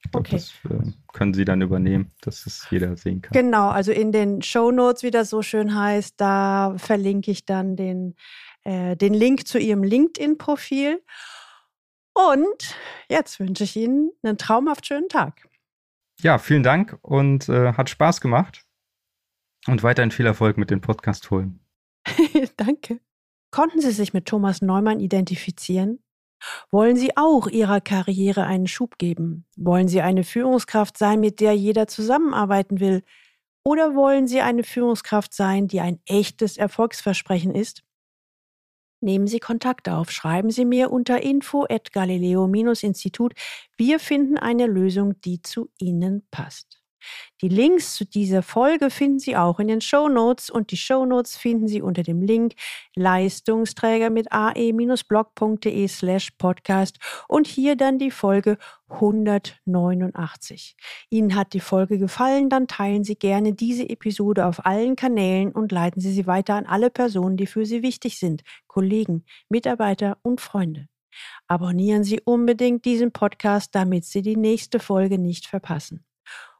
Ich 0.03 0.11
glaube, 0.11 0.27
okay. 0.27 0.35
das 0.35 0.53
äh, 0.69 0.91
können 1.13 1.33
Sie 1.33 1.45
dann 1.45 1.61
übernehmen, 1.61 2.11
dass 2.21 2.45
es 2.45 2.67
jeder 2.69 2.95
sehen 2.95 3.21
kann. 3.21 3.33
Genau, 3.33 3.69
also 3.69 3.91
in 3.91 4.11
den 4.11 4.41
Show 4.41 4.71
Notes, 4.71 5.03
wie 5.03 5.11
das 5.11 5.29
so 5.29 5.41
schön 5.41 5.75
heißt, 5.75 6.15
da 6.17 6.75
verlinke 6.77 7.31
ich 7.31 7.45
dann 7.45 7.75
den 7.75 8.15
äh, 8.66 8.95
den 8.95 9.13
Link 9.13 9.47
zu 9.47 9.57
ihrem 9.57 9.84
LinkedIn-Profil. 9.84 11.01
Und 12.13 12.76
jetzt 13.09 13.39
wünsche 13.39 13.63
ich 13.63 13.76
Ihnen 13.76 14.11
einen 14.24 14.38
traumhaft 14.38 14.86
schönen 14.86 15.09
Tag. 15.09 15.47
Ja, 16.22 16.38
vielen 16.38 16.63
Dank 16.63 16.97
und 17.01 17.49
äh, 17.49 17.74
hat 17.74 17.89
Spaß 17.89 18.22
gemacht. 18.22 18.66
Und 19.68 19.84
weiterhin 19.84 20.11
viel 20.11 20.26
Erfolg 20.26 20.57
mit 20.57 20.70
den 20.70 20.82
Podcast 20.82 21.32
holen. 21.32 21.59
Danke. 22.57 22.99
Konnten 23.51 23.82
Sie 23.82 23.91
sich 23.91 24.13
mit 24.13 24.26
Thomas 24.26 24.61
Neumann 24.61 24.99
identifizieren? 24.99 25.99
Wollen 26.72 26.95
Sie 26.95 27.16
auch 27.18 27.47
Ihrer 27.47 27.82
Karriere 27.82 28.43
einen 28.43 28.68
Schub 28.68 28.97
geben? 28.97 29.45
Wollen 29.55 29.88
Sie 29.88 30.01
eine 30.01 30.24
Führungskraft 30.24 30.97
sein, 30.97 31.20
mit 31.20 31.39
der 31.39 31.53
jeder 31.53 31.88
zusammenarbeiten 31.88 32.80
will? 32.80 33.03
Oder 33.63 33.95
wollen 33.95 34.28
Sie 34.28 34.41
eine 34.41 34.63
Führungskraft 34.63 35.34
sein, 35.34 35.68
die 35.68 35.80
ein 35.80 35.99
echtes 36.05 36.57
Erfolgsversprechen 36.57 37.55
ist? 37.55 37.84
Nehmen 39.06 39.28
Sie 39.28 39.39
Kontakt 39.39 39.88
auf. 39.88 40.10
Schreiben 40.10 40.49
Sie 40.49 40.66
mir 40.66 40.89
unter 40.89 41.22
info 41.22 41.68
at 41.70 41.93
galileo-institut. 41.93 43.34
Wir 43.78 43.99
finden 43.99 44.36
eine 44.39 44.66
Lösung, 44.66 45.22
die 45.22 45.43
zu 45.43 45.70
Ihnen 45.78 46.28
passt. 46.32 46.82
Die 47.41 47.49
Links 47.49 47.95
zu 47.95 48.06
dieser 48.06 48.41
Folge 48.41 48.89
finden 48.89 49.20
Sie 49.20 49.36
auch 49.36 49.60
in 49.60 49.68
den 49.68 49.82
Show 49.82 50.08
Notes 50.08 50.49
und 50.49 50.72
die 50.72 50.78
Show 50.78 51.06
Notes 51.06 51.36
finden 51.36 51.68
Sie 51.68 51.82
unter 51.82 52.03
dem 52.03 52.22
Link 52.22 52.53
Leistungsträger 52.95 54.10
mit 54.10 54.32
ae-blog.de 54.32 55.88
slash 55.88 56.32
podcast 56.32 56.97
und 57.28 57.47
hier 57.47 57.76
dann 57.76 57.99
die 57.99 58.12
Folge 58.12 58.58
189. 58.88 60.76
Ihnen 61.10 61.36
hat 61.36 61.53
die 61.53 61.60
Folge 61.60 61.97
gefallen, 61.97 62.49
dann 62.49 62.68
teilen 62.68 63.03
Sie 63.03 63.16
gerne 63.16 63.53
diese 63.53 63.89
Episode 63.89 64.45
auf 64.45 64.66
allen 64.66 64.95
Kanälen 64.95 65.51
und 65.51 65.72
leiten 65.72 66.01
Sie 66.01 66.14
sie 66.14 66.28
weiter 66.28 66.56
an 66.56 66.66
alle 66.66 66.89
Personen, 66.89 67.38
die 67.38 67.47
für 67.47 67.66
Sie 67.66 67.82
wichtig 67.84 68.20
sind, 68.20 68.43
Kollegen, 68.68 69.26
Mitarbeiter 69.49 70.18
und 70.22 70.41
Freunde. 70.41 70.88
Abonnieren 71.47 72.03
Sie 72.03 72.22
unbedingt 72.22 72.86
diesen 72.86 73.12
Podcast, 73.12 73.74
damit 73.74 74.06
Sie 74.06 74.22
die 74.22 74.38
nächste 74.38 74.80
Folge 74.80 75.18
nicht 75.18 75.47
verpassen. 75.47 76.06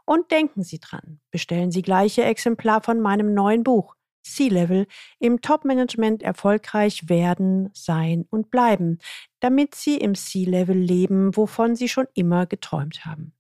Und 0.06 0.32
denken 0.32 0.64
Sie 0.64 0.80
dran, 0.80 1.20
bestellen 1.32 1.72
Sie 1.72 1.82
gleiche 1.82 2.24
Exemplar 2.24 2.82
von 2.82 3.00
meinem 3.00 3.34
neuen 3.34 3.64
Buch 3.64 3.96
C-Level 4.26 4.88
im 5.20 5.42
Top-Management 5.42 6.24
erfolgreich 6.24 7.10
werden, 7.10 7.70
sein 7.74 8.26
und 8.30 8.52
bleiben, 8.52 9.00
damit 9.40 9.76
Sie 9.76 9.98
im 9.98 10.16
C-Level 10.16 10.78
leben, 10.78 11.36
wovon 11.38 11.76
Sie 11.76 11.88
schon 11.88 12.08
immer 12.14 12.46
geträumt 12.46 13.06
haben. 13.06 13.34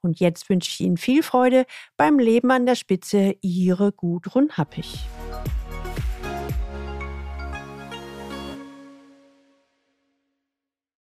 Und 0.00 0.20
jetzt 0.20 0.48
wünsche 0.48 0.70
ich 0.70 0.80
Ihnen 0.80 0.96
viel 0.96 1.22
Freude 1.22 1.66
beim 1.96 2.18
Leben 2.18 2.50
an 2.50 2.66
der 2.66 2.76
Spitze, 2.76 3.36
Ihre 3.42 3.92
Gudrun 3.92 4.56
Happig. 4.56 4.98